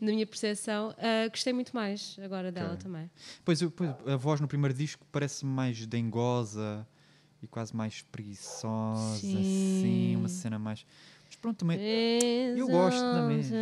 na 0.00 0.12
minha 0.12 0.26
percepção. 0.26 0.90
Uh, 0.90 1.28
gostei 1.30 1.52
muito 1.52 1.72
mais 1.74 2.16
agora 2.22 2.52
dela 2.52 2.70
Hum. 2.70 2.72
Ok. 2.74 2.82
também. 2.84 3.10
Pois, 3.44 3.60
eu- 3.60 3.70
pois, 3.70 3.90
a 4.06 4.16
voz 4.16 4.40
no 4.40 4.46
primeiro 4.48 4.72
disco 4.74 5.04
parece 5.10 5.44
mais 5.44 5.84
dengosa 5.86 6.86
e 7.42 7.46
quase 7.48 7.74
mais 7.76 8.00
preguiçosa, 8.10 9.18
Sim. 9.18 9.40
assim, 9.40 10.16
uma 10.16 10.28
cena 10.28 10.58
mais. 10.58 10.86
Mas 11.44 11.56
pronto, 11.56 11.58
também. 11.58 11.78
Eu 12.56 12.68
gosto 12.68 13.00
também. 13.00 13.42
Sim. 13.42 13.54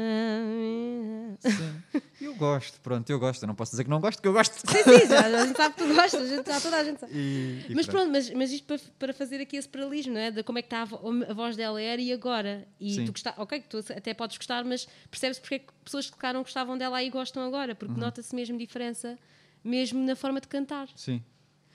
Eu 2.21 2.37
gosto, 2.37 2.81
pronto, 2.81 3.11
eu 3.11 3.19
gosto. 3.19 3.43
Eu 3.43 3.49
não 3.49 3.55
posso 3.55 3.73
dizer 3.73 3.83
que 3.83 3.91
não 3.91 4.01
gosto, 4.01 4.23
que 4.23 4.29
eu 4.29 4.33
gosto. 4.33 4.55
Sim, 4.55 4.83
sim, 4.85 5.09
já, 5.09 5.27
a 5.27 5.45
gente 5.45 5.57
sabe 5.57 5.75
que 5.75 5.83
tu 5.83 5.89
gostas, 5.95 6.23
a 6.23 6.27
gente, 6.37 6.47
já 6.47 6.61
toda 6.61 6.77
a 6.77 6.85
gente 6.85 7.01
sabe. 7.01 7.13
E, 7.13 7.67
e 7.69 7.75
Mas 7.75 7.87
pronto, 7.87 8.11
mas, 8.13 8.31
mas 8.31 8.53
isto 8.53 8.65
para, 8.65 8.79
para 8.97 9.13
fazer 9.13 9.41
aqui 9.41 9.57
esse 9.57 9.69
paralelismo, 9.69 10.15
não 10.15 10.21
é? 10.21 10.31
De 10.31 10.43
como 10.45 10.57
é 10.59 10.63
que 10.63 10.67
está 10.67 10.83
a, 10.83 11.31
a 11.31 11.35
voz 11.35 11.57
dela 11.57 11.83
era 11.83 12.01
e 12.01 12.13
agora. 12.13 12.65
E 12.79 12.95
Sim. 12.95 13.05
tu 13.07 13.11
gostar, 13.13 13.35
ok, 13.37 13.61
tu 13.69 13.79
até 13.79 14.15
podes 14.15 14.37
gostar, 14.37 14.65
mas 14.65 14.87
percebes 15.11 15.41
porque 15.41 15.57
é 15.57 15.59
que 15.59 15.73
pessoas 15.85 16.09
que 16.09 16.17
cá 16.17 16.33
não 16.33 16.43
gostavam 16.43 16.79
dela 16.79 16.99
aí 16.99 17.11
gostam 17.11 17.43
agora, 17.45 17.73
Uhum. 17.73 17.77
porque 17.77 18.01
nota-se 18.01 18.33
mesmo 18.37 18.57
diferença, 18.57 19.19
mesmo 19.65 19.99
na 20.05 20.15
forma 20.15 20.41
de 20.41 20.47
cantar. 20.47 20.89
Sim. 20.95 21.21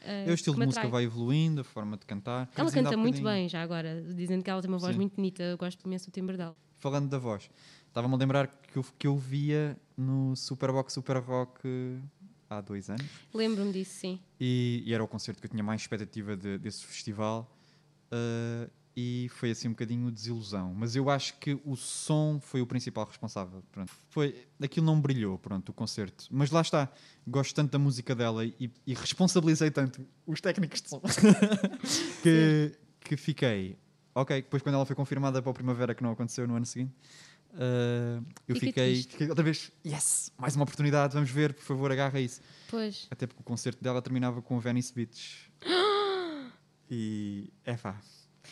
É 0.02 0.30
o 0.30 0.34
estilo 0.34 0.56
de 0.58 0.66
música 0.66 0.82
atrai. 0.82 0.92
vai 0.92 1.04
evoluindo, 1.04 1.62
a 1.62 1.64
forma 1.64 1.98
de 1.98 2.06
cantar. 2.06 2.50
Ela 2.56 2.72
canta 2.72 2.96
muito 2.98 3.22
bem, 3.22 3.50
já 3.50 3.62
agora, 3.62 4.02
dizendo 4.16 4.44
que 4.44 4.50
ela 4.50 4.62
tem 4.62 4.70
uma 4.70 4.78
voz 4.78 4.94
Sim. 4.94 5.00
muito 5.02 5.16
bonita, 5.16 5.44
eu 5.44 5.58
gosto 5.58 5.84
imenso 5.86 6.10
do 6.10 6.12
timbre 6.14 6.38
dela. 6.38 6.56
Falando 6.80 7.10
da 7.10 7.18
voz, 7.18 7.50
estava-me 7.88 8.14
a 8.14 8.18
lembrar 8.18 8.48
que 8.48 8.78
eu, 8.78 8.86
que 8.98 9.08
eu 9.08 9.18
via 9.18 9.76
no 9.98 10.36
Superbox 10.36 10.94
Super 10.94 11.18
Rock 11.18 12.00
há 12.50 12.62
dois 12.62 12.90
anos. 12.90 13.06
Lembro-me 13.34 13.72
disso, 13.74 14.00
sim. 14.00 14.20
E, 14.40 14.84
e 14.86 14.94
era 14.94 15.04
o 15.04 15.08
concerto 15.08 15.42
que 15.42 15.48
eu 15.48 15.52
tinha 15.52 15.64
mais 15.64 15.82
expectativa 15.82 16.38
de- 16.38 16.58
desse 16.60 16.86
festival. 16.86 17.52
eh, 18.12 18.70
e 19.00 19.30
foi 19.30 19.52
assim 19.52 19.68
um 19.68 19.72
bocadinho 19.72 20.10
desilusão. 20.10 20.74
Mas 20.74 20.96
eu 20.96 21.08
acho 21.08 21.38
que 21.38 21.62
o 21.64 21.76
som 21.76 22.40
foi 22.42 22.62
o 22.62 22.66
principal 22.66 23.06
responsável. 23.06 23.64
Pronto. 23.72 23.94
Foi, 24.10 24.48
aquilo 24.60 24.88
não 24.88 25.00
brilhou, 25.00 25.38
pronto, 25.38 25.70
o 25.70 25.74
concerto. 25.74 26.26
Mas 26.32 26.50
lá 26.50 26.62
está, 26.62 26.92
gosto 27.28 27.54
tanto 27.54 27.70
da 27.70 27.78
música 27.78 28.16
dela 28.16 28.44
e, 28.44 28.72
e 28.88 28.96
responsabilizei 28.96 29.70
tanto 29.70 30.04
os 30.26 30.42
técnicos 30.42 30.82
de 30.82 30.90
som 30.90 31.00
que, 32.24 32.72
que 33.02 33.16
fiquei. 33.16 33.78
Ok, 34.16 34.42
depois 34.42 34.64
quando 34.64 34.74
ela 34.74 34.86
foi 34.86 34.96
confirmada 34.96 35.44
para 35.44 35.52
a 35.52 35.54
primavera, 35.54 35.94
que 35.94 36.02
não 36.02 36.10
aconteceu 36.10 36.48
no 36.48 36.56
ano 36.56 36.66
seguinte, 36.66 36.92
eh, 37.54 38.20
eu 38.48 38.56
Fiquei 38.56 39.04
fiquei, 39.04 39.30
outra 39.30 39.44
vez, 39.44 39.72
yes, 39.86 40.32
mais 40.40 40.56
uma 40.56 40.64
oportunidade, 40.64 41.14
vamos 41.14 41.30
ver, 41.30 41.54
por 41.54 41.62
favor, 41.62 41.92
agarra 41.92 42.20
isso. 42.20 42.42
Pois. 42.68 43.06
Até 43.12 43.28
porque 43.28 43.42
o 43.42 43.44
concerto 43.44 43.84
dela 43.84 44.02
terminava 44.02 44.42
com 44.42 44.58
o 44.58 44.60
Venice 44.60 44.92
Beach. 44.92 45.52
e 46.90 47.54
é 47.64 47.78
pá. 47.78 47.96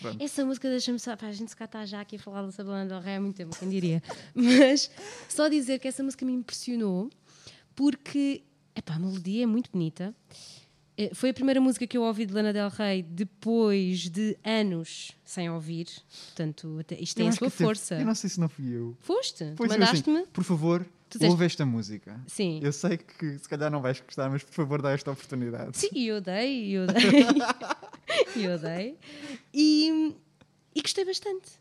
Pronto. 0.01 0.23
Essa 0.23 0.45
música 0.45 0.69
deixa-me 0.69 0.99
só. 0.99 1.15
Pá, 1.15 1.27
a 1.27 1.31
gente 1.31 1.49
se 1.49 1.55
cá 1.55 1.65
está 1.65 1.85
já 1.85 2.01
aqui 2.01 2.15
a 2.17 2.19
falar 2.19 2.43
da 2.45 2.63
Lana 2.63 2.85
Del 2.89 2.99
Rey 2.99 3.15
há 3.15 3.21
muito 3.21 3.35
tempo, 3.35 3.55
quem 3.57 3.69
diria. 3.69 4.01
Mas 4.35 4.89
só 5.29 5.47
dizer 5.47 5.79
que 5.79 5.87
essa 5.87 6.03
música 6.03 6.25
me 6.25 6.33
impressionou 6.33 7.09
porque 7.75 8.43
epá, 8.75 8.95
a 8.95 8.99
melodia 8.99 9.43
é 9.43 9.45
muito 9.45 9.71
bonita. 9.71 10.13
Eh, 10.97 11.11
Foi 11.13 11.29
a 11.29 11.33
primeira 11.33 11.59
música 11.59 11.85
que 11.85 11.97
eu 11.97 12.03
ouvi 12.03 12.25
de 12.25 12.33
Lana 12.33 12.53
Del 12.53 12.69
Rey 12.69 13.03
depois 13.03 14.09
de 14.09 14.37
anos 14.43 15.11
sem 15.25 15.49
ouvir. 15.49 15.87
Portanto, 16.27 16.79
isto 16.99 17.15
tem 17.17 17.25
Eu 17.25 17.29
a 17.29 17.35
sua 17.35 17.49
teve- 17.51 17.63
força. 17.63 17.95
Eu 17.95 18.05
não 18.05 18.15
sei 18.15 18.29
se 18.29 18.39
não 18.39 18.47
fui 18.47 18.69
eu. 18.69 18.95
Foste? 19.01 19.43
Mandaste-me? 19.59 20.19
assim, 20.19 20.25
por 20.31 20.43
favor, 20.43 20.85
Tu 21.15 21.19
disseste- 21.19 21.31
ouve 21.31 21.45
esta 21.45 21.65
música. 21.65 22.19
Sim. 22.27 22.59
Eu 22.61 22.71
sei 22.73 22.97
que 22.97 23.37
se 23.39 23.47
calhar 23.47 23.71
não 23.71 23.81
vais 23.81 23.99
gostar, 23.99 24.29
mas 24.29 24.43
por 24.43 24.53
favor 24.53 24.81
dá 24.81 24.91
esta 24.91 25.11
oportunidade. 25.11 25.77
Sim, 25.77 25.99
eu 26.01 26.19
dei, 26.21 26.71
eu 26.77 26.85
dei. 28.35 28.45
eu 28.45 28.57
dei. 28.59 28.97
E, 29.53 30.13
e 30.75 30.81
gostei 30.81 31.05
bastante. 31.05 31.51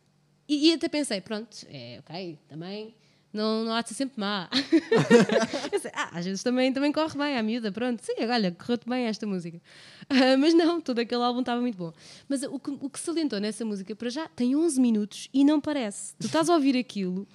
E, 0.48 0.70
e 0.70 0.74
até 0.74 0.88
pensei, 0.88 1.20
pronto, 1.20 1.56
é 1.68 2.00
ok, 2.00 2.38
também 2.48 2.94
não, 3.32 3.64
não 3.64 3.72
há 3.74 3.82
de 3.82 3.88
ser 3.88 3.94
sempre 3.94 4.20
má. 4.20 4.48
Pensei, 5.70 5.90
ah, 5.94 6.10
às 6.12 6.24
vezes 6.24 6.42
também, 6.42 6.72
também 6.72 6.92
corre 6.92 7.16
bem 7.18 7.36
à 7.36 7.42
miúda, 7.42 7.72
pronto. 7.72 8.00
Sim, 8.04 8.12
olha, 8.30 8.52
correu-te 8.52 8.88
bem 8.88 9.06
esta 9.06 9.26
música. 9.26 9.60
Ah, 10.08 10.36
mas 10.38 10.54
não, 10.54 10.80
todo 10.80 10.98
aquele 10.98 11.22
álbum 11.22 11.40
estava 11.40 11.60
muito 11.60 11.76
bom. 11.76 11.92
Mas 12.28 12.42
o 12.42 12.58
que, 12.60 12.70
o 12.70 12.90
que 12.90 13.00
salientou 13.00 13.40
nessa 13.40 13.64
música, 13.64 13.94
para 13.96 14.10
já, 14.10 14.28
tem 14.28 14.54
11 14.54 14.80
minutos 14.80 15.28
e 15.32 15.44
não 15.44 15.60
parece. 15.60 16.14
Tu 16.18 16.26
estás 16.26 16.48
a 16.50 16.54
ouvir 16.54 16.76
aquilo, 16.76 17.26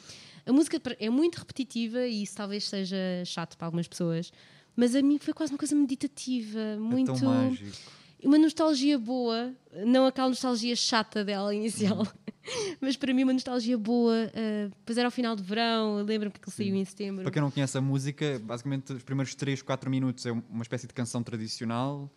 a 0.45 0.53
música 0.53 0.81
é 0.99 1.09
muito 1.09 1.37
repetitiva 1.37 2.05
e 2.05 2.23
isso 2.23 2.35
talvez 2.35 2.67
seja 2.67 2.97
chato 3.25 3.57
para 3.57 3.67
algumas 3.67 3.87
pessoas. 3.87 4.31
Mas 4.75 4.95
a 4.95 5.01
mim 5.01 5.17
foi 5.17 5.33
quase 5.33 5.51
uma 5.51 5.57
coisa 5.57 5.75
meditativa, 5.75 6.77
muito 6.79 7.11
É 7.11 7.15
tão 7.15 7.27
mágico. 7.29 7.77
uma 8.23 8.37
nostalgia 8.37 8.97
boa, 8.97 9.53
não 9.85 10.05
aquela 10.05 10.29
nostalgia 10.29 10.75
chata 10.75 11.23
dela 11.23 11.53
inicial, 11.53 12.07
mas 12.79 12.95
para 12.95 13.13
mim 13.13 13.23
uma 13.23 13.33
nostalgia 13.33 13.77
boa. 13.77 14.13
Uh, 14.27 14.71
pois 14.85 14.97
era 14.97 15.07
ao 15.07 15.11
final 15.11 15.35
de 15.35 15.43
verão, 15.43 16.03
lembro-me 16.03 16.31
que 16.33 16.39
ele 16.47 16.55
saiu 16.55 16.75
em 16.75 16.85
setembro. 16.85 17.23
Para 17.23 17.31
quem 17.31 17.41
não 17.41 17.51
conhece 17.51 17.77
a 17.77 17.81
música, 17.81 18.39
basicamente 18.43 18.93
os 18.93 19.03
primeiros 19.03 19.35
3, 19.35 19.61
4 19.61 19.89
minutos 19.89 20.25
é 20.25 20.31
uma 20.31 20.61
espécie 20.61 20.87
de 20.87 20.93
canção 20.93 21.21
tradicional 21.23 22.09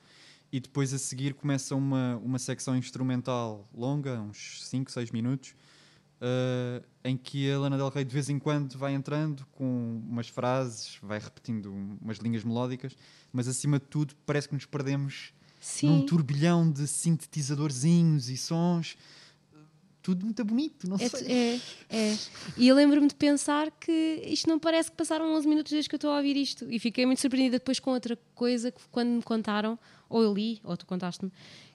e 0.53 0.61
depois 0.61 0.93
a 0.95 0.99
seguir 0.99 1.35
começa 1.35 1.75
uma, 1.75 2.17
uma 2.23 2.39
secção 2.39 2.77
instrumental 2.77 3.69
longa, 3.75 4.21
uns 4.21 4.67
5, 4.69 4.91
6 4.91 5.11
minutos, 5.11 5.55
uh, 6.23 6.85
em 7.05 7.17
que 7.17 7.51
a 7.51 7.59
Lana 7.59 7.77
Del 7.77 7.89
Rey 7.89 8.05
de 8.05 8.15
vez 8.15 8.29
em 8.31 8.39
quando 8.39 8.79
vai 8.79 8.95
entrando 8.95 9.45
com 9.53 10.01
umas 10.09 10.29
frases, 10.29 10.97
vai 11.03 11.19
repetindo 11.19 11.73
umas 12.01 12.19
linhas 12.19 12.45
melódicas, 12.45 12.97
mas 13.33 13.49
acima 13.49 13.79
de 13.79 13.87
tudo 13.87 14.15
parece 14.25 14.49
que 14.49 14.55
nos 14.55 14.65
perdemos 14.65 15.33
Sim. 15.61 15.89
num 15.89 16.07
turbilhão 16.07 16.71
de 16.71 16.87
sintetizadorzinhos 16.87 18.29
e 18.29 18.37
sons. 18.37 18.97
Tudo 20.03 20.25
muito 20.25 20.45
bonito, 20.45 20.89
não 20.89 20.97
É, 20.97 21.09
sei. 21.09 21.27
é, 21.31 21.61
é. 21.89 22.19
E 22.57 22.67
eu 22.67 22.75
lembro-me 22.75 23.07
de 23.07 23.15
pensar 23.15 23.71
que 23.71 24.21
isto 24.27 24.49
não 24.49 24.59
parece 24.59 24.91
que 24.91 24.97
passaram 24.97 25.33
11 25.37 25.47
minutos 25.47 25.71
desde 25.71 25.89
que 25.89 25.95
eu 25.95 25.97
estou 25.99 26.11
a 26.11 26.17
ouvir 26.17 26.37
isto. 26.37 26.67
E 26.69 26.81
fiquei 26.81 27.07
muito 27.07 27.21
surpreendida 27.21 27.59
depois 27.61 27.79
com 27.79 27.93
outra 27.93 28.19
coisa 28.35 28.73
que 28.73 28.81
quando 28.91 29.11
me 29.11 29.23
contaram, 29.23 29.79
ou 30.09 30.21
eu 30.25 30.35
li, 30.35 30.61
ou 30.65 30.77
tu 30.77 30.87
contaste-me, 30.87 31.31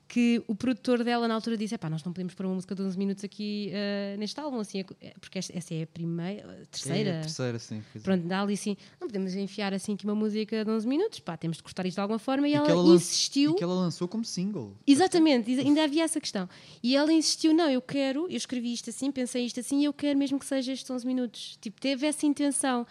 que 0.08 0.42
o 0.48 0.54
produtor 0.54 1.04
dela 1.04 1.28
na 1.28 1.34
altura 1.34 1.54
disse: 1.54 1.76
pá, 1.76 1.90
nós 1.90 2.02
não 2.02 2.12
podemos 2.14 2.32
pôr 2.34 2.46
uma 2.46 2.54
música 2.54 2.74
de 2.74 2.80
11 2.80 2.96
minutos 2.98 3.22
aqui 3.22 3.68
eh, 3.74 4.16
neste 4.18 4.40
álbum, 4.40 4.58
assim, 4.58 4.82
é- 5.02 5.12
porque 5.20 5.38
esta- 5.38 5.56
essa 5.56 5.74
é 5.74 5.82
a 5.82 5.86
primeira, 5.86 6.62
a 6.62 6.66
terceira. 6.66 7.10
É 7.10 7.18
a 7.18 7.20
terceira, 7.20 7.58
sim. 7.58 7.82
é. 7.94 7.98
Pronto, 7.98 8.26
dá-lhe 8.26 8.54
assim, 8.54 8.74
não 8.98 9.06
podemos 9.06 9.34
enfiar 9.34 9.74
assim 9.74 9.92
aqui 9.92 10.04
uma 10.06 10.14
música 10.14 10.64
de 10.64 10.70
11 10.70 10.88
minutos, 10.88 11.20
pá, 11.20 11.36
temos 11.36 11.58
de 11.58 11.62
cortar 11.62 11.84
isto 11.84 11.96
de 11.96 12.00
alguma 12.00 12.18
forma. 12.18 12.48
E, 12.48 12.52
E 12.52 12.54
ela 12.54 12.68
ela 12.70 12.94
insistiu. 12.94 13.52
E 13.52 13.54
que 13.56 13.62
ela 13.62 13.74
lançou 13.74 14.08
como 14.08 14.24
single. 14.24 14.74
Exatamente, 14.86 15.50
exa- 15.52 15.60
ainda 15.62 15.84
havia 15.84 16.04
essa 16.04 16.18
questão. 16.18 16.48
E 16.82 16.96
ela 16.96 17.12
insistiu: 17.12 17.52
não, 17.52 17.68
eu 17.70 17.82
quero, 17.82 18.22
eu 18.30 18.36
escrevi 18.36 18.72
isto 18.72 18.88
assim, 18.88 19.12
pensei 19.12 19.44
isto 19.44 19.60
assim, 19.60 19.80
e 19.82 19.84
eu 19.84 19.92
quero 19.92 20.18
mesmo 20.18 20.38
que 20.38 20.46
seja 20.46 20.72
estes 20.72 20.90
11 20.90 21.06
minutos. 21.06 21.58
Tipo, 21.60 21.78
teve 21.80 22.06
essa 22.06 22.24
intenção. 22.24 22.86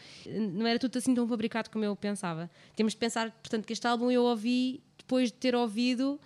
Não 0.53 0.67
era 0.67 0.77
tudo 0.77 0.95
assim 0.97 1.15
tão 1.15 1.27
fabricado 1.27 1.71
como 1.71 1.83
eu 1.83 1.95
pensava. 1.95 2.47
Temos 2.75 2.93
de 2.93 2.97
pensar, 2.99 3.31
portanto, 3.31 3.65
que 3.65 3.73
este 3.73 3.87
álbum 3.87 4.11
eu 4.11 4.23
ouvi 4.23 4.81
depois 4.99 5.31
de 5.31 5.37
ter 5.37 5.55
ouvido 5.55 6.19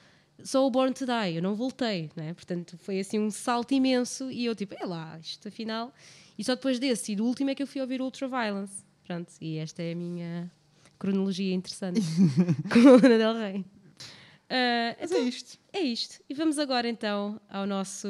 só 0.44 0.66
o 0.66 0.70
Born 0.72 0.94
to 0.94 1.06
Die, 1.06 1.36
eu 1.36 1.42
não 1.42 1.56
voltei, 1.56 2.10
né? 2.16 2.34
Portanto, 2.34 2.78
foi 2.78 3.00
assim 3.00 3.20
um 3.20 3.30
salto 3.32 3.74
imenso 3.74 4.30
e 4.32 4.46
eu, 4.46 4.56
tipo, 4.56 4.76
é 4.80 4.86
lá, 4.86 5.18
isto 5.20 5.48
afinal. 5.48 5.94
E 6.38 6.44
só 6.44 6.56
depois 6.56 6.80
desse 6.80 7.12
e 7.12 7.16
do 7.16 7.26
último 7.26 7.50
é 7.50 7.56
que 7.56 7.62
eu 7.64 7.68
fui 7.68 7.82
ouvir 7.82 8.02
Ultraviolence. 8.02 8.84
Pronto, 9.06 9.32
e 9.42 9.58
esta 9.58 9.82
é 9.84 9.92
a 9.92 9.96
minha 9.96 10.52
cronologia 10.98 11.54
interessante 11.54 12.00
com 12.72 12.80
a 12.88 12.92
Lana 12.94 13.18
Del 13.18 13.34
Rey. 13.34 13.66
Ah, 14.50 14.96
Mas 15.00 15.12
é 15.12 15.20
isto. 15.20 15.58
é 15.74 15.80
isto. 15.80 16.20
E 16.30 16.34
vamos 16.34 16.60
agora 16.60 16.88
então 16.88 17.40
ao 17.50 17.66
nosso 17.66 18.08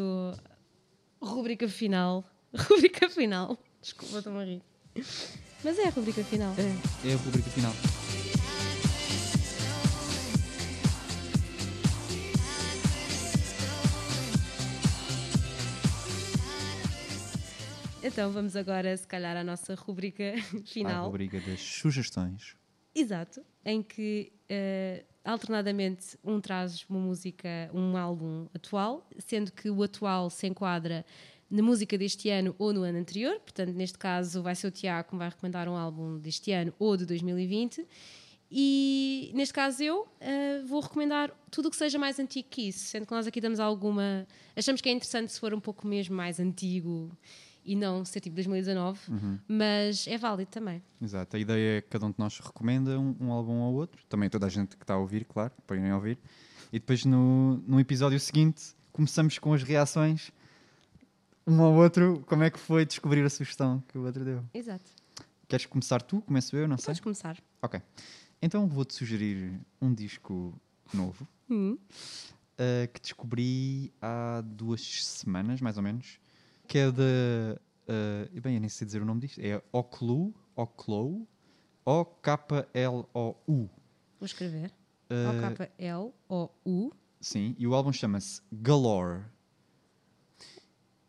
rubrica 1.22 1.68
final. 1.68 2.24
Rubrica 2.54 3.10
final. 3.10 3.58
Desculpa, 3.82 4.18
estou 4.18 4.38
a 4.38 4.44
rir. 4.44 4.62
Mas 5.64 5.80
é 5.80 5.88
a 5.88 5.90
rubrica 5.90 6.24
final. 6.24 6.54
É, 6.58 7.10
é 7.10 7.14
a 7.14 7.18
rubrica 7.18 7.50
final. 7.52 7.74
Então 18.04 18.32
vamos 18.32 18.56
agora, 18.56 18.96
se 18.98 19.08
calhar, 19.08 19.38
à 19.38 19.44
nossa 19.44 19.76
rubrica 19.76 20.34
A 20.54 20.68
final. 20.68 21.06
rubrica 21.06 21.40
das 21.40 21.60
sugestões. 21.62 22.56
Exato. 22.96 23.42
Em 23.64 23.82
que 23.82 24.32
eh, 24.50 25.06
alternadamente 25.24 26.18
um 26.24 26.42
traz 26.42 26.84
uma 26.90 27.00
música, 27.00 27.70
um 27.74 27.96
álbum 27.96 28.48
atual, 28.54 29.08
sendo 29.20 29.52
que 29.52 29.70
o 29.70 29.84
atual 29.84 30.30
se 30.30 30.48
enquadra 30.48 31.06
na 31.50 31.62
música 31.62 31.98
deste 31.98 32.30
ano 32.30 32.56
ou 32.58 32.74
no 32.74 32.82
ano 32.82 32.98
anterior. 32.98 33.40
Portanto, 33.40 33.72
neste 33.74 33.98
caso, 33.98 34.42
vai 34.42 34.56
ser 34.56 34.68
o 34.68 34.72
Tiago 34.72 35.10
que 35.10 35.16
vai 35.16 35.30
recomendar 35.30 35.70
um 35.70 35.76
álbum 35.76 36.18
deste 36.18 36.52
ano 36.52 36.74
ou 36.80 36.98
de 36.98 37.06
2020. 37.06 37.86
E 38.54 39.32
neste 39.34 39.54
caso 39.54 39.82
eu 39.82 40.08
eh, 40.20 40.62
vou 40.68 40.82
recomendar 40.82 41.32
tudo 41.50 41.68
o 41.68 41.72
que 41.72 41.78
seja 41.78 41.98
mais 41.98 42.20
antigo 42.20 42.50
que 42.50 42.64
isso, 42.68 42.86
sendo 42.88 43.06
que 43.06 43.14
nós 43.14 43.26
aqui 43.26 43.40
damos 43.40 43.62
alguma. 43.62 44.28
Achamos 44.58 44.82
que 44.82 44.90
é 44.90 44.92
interessante 44.92 45.32
se 45.32 45.40
for 45.40 45.54
um 45.54 45.60
pouco 45.60 45.88
mesmo 45.88 46.16
mais 46.16 46.38
antigo 46.38 47.10
e 47.64 47.76
não 47.76 48.04
ser 48.06 48.20
tipo 48.22 48.36
2019, 48.36 49.00
mas 49.48 50.08
é 50.08 50.18
válido 50.18 50.50
também. 50.52 50.82
Exato. 51.02 51.36
A 51.36 51.40
ideia 51.40 51.78
é 51.78 51.82
que 51.82 51.90
cada 51.90 52.06
um 52.06 52.10
de 52.12 52.16
nós 52.20 52.40
recomenda 52.40 53.00
um, 53.00 53.16
um 53.20 53.32
álbum 53.32 53.62
ao 53.62 53.74
outro. 53.74 54.04
Também 54.10 54.30
toda 54.30 54.46
a 54.46 54.50
gente 54.50 54.76
que 54.76 54.84
está 54.84 54.94
a 54.96 54.98
ouvir, 54.98 55.26
claro, 55.26 55.54
para 55.68 55.78
irem 55.78 55.94
ouvir. 55.94 56.18
E 56.74 56.80
depois 56.80 57.06
no, 57.06 57.58
no 57.68 57.80
episódio 57.80 58.20
seguinte 58.20 58.74
começamos 58.92 59.38
com 59.40 59.54
as 59.54 59.62
reações 59.64 60.32
um 61.46 61.62
ao 61.62 61.74
outro. 61.74 62.24
Como 62.28 62.44
é 62.44 62.50
que 62.50 62.60
foi 62.60 62.86
descobrir 62.86 63.24
a 63.26 63.30
sugestão 63.30 63.84
que 63.88 63.98
o 63.98 64.06
outro 64.06 64.24
deu? 64.24 64.44
Exato. 64.54 64.90
Queres 65.48 65.66
começar 65.66 66.02
tu? 66.02 66.22
Começo 66.22 66.56
eu? 66.56 66.68
Não 66.68 66.78
sei. 66.78 66.88
Podes 66.88 67.00
começar. 67.02 67.38
Ok. 67.62 67.82
Então 68.42 68.68
vou-te 68.68 68.94
sugerir 68.94 69.60
um 69.82 69.94
disco 69.94 70.54
novo 70.94 71.28
Hum. 71.50 71.78
uh, 72.58 72.88
que 72.94 73.02
descobri 73.02 73.92
há 74.02 74.42
duas 74.46 75.04
semanas, 75.06 75.60
mais 75.62 75.76
ou 75.78 75.84
menos, 75.84 76.20
que 76.72 76.78
é 76.78 76.90
da. 76.90 77.04
Uh, 77.84 78.40
bem, 78.42 78.56
eu 78.56 78.62
nem 78.62 78.70
sei 78.70 78.86
dizer 78.86 79.02
o 79.02 79.06
nome 79.06 79.20
disto. 79.20 79.42
É 79.42 79.62
Oclu, 79.74 80.34
Oclou, 80.56 81.28
O-K-L-O-U. 81.84 83.36
Vou 84.18 84.26
escrever. 84.26 84.72
Uh, 85.10 85.50
O-K-L-O-U. 85.50 86.94
sim, 87.20 87.58
e 87.60 87.68
o 87.68 87.76
álbum 87.76 87.92
chama-se 87.92 88.42
Galore. 88.50 89.26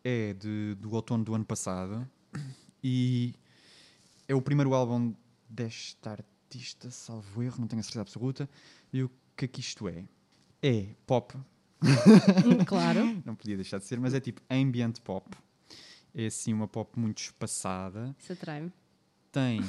É 0.03 0.33
de, 0.33 0.75
do 0.75 0.93
outono 0.93 1.23
do 1.23 1.33
ano 1.33 1.45
passado 1.45 2.05
e 2.83 3.33
é 4.27 4.35
o 4.35 4.41
primeiro 4.41 4.73
álbum 4.73 5.15
desta 5.47 6.11
artista, 6.11 6.91
salvo 6.91 7.41
erro, 7.41 7.55
não 7.61 7.69
tenho 7.69 7.79
a 7.79 7.83
certeza 7.83 8.01
absoluta. 8.01 8.49
E 8.91 9.01
o 9.01 9.09
que 9.37 9.45
é 9.45 9.47
que 9.47 9.61
isto 9.61 9.87
é? 9.87 10.03
É 10.61 10.87
pop, 11.07 11.37
Hum, 11.81 12.65
claro. 12.65 12.99
não 13.25 13.35
podia 13.35 13.55
deixar 13.55 13.77
de 13.77 13.85
ser, 13.85 13.97
mas 13.99 14.13
é 14.13 14.19
tipo 14.19 14.41
ambient 14.49 14.99
pop. 15.01 15.29
É 16.15 16.27
assim 16.27 16.53
uma 16.53 16.67
pop 16.67 16.99
muito 16.99 17.19
espaçada. 17.19 18.15
Isso 18.19 18.33
atrai-me. 18.33 18.71
Tem, 19.31 19.61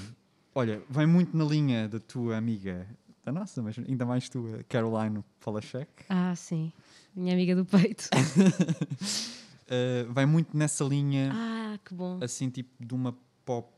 olha, 0.54 0.82
vai 0.90 1.06
muito 1.06 1.34
na 1.36 1.44
linha 1.44 1.88
da 1.88 1.98
tua 1.98 2.36
amiga, 2.36 2.86
da 3.24 3.32
nossa, 3.32 3.62
mas 3.62 3.78
ainda 3.78 4.04
mais 4.04 4.28
tua, 4.28 4.62
Caroline 4.68 5.24
Polachek. 5.40 6.04
Ah, 6.08 6.34
sim. 6.36 6.70
Minha 7.14 7.32
amiga 7.34 7.54
do 7.56 7.64
peito. 7.64 8.08
Uh, 9.64 10.12
vai 10.12 10.26
muito 10.26 10.54
nessa 10.54 10.84
linha, 10.84 11.30
Ah, 11.32 11.78
que 11.82 11.94
bom. 11.94 12.18
assim, 12.22 12.50
tipo 12.50 12.70
de 12.84 12.92
uma 12.94 13.16
pop 13.46 13.72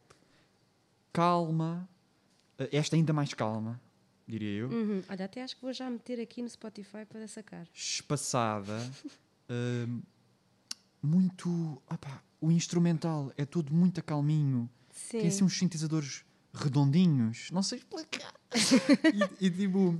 calma. 1.12 1.88
Uh, 2.60 2.66
esta 2.72 2.96
ainda 2.96 3.12
mais 3.12 3.32
calma, 3.32 3.80
diria 4.26 4.62
eu. 4.62 4.68
Uhum. 4.68 5.02
Olha, 5.08 5.24
até 5.26 5.44
acho 5.44 5.54
que 5.54 5.62
vou 5.62 5.72
já 5.72 5.88
meter 5.88 6.20
aqui 6.20 6.42
no 6.42 6.48
Spotify 6.48 7.04
para 7.08 7.28
sacar. 7.28 7.68
espaçada, 7.72 8.76
hum, 9.48 10.02
muito. 11.00 11.80
opá, 11.88 12.20
o 12.40 12.50
instrumental 12.50 13.32
é 13.36 13.44
tudo 13.44 13.72
muito 13.74 14.02
calminho. 14.02 14.68
Sim. 14.90 15.18
Tem 15.20 15.28
assim 15.28 15.44
uns 15.44 15.56
sintetizadores 15.58 16.24
redondinhos, 16.52 17.50
não 17.50 17.62
sei 17.62 17.78
explicar. 17.78 18.32
e, 19.40 19.46
e 19.46 19.50
tipo, 19.50 19.98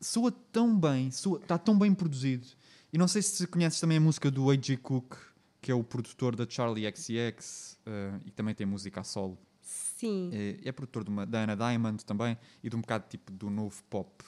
soa 0.00 0.32
tão 0.32 0.78
bem, 0.78 1.08
está 1.08 1.56
tão 1.58 1.78
bem 1.78 1.94
produzido. 1.94 2.46
E 2.92 2.98
não 2.98 3.08
sei 3.08 3.22
se 3.22 3.46
conheces 3.46 3.80
também 3.80 3.96
a 3.98 4.00
música 4.00 4.30
do 4.30 4.50
A.J. 4.50 4.76
Cook, 4.76 5.14
que 5.60 5.70
é 5.70 5.74
o 5.74 5.82
produtor 5.82 6.36
da 6.36 6.46
Charlie 6.48 6.86
XCX 6.94 7.78
uh, 7.86 8.20
e 8.26 8.30
também 8.30 8.54
tem 8.54 8.66
música 8.66 9.00
a 9.00 9.04
solo. 9.04 9.38
Sim. 9.62 10.30
É, 10.32 10.68
é 10.68 10.72
produtor 10.72 11.04
de 11.04 11.10
uma, 11.10 11.24
da 11.24 11.44
Anna 11.44 11.56
Diamond 11.56 12.04
também 12.04 12.36
e 12.62 12.68
de 12.68 12.74
um 12.76 12.80
bocado 12.80 13.04
tipo 13.08 13.32
do 13.32 13.48
novo 13.48 13.82
pop. 13.88 14.24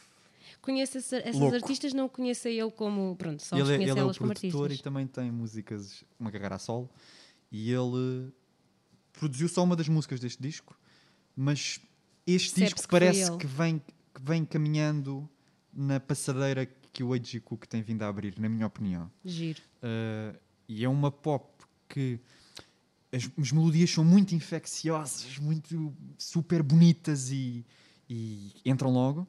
Conheço 0.62 0.96
essa- 0.98 1.16
essas 1.16 1.36
Louco. 1.36 1.57
artistas, 1.57 1.92
não 1.92 2.09
conheço 2.09 2.46
ele 2.48 2.70
como. 2.70 3.16
Pronto, 3.16 3.42
só 3.42 3.59
ele, 3.59 3.72
é- 3.72 3.74
ele 3.82 3.90
é 3.90 4.05
o 4.05 4.14
produtor 4.14 4.30
artistas. 4.30 4.78
e 4.78 4.82
também 4.82 5.07
tem 5.07 5.30
músicas, 5.30 6.05
uma 6.18 6.30
carreira 6.30 6.55
a 6.55 6.59
solo. 6.59 6.88
E 7.57 7.70
ele 7.70 8.32
produziu 9.12 9.48
só 9.48 9.62
uma 9.62 9.76
das 9.76 9.88
músicas 9.88 10.18
deste 10.18 10.42
disco, 10.42 10.76
mas 11.36 11.80
este 12.26 12.61
disco 12.61 12.82
que 12.82 12.88
parece 12.88 13.36
que 13.36 13.46
vem, 13.46 13.78
que 13.78 14.20
vem 14.20 14.44
caminhando 14.44 15.30
na 15.72 16.00
passadeira 16.00 16.66
que 16.92 17.05
o 17.05 17.12
A.G. 17.12 17.38
Cook 17.38 17.66
tem 17.66 17.80
vindo 17.80 18.02
a 18.02 18.09
abrir, 18.09 18.36
na 18.40 18.48
minha 18.48 18.66
opinião. 18.66 19.09
Giro. 19.24 19.62
Uh, 19.76 20.36
e 20.66 20.84
é 20.84 20.88
uma 20.88 21.12
pop 21.12 21.64
que 21.88 22.18
as, 23.12 23.30
as 23.38 23.52
melodias 23.52 23.88
são 23.88 24.05
muito 24.05 24.34
infecciosas, 24.34 25.38
muito 25.38 25.94
super 26.18 26.61
bonitas 26.61 27.30
e, 27.30 27.64
e 28.11 28.50
entram 28.64 28.90
logo, 28.90 29.28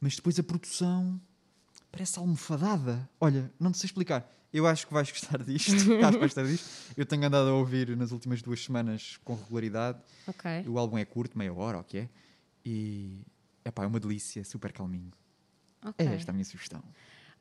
mas 0.00 0.16
depois 0.16 0.36
a 0.40 0.42
produção 0.42 1.20
parece 1.92 2.18
almofadada. 2.18 3.08
Olha, 3.20 3.48
não 3.60 3.72
sei 3.72 3.86
explicar. 3.86 4.28
Eu 4.54 4.68
acho 4.68 4.86
que 4.86 4.94
vais 4.94 5.10
gostar 5.10 5.42
disto. 5.42 5.72
acho 5.72 5.84
que 5.84 6.00
vais 6.00 6.16
gostar 6.16 6.44
disto. 6.44 6.64
Eu 6.96 7.04
tenho 7.04 7.26
andado 7.26 7.48
a 7.48 7.54
ouvir 7.54 7.96
nas 7.96 8.12
últimas 8.12 8.40
duas 8.40 8.62
semanas 8.62 9.18
com 9.24 9.34
regularidade. 9.34 9.98
O 10.68 10.78
álbum 10.78 10.96
é 10.96 11.04
curto, 11.04 11.36
meia 11.36 11.52
hora, 11.52 11.80
o 11.80 11.82
que 11.82 11.98
é? 11.98 12.08
E 12.64 13.20
epá, 13.64 13.82
é 13.82 13.86
uma 13.88 13.98
delícia, 13.98 14.44
super 14.44 14.72
calminho. 14.72 15.10
É 15.98 16.04
esta 16.04 16.30
a 16.30 16.32
minha 16.32 16.44
sugestão. 16.44 16.82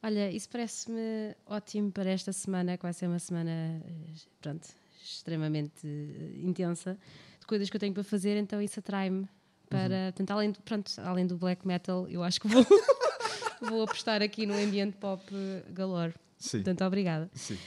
Olha, 0.01 0.31
isso 0.31 0.49
parece-me 0.49 1.35
ótimo 1.45 1.91
para 1.91 2.09
esta 2.09 2.33
semana, 2.33 2.75
que 2.77 2.83
vai 2.83 2.91
ser 2.91 3.07
uma 3.07 3.19
semana, 3.19 3.51
eh, 3.51 4.13
pronto, 4.41 4.67
extremamente 5.01 5.85
eh, 5.85 6.41
intensa, 6.41 6.97
de 7.39 7.45
coisas 7.45 7.69
que 7.69 7.75
eu 7.75 7.79
tenho 7.79 7.93
para 7.93 8.03
fazer, 8.03 8.35
então 8.37 8.61
isso 8.61 8.79
atrai-me 8.79 9.29
para, 9.69 10.11
portanto, 10.11 10.31
além 10.31 10.51
do, 10.51 10.61
pronto, 10.61 10.91
além 10.97 11.25
do 11.25 11.37
black 11.37 11.65
metal, 11.65 12.05
eu 12.09 12.21
acho 12.21 12.41
que 12.41 12.47
vou, 12.49 12.65
vou 13.61 13.83
apostar 13.83 14.21
aqui 14.21 14.45
no 14.45 14.55
ambiente 14.55 14.97
pop 14.97 15.23
eh, 15.31 15.63
galore. 15.71 16.13
Sim. 16.43 16.57
Portanto, 16.59 16.83
obrigada. 16.83 17.29
Sim. 17.33 17.57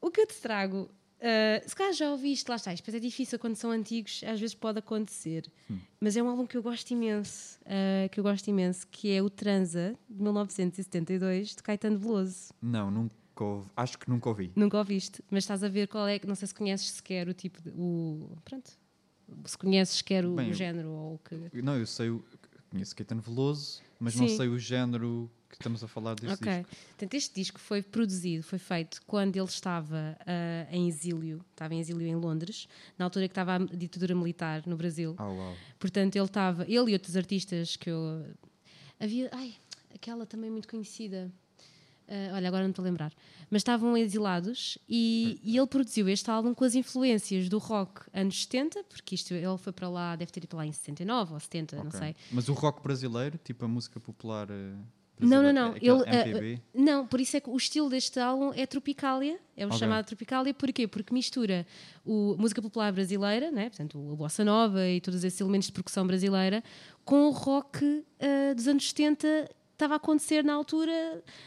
O 0.00 0.10
que 0.10 0.20
eu 0.20 0.26
te 0.26 0.34
trago, 0.36 0.82
uh, 1.20 1.68
se 1.68 1.76
calhar 1.76 1.92
já 1.92 2.10
ouviste, 2.10 2.48
lá 2.50 2.56
está, 2.56 2.72
isto 2.74 2.90
é 2.90 2.98
difícil 2.98 3.38
quando 3.38 3.54
são 3.56 3.70
antigos, 3.70 4.22
às 4.26 4.40
vezes 4.40 4.54
pode 4.54 4.78
acontecer, 4.78 5.50
Hum. 5.70 5.78
mas 6.00 6.16
é 6.16 6.22
um 6.22 6.28
álbum 6.28 6.46
que 6.46 6.56
eu 6.56 6.62
gosto 6.62 6.90
imenso, 6.90 7.58
uh, 7.62 8.08
que 8.10 8.18
eu 8.18 8.24
gosto 8.24 8.48
imenso, 8.48 8.86
que 8.90 9.10
é 9.12 9.22
o 9.22 9.28
Transa, 9.30 9.96
de 10.08 10.22
1972, 10.22 11.54
de 11.56 11.62
Caetano 11.62 11.98
Veloso. 11.98 12.52
Não, 12.60 12.90
nunca. 12.90 13.12
Acho 13.76 13.98
que 13.98 14.08
nunca 14.08 14.28
ouvi. 14.28 14.52
Nunca 14.54 14.78
ouviste, 14.78 15.22
mas 15.30 15.44
estás 15.44 15.64
a 15.64 15.68
ver 15.68 15.88
qual 15.88 16.06
é, 16.06 16.20
não 16.26 16.34
sei 16.34 16.46
se 16.48 16.54
conheces 16.54 16.90
sequer 16.90 17.28
o 17.28 17.34
tipo, 17.34 17.60
de, 17.62 17.70
o, 17.70 18.36
pronto, 18.44 18.70
se 19.46 19.56
conheces 19.58 19.96
sequer 19.96 20.24
o, 20.24 20.34
Bem, 20.34 20.48
o 20.48 20.50
eu- 20.50 20.54
género 20.54 20.88
ou 20.90 21.14
o 21.14 21.18
que... 21.18 21.62
Não, 21.62 21.76
eu 21.76 21.86
sei. 21.86 22.08
Conheço 22.70 22.94
Caetano 22.94 23.20
Veloso, 23.20 23.82
mas 23.98 24.14
Sim. 24.14 24.20
não 24.20 24.28
sei 24.28 24.48
o 24.48 24.58
género 24.58 25.30
que 25.52 25.58
estamos 25.58 25.84
a 25.84 25.86
falar 25.88 26.14
deste 26.14 26.42
Ok. 26.42 26.52
disco. 26.58 26.76
Portanto, 26.88 27.14
este 27.14 27.34
disco 27.34 27.60
foi 27.60 27.82
produzido, 27.82 28.42
foi 28.42 28.58
feito 28.58 29.00
quando 29.06 29.36
ele 29.36 29.44
estava 29.44 30.16
ah, 30.26 30.66
em 30.70 30.88
exílio, 30.88 31.44
estava 31.50 31.74
em 31.74 31.78
exílio 31.80 32.06
em 32.06 32.16
Londres, 32.16 32.66
na 32.98 33.04
altura 33.04 33.28
que 33.28 33.32
estava 33.32 33.56
a 33.56 33.58
ditadura 33.58 34.14
militar 34.14 34.62
no 34.66 34.76
Brasil. 34.76 35.14
Ah, 35.18 35.28
uau. 35.28 35.54
Portanto, 35.78 36.16
ele 36.16 36.24
estava, 36.24 36.62
ele 36.64 36.90
e 36.90 36.94
outros 36.94 37.16
artistas 37.16 37.76
que 37.76 37.90
eu. 37.90 38.26
Havia. 38.98 39.28
Ai, 39.32 39.54
aquela 39.94 40.24
também 40.26 40.50
muito 40.50 40.66
conhecida. 40.68 41.30
Ah, 42.08 42.32
olha, 42.34 42.48
agora 42.48 42.62
não 42.64 42.70
estou 42.70 42.82
a 42.84 42.86
lembrar. 42.88 43.12
Mas 43.50 43.60
estavam 43.60 43.94
exilados 43.96 44.78
e, 44.88 45.38
e 45.44 45.56
ele 45.58 45.66
produziu 45.66 46.08
este 46.08 46.30
álbum 46.30 46.54
com 46.54 46.64
as 46.64 46.74
influências 46.74 47.48
do 47.50 47.58
rock 47.58 48.00
anos 48.12 48.42
70, 48.42 48.82
porque 48.84 49.14
isto 49.14 49.34
ele 49.34 49.58
foi 49.58 49.72
para 49.72 49.88
lá, 49.88 50.16
deve 50.16 50.32
ter 50.32 50.40
ido 50.40 50.48
para 50.48 50.58
lá 50.58 50.66
em 50.66 50.72
79 50.72 51.34
ou 51.34 51.40
70, 51.40 51.76
não 51.76 51.86
Ok. 51.88 51.98
sei. 51.98 52.16
Mas 52.30 52.48
o 52.48 52.54
rock 52.54 52.82
brasileiro, 52.82 53.38
tipo 53.44 53.64
a 53.64 53.68
música 53.68 54.00
popular. 54.00 54.48
eh, 54.50 54.74
Não, 55.22 55.42
não, 55.42 55.52
não. 55.52 55.74
é 55.74 55.78
Ele, 55.80 56.56
ah, 56.56 56.60
não, 56.74 57.06
por 57.06 57.20
isso 57.20 57.36
é 57.36 57.40
que 57.40 57.48
o 57.50 57.56
estilo 57.56 57.88
deste 57.88 58.18
álbum 58.20 58.52
é 58.54 58.66
Tropicália, 58.66 59.38
é 59.56 59.64
o 59.64 59.68
Ok. 59.68 59.78
chamado 59.78 60.04
Tropicália, 60.06 60.52
porquê? 60.54 60.86
Porque 60.86 61.12
mistura 61.14 61.66
o, 62.04 62.34
a 62.38 62.40
música 62.42 62.60
popular 62.60 62.92
brasileira, 62.92 63.50
né? 63.50 63.68
portanto, 63.68 63.98
a 64.12 64.16
bossa 64.16 64.44
nova 64.44 64.86
e 64.88 65.00
todos 65.00 65.22
esses 65.24 65.40
elementos 65.40 65.66
de 65.68 65.72
percussão 65.72 66.06
brasileira, 66.06 66.62
com 67.04 67.26
o 67.26 67.30
rock 67.30 68.04
ah, 68.20 68.54
dos 68.54 68.66
anos 68.68 68.88
70 68.88 69.50
estava 69.72 69.94
a 69.94 69.96
acontecer 69.96 70.44
na 70.44 70.52
altura 70.54 70.92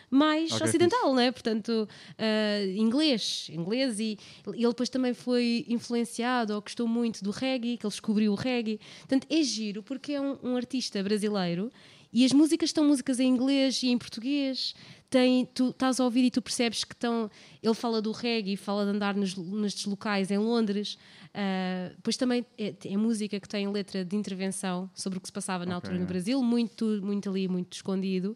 mais 0.09 0.51
Ok, 0.51 0.67
ocidental, 0.67 1.13
né? 1.13 1.31
portanto, 1.31 1.87
ah, 2.17 2.65
inglês, 2.75 3.47
inglês 3.51 3.97
e 3.99 4.17
ele 4.47 4.67
depois 4.67 4.89
também 4.89 5.13
foi 5.13 5.65
influenciado 5.69 6.53
ou 6.53 6.61
gostou 6.61 6.85
muito 6.87 7.23
do 7.23 7.31
reggae, 7.31 7.77
que 7.77 7.85
ele 7.85 7.91
descobriu 7.91 8.33
o 8.33 8.35
reggae. 8.35 8.79
Portanto, 8.99 9.25
é 9.29 9.41
giro 9.41 9.81
porque 9.81 10.13
é 10.13 10.21
um, 10.21 10.37
um 10.43 10.55
artista 10.57 11.01
brasileiro 11.01 11.71
e 12.15 12.23
as 12.25 12.31
músicas 12.31 12.69
estão 12.69 12.85
músicas 12.85 13.19
em 13.19 13.27
inglês 13.27 13.83
e 13.83 13.87
em 13.89 13.97
português. 13.97 14.73
Tem, 15.09 15.45
tu 15.45 15.69
estás 15.69 15.99
a 15.99 16.03
ouvir 16.03 16.23
e 16.25 16.31
tu 16.31 16.41
percebes 16.41 16.83
que 16.83 16.93
estão. 16.93 17.29
Ele 17.61 17.73
fala 17.73 18.01
do 18.01 18.11
reggae, 18.11 18.55
fala 18.57 18.83
de 18.85 18.91
andar 18.91 19.15
nos, 19.15 19.35
nestes 19.35 19.85
locais 19.85 20.31
em 20.31 20.37
Londres. 20.37 20.97
Ah, 21.33 21.91
depois 21.95 22.15
também 22.17 22.45
é, 22.57 22.73
é 22.85 22.97
música 22.97 23.39
que 23.39 23.47
tem 23.47 23.67
letra 23.69 24.03
de 24.05 24.15
intervenção 24.15 24.89
sobre 24.95 25.17
o 25.17 25.21
que 25.21 25.27
se 25.27 25.33
passava 25.33 25.65
na 25.65 25.77
Ok. 25.77 25.87
altura 25.89 25.99
no 26.01 26.07
Brasil, 26.07 26.41
muito, 26.41 26.85
muito 27.03 27.29
ali, 27.29 27.47
muito 27.47 27.73
escondido. 27.73 28.35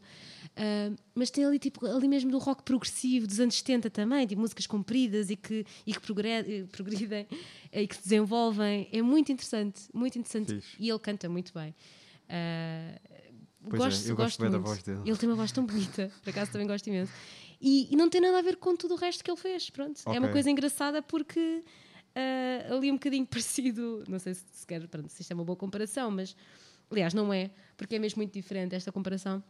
Ah, 0.56 0.92
mas 1.16 1.30
tem 1.32 1.44
ali, 1.46 1.58
tipo, 1.58 1.86
ali 1.86 2.08
mesmo 2.08 2.30
do 2.32 2.38
rock 2.38 2.64
progressivo 2.64 3.26
dos 3.26 3.40
anos 3.40 3.56
70 3.56 3.90
também, 3.90 4.28
tipo, 4.28 4.42
músicas 4.42 4.68
compridas 4.68 5.30
e 5.30 5.36
que, 5.38 5.66
e 5.88 5.94
que 5.94 6.00
progre- 6.02 6.66
progridem 6.72 7.26
e 7.74 7.88
que 7.88 7.96
se 7.96 8.04
desenvolvem. 8.04 8.88
É 8.92 9.02
muito 9.02 9.32
interessante, 9.32 9.82
muito 9.94 10.20
interessante. 10.20 10.54
Fixe. 10.56 10.76
E 10.80 10.90
ele 10.90 11.00
canta 11.00 11.28
muito 11.30 11.54
bem. 11.54 11.74
Ah, 12.30 13.00
Pois 13.68 13.74
é, 13.82 13.86
gosto, 13.86 14.08
eu 14.10 14.16
gosto 14.16 14.42
bem 14.42 14.50
da 14.52 14.58
muito. 14.58 14.68
voz 14.68 14.84
dele. 14.84 15.02
Ele 15.06 15.18
tem 15.18 15.28
uma 15.30 15.36
voz 15.36 15.52
tão 15.52 15.66
bonita, 15.66 16.12
por 16.24 16.30
acaso 16.30 16.52
também 16.52 16.68
gosto 16.68 16.88
imenso. 16.88 17.12
E, 17.62 17.92
e 17.92 17.96
não 17.96 18.10
tem 18.10 18.22
nada 18.22 18.40
a 18.40 18.42
ver 18.42 18.56
com 18.56 18.76
tudo 18.76 18.94
o 18.94 18.98
resto 18.98 19.24
que 19.24 19.30
ele 19.30 19.38
fez. 19.40 19.70
Pronto. 19.70 20.00
É 20.08 20.18
uma 20.20 20.30
coisa 20.30 20.50
engraçada 20.50 21.02
porque 21.02 21.64
ah, 22.16 22.74
ali 22.74 22.90
um 22.92 22.96
bocadinho 22.96 23.26
parecido, 23.28 24.04
não 24.08 24.18
sei 24.20 24.34
se 24.34 24.44
sequer 24.52 24.88
pronto, 24.88 25.10
se 25.10 25.22
isto 25.22 25.32
é 25.32 25.36
uma 25.36 25.44
boa 25.44 25.56
comparação, 25.58 26.10
mas 26.10 26.36
aliás, 26.90 27.14
não 27.14 27.34
é, 27.34 27.52
porque 27.78 27.96
é 27.96 28.00
mesmo 28.00 28.20
muito 28.20 28.34
diferente 28.34 28.76
esta 28.76 28.92
comparação. 28.92 29.44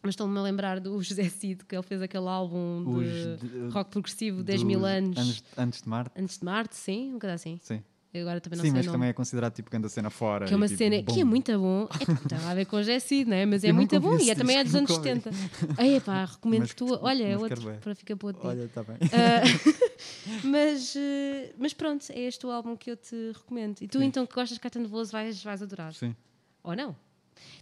Mas 0.00 0.10
estou-me 0.12 0.38
a 0.38 0.42
lembrar 0.42 0.78
do 0.78 1.00
José 1.02 1.28
Cid, 1.28 1.64
que 1.64 1.74
ele 1.74 1.82
fez 1.82 2.00
aquele 2.00 2.28
álbum 2.28 3.00
de, 3.00 3.36
de- 3.38 3.68
rock 3.72 3.90
progressivo 3.90 4.44
10 4.44 4.60
dos 4.60 4.66
mil 4.66 4.84
anos, 4.84 5.18
Antes, 5.18 5.42
antes 5.56 5.82
de 5.82 5.88
Marte. 5.88 6.12
antes 6.20 6.38
de 6.38 6.44
Marte, 6.44 6.76
sim, 6.76 7.08
um 7.10 7.12
bocado 7.14 7.32
assim. 7.34 7.58
Sim. 7.62 7.82
Eu 8.12 8.22
agora 8.22 8.40
também 8.40 8.56
não 8.56 8.64
Sim, 8.64 8.70
sei 8.70 8.78
mas 8.78 8.86
o 8.86 8.88
também 8.88 9.00
nome. 9.00 9.10
é 9.10 9.12
considerado 9.12 9.54
tipo 9.54 9.70
grande 9.70 9.88
cena 9.90 10.08
fora. 10.08 10.46
Que 10.46 10.54
é 10.54 10.56
uma 10.56 10.64
e, 10.64 10.68
tipo, 10.68 10.78
cena 10.78 11.02
que 11.02 11.20
é 11.20 11.24
bom. 11.24 11.30
muito 11.30 11.58
bom. 11.58 11.88
É, 12.00 12.06
pá, 12.06 12.16
tem 12.28 12.38
a 12.38 12.54
ver 12.54 12.64
com 12.64 12.76
o 12.76 13.00
Cid, 13.00 13.28
né? 13.28 13.44
mas 13.44 13.64
é 13.64 13.72
muito 13.72 14.00
bom 14.00 14.16
e 14.18 14.30
é, 14.30 14.34
também 14.34 14.56
é 14.56 14.64
dos 14.64 14.74
anos 14.74 14.90
nunca 14.90 15.02
70. 15.02 15.30
Ai, 15.76 16.00
pá, 16.00 16.24
recomendo 16.24 16.60
Mas 16.60 16.74
tu. 16.74 16.98
Olha, 17.02 17.24
é 17.24 17.36
outro 17.36 17.74
para 17.80 17.94
ficar 17.94 18.16
para 18.16 18.26
outro. 18.28 18.48
Olha, 18.48 18.62
está 18.62 18.82
bem. 18.82 18.96
Ah, 19.12 19.42
mas, 20.42 20.94
eh, 20.96 21.52
mas 21.58 21.74
pronto, 21.74 22.04
é 22.10 22.20
este 22.20 22.46
o 22.46 22.50
álbum 22.50 22.76
que 22.76 22.90
eu 22.90 22.96
te 22.96 23.32
recomendo. 23.34 23.82
E 23.82 23.88
tu, 23.88 23.98
Sim. 23.98 24.06
então, 24.06 24.26
que 24.26 24.34
gostas 24.34 24.56
de 24.56 24.60
Caetano 24.60 24.88
Veloso, 24.88 25.12
vais, 25.12 25.42
vais 25.42 25.62
adorar. 25.62 25.92
Sim. 25.92 26.16
Ou 26.62 26.74
não? 26.74 26.96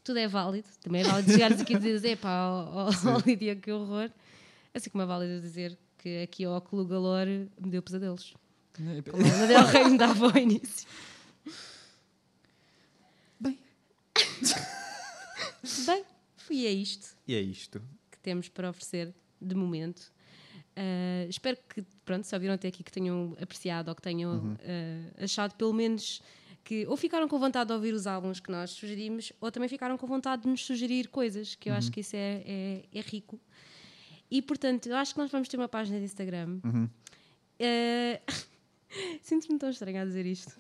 Tudo 0.05 0.19
é 0.19 0.29
válido. 0.29 0.69
Também 0.81 1.01
é 1.01 1.05
válido 1.05 1.33
chegares 1.33 1.61
aqui 1.61 1.75
e 1.75 1.79
dizer, 1.79 2.19
pá, 2.19 2.49
ó 2.49 2.89
Lídia, 3.27 3.57
que 3.57 3.71
horror. 3.73 4.11
Assim 4.73 4.91
como 4.91 5.03
é 5.03 5.07
válido 5.07 5.41
dizer 5.41 5.77
que 5.99 6.23
aqui 6.23 6.45
ao 6.45 6.61
Clube 6.61 6.91
Galor 6.91 7.27
me 7.27 7.71
deu 7.71 7.83
pesadelos. 7.83 8.35
Como 8.77 9.25
a 9.25 9.29
Lana 9.31 9.47
Del 9.47 9.65
Rey 9.67 9.85
me 9.89 9.99
dava 9.99 10.27
ao 10.27 10.37
início. 10.39 10.87
Bem. 13.41 13.59
Bem, 15.87 16.05
e 16.51 16.67
é 16.67 16.71
isto 16.71 17.17
E 17.27 17.35
é 17.35 17.41
isto. 17.41 17.83
que 18.11 18.19
temos 18.21 18.49
para 18.49 18.71
oferecer 18.71 19.13
de 19.41 19.55
momento. 19.55 20.13
Ah, 20.77 21.27
espero 21.29 21.57
que, 21.69 21.83
pronto, 22.05 22.25
se 22.27 22.35
ouviram 22.35 22.55
até 22.55 22.69
aqui 22.69 22.83
que 22.83 22.93
tenham 22.93 23.37
apreciado 23.41 23.89
ou 23.89 23.95
que 23.95 24.03
tenham 24.03 24.33
Uhum. 24.33 24.57
ah, 25.19 25.25
achado 25.25 25.55
pelo 25.57 25.73
menos 25.73 26.21
que 26.63 26.87
ou 26.87 26.97
ficaram 26.97 27.29
com 27.29 27.39
vontade 27.39 27.69
de 27.69 27.73
ouvir 27.75 27.95
os 27.95 28.07
álbuns 28.07 28.41
que 28.41 28.51
nós 28.51 28.71
sugerimos 28.73 29.33
ou 29.41 29.51
também 29.53 29.69
ficaram 29.69 29.97
com 29.97 30.07
vontade 30.07 30.43
de 30.43 30.49
nos 30.49 30.65
sugerir 30.65 31.09
coisas, 31.09 31.55
que 31.55 31.69
eu 31.69 31.73
Uhum. 31.73 31.79
acho 31.79 31.91
que 31.93 32.01
isso 32.01 32.15
é, 32.17 32.43
é, 32.45 32.85
é 32.93 33.01
rico. 33.01 33.41
E 34.31 34.43
portanto, 34.43 34.87
eu 34.87 34.97
acho 34.97 35.15
que 35.15 35.21
nós 35.21 35.31
vamos 35.31 35.49
ter 35.49 35.57
uma 35.57 35.69
página 35.69 35.99
de 35.99 36.05
Instagram. 36.05 36.59
Uhum. 36.65 36.89
Ah, 37.61 38.21
Sinto-me 39.23 39.59
tão 39.59 39.69
estranha 39.71 40.03
a 40.03 40.05
dizer 40.05 40.27
isto. 40.27 40.53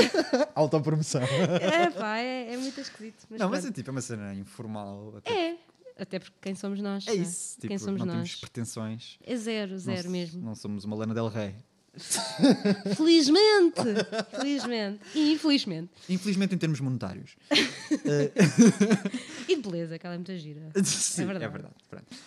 Autopromoção. 0.54 1.22
é 1.22 1.90
pá, 1.90 2.18
é, 2.18 2.52
é 2.52 2.56
muito 2.56 2.80
esquisito. 2.80 3.26
Mas 3.30 3.40
Não, 3.40 3.48
mas 3.48 3.60
é 3.60 3.62
pronto. 3.62 3.74
tipo, 3.74 3.90
é 3.90 3.92
uma 3.92 4.00
cena 4.00 4.34
informal. 4.34 5.14
Até. 5.16 5.32
é. 5.32 5.58
Até 5.98 6.18
porque 6.18 6.36
quem 6.40 6.54
somos 6.54 6.80
nós? 6.80 7.06
É 7.06 7.14
não 7.14 7.22
isso. 7.22 7.56
Tipo, 7.56 7.68
quem 7.68 7.78
somos 7.78 8.00
não 8.00 8.06
nós? 8.06 8.16
temos 8.16 8.34
pretensões. 8.36 9.18
É 9.22 9.36
zero, 9.36 9.78
zero 9.78 10.04
não, 10.04 10.10
mesmo. 10.10 10.42
Não 10.42 10.54
somos 10.54 10.84
uma 10.84 10.96
Lana 10.96 11.12
Del 11.12 11.28
Rey. 11.28 11.54
Felizmente! 12.96 13.82
Felizmente. 14.30 15.00
E 15.14 15.32
infelizmente. 15.32 15.90
Infelizmente, 16.08 16.54
em 16.54 16.58
termos 16.58 16.80
monetários. 16.80 17.36
E 19.48 19.56
de 19.56 19.62
beleza, 19.62 19.98
que 19.98 20.06
ela 20.06 20.14
é 20.14 20.18
muito 20.18 20.36
gira. 20.36 20.70
Sim, 20.84 21.26
verdade. 21.26 21.44
É 21.44 21.48
verdade. 21.48 21.74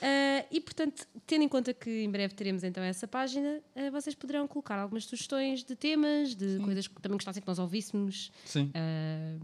Ah, 0.01 0.45
e 0.51 0.59
portanto, 0.59 1.07
tendo 1.25 1.43
em 1.43 1.47
conta 1.47 1.73
que 1.73 1.89
em 1.89 2.11
breve 2.11 2.33
teremos 2.33 2.63
então 2.65 2.83
essa 2.83 3.07
página, 3.07 3.61
ah, 3.75 3.89
vocês 3.91 4.13
poderão 4.13 4.45
colocar 4.45 4.77
algumas 4.77 5.05
sugestões 5.05 5.63
de 5.63 5.73
temas, 5.73 6.35
de 6.35 6.59
coisas 6.59 6.85
que 6.85 7.01
também 7.01 7.15
gostassem 7.15 7.41
que 7.41 7.47
nós 7.47 7.59
ouvíssemos. 7.59 8.29
Sim. 8.43 8.71
Ah, 8.75 9.37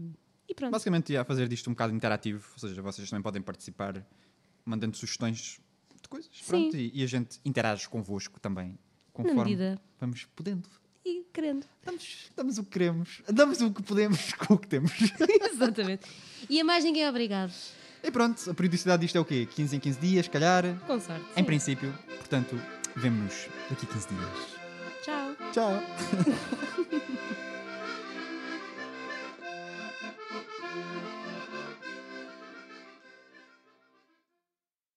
e 0.46 0.54
pronto. 0.54 0.72
Basicamente, 0.72 1.12
ia 1.12 1.24
fazer 1.24 1.48
disto 1.48 1.70
um 1.70 1.72
bocado 1.72 1.94
interativo. 1.94 2.46
Ou 2.52 2.68
seja, 2.68 2.82
vocês 2.82 3.08
também 3.08 3.22
podem 3.22 3.40
participar 3.40 4.04
mandando 4.64 4.94
sugestões 4.96 5.58
de 6.02 6.08
coisas. 6.08 6.30
Pronto, 6.46 6.76
e, 6.76 6.90
e 6.92 7.02
a 7.02 7.06
gente 7.06 7.40
interage 7.44 7.88
convosco 7.88 8.38
também. 8.38 8.78
Na 9.18 9.24
Conforme 9.24 9.44
medida. 9.44 9.80
vamos 10.00 10.24
podendo. 10.36 10.68
E 11.04 11.24
querendo. 11.32 11.66
Damos, 11.84 12.30
damos 12.36 12.58
o 12.58 12.64
que 12.64 12.70
queremos. 12.70 13.22
Damos 13.28 13.60
o 13.60 13.72
que 13.72 13.82
podemos 13.82 14.32
com 14.38 14.54
o 14.54 14.58
que 14.58 14.68
temos. 14.68 14.92
Exatamente. 15.52 16.06
E 16.48 16.60
a 16.60 16.64
mais 16.64 16.84
ninguém 16.84 17.04
é 17.04 17.08
obrigado. 17.10 17.52
e 18.02 18.10
pronto, 18.10 18.50
a 18.50 18.54
periodicidade 18.54 19.02
disto 19.02 19.16
é 19.16 19.20
o 19.20 19.24
quê? 19.24 19.46
15 19.54 19.76
em 19.76 19.80
15 19.80 19.98
dias, 20.00 20.28
calhar. 20.28 20.64
Com 20.86 21.00
sorte. 21.00 21.24
Em 21.32 21.36
sim. 21.40 21.44
princípio. 21.44 21.92
Portanto, 22.18 22.60
vemo-nos 22.96 23.48
daqui 23.68 23.86
a 23.86 23.88
15 23.88 24.08
dias. 24.08 24.60
Tchau. 25.02 25.36
Tchau. 25.52 26.60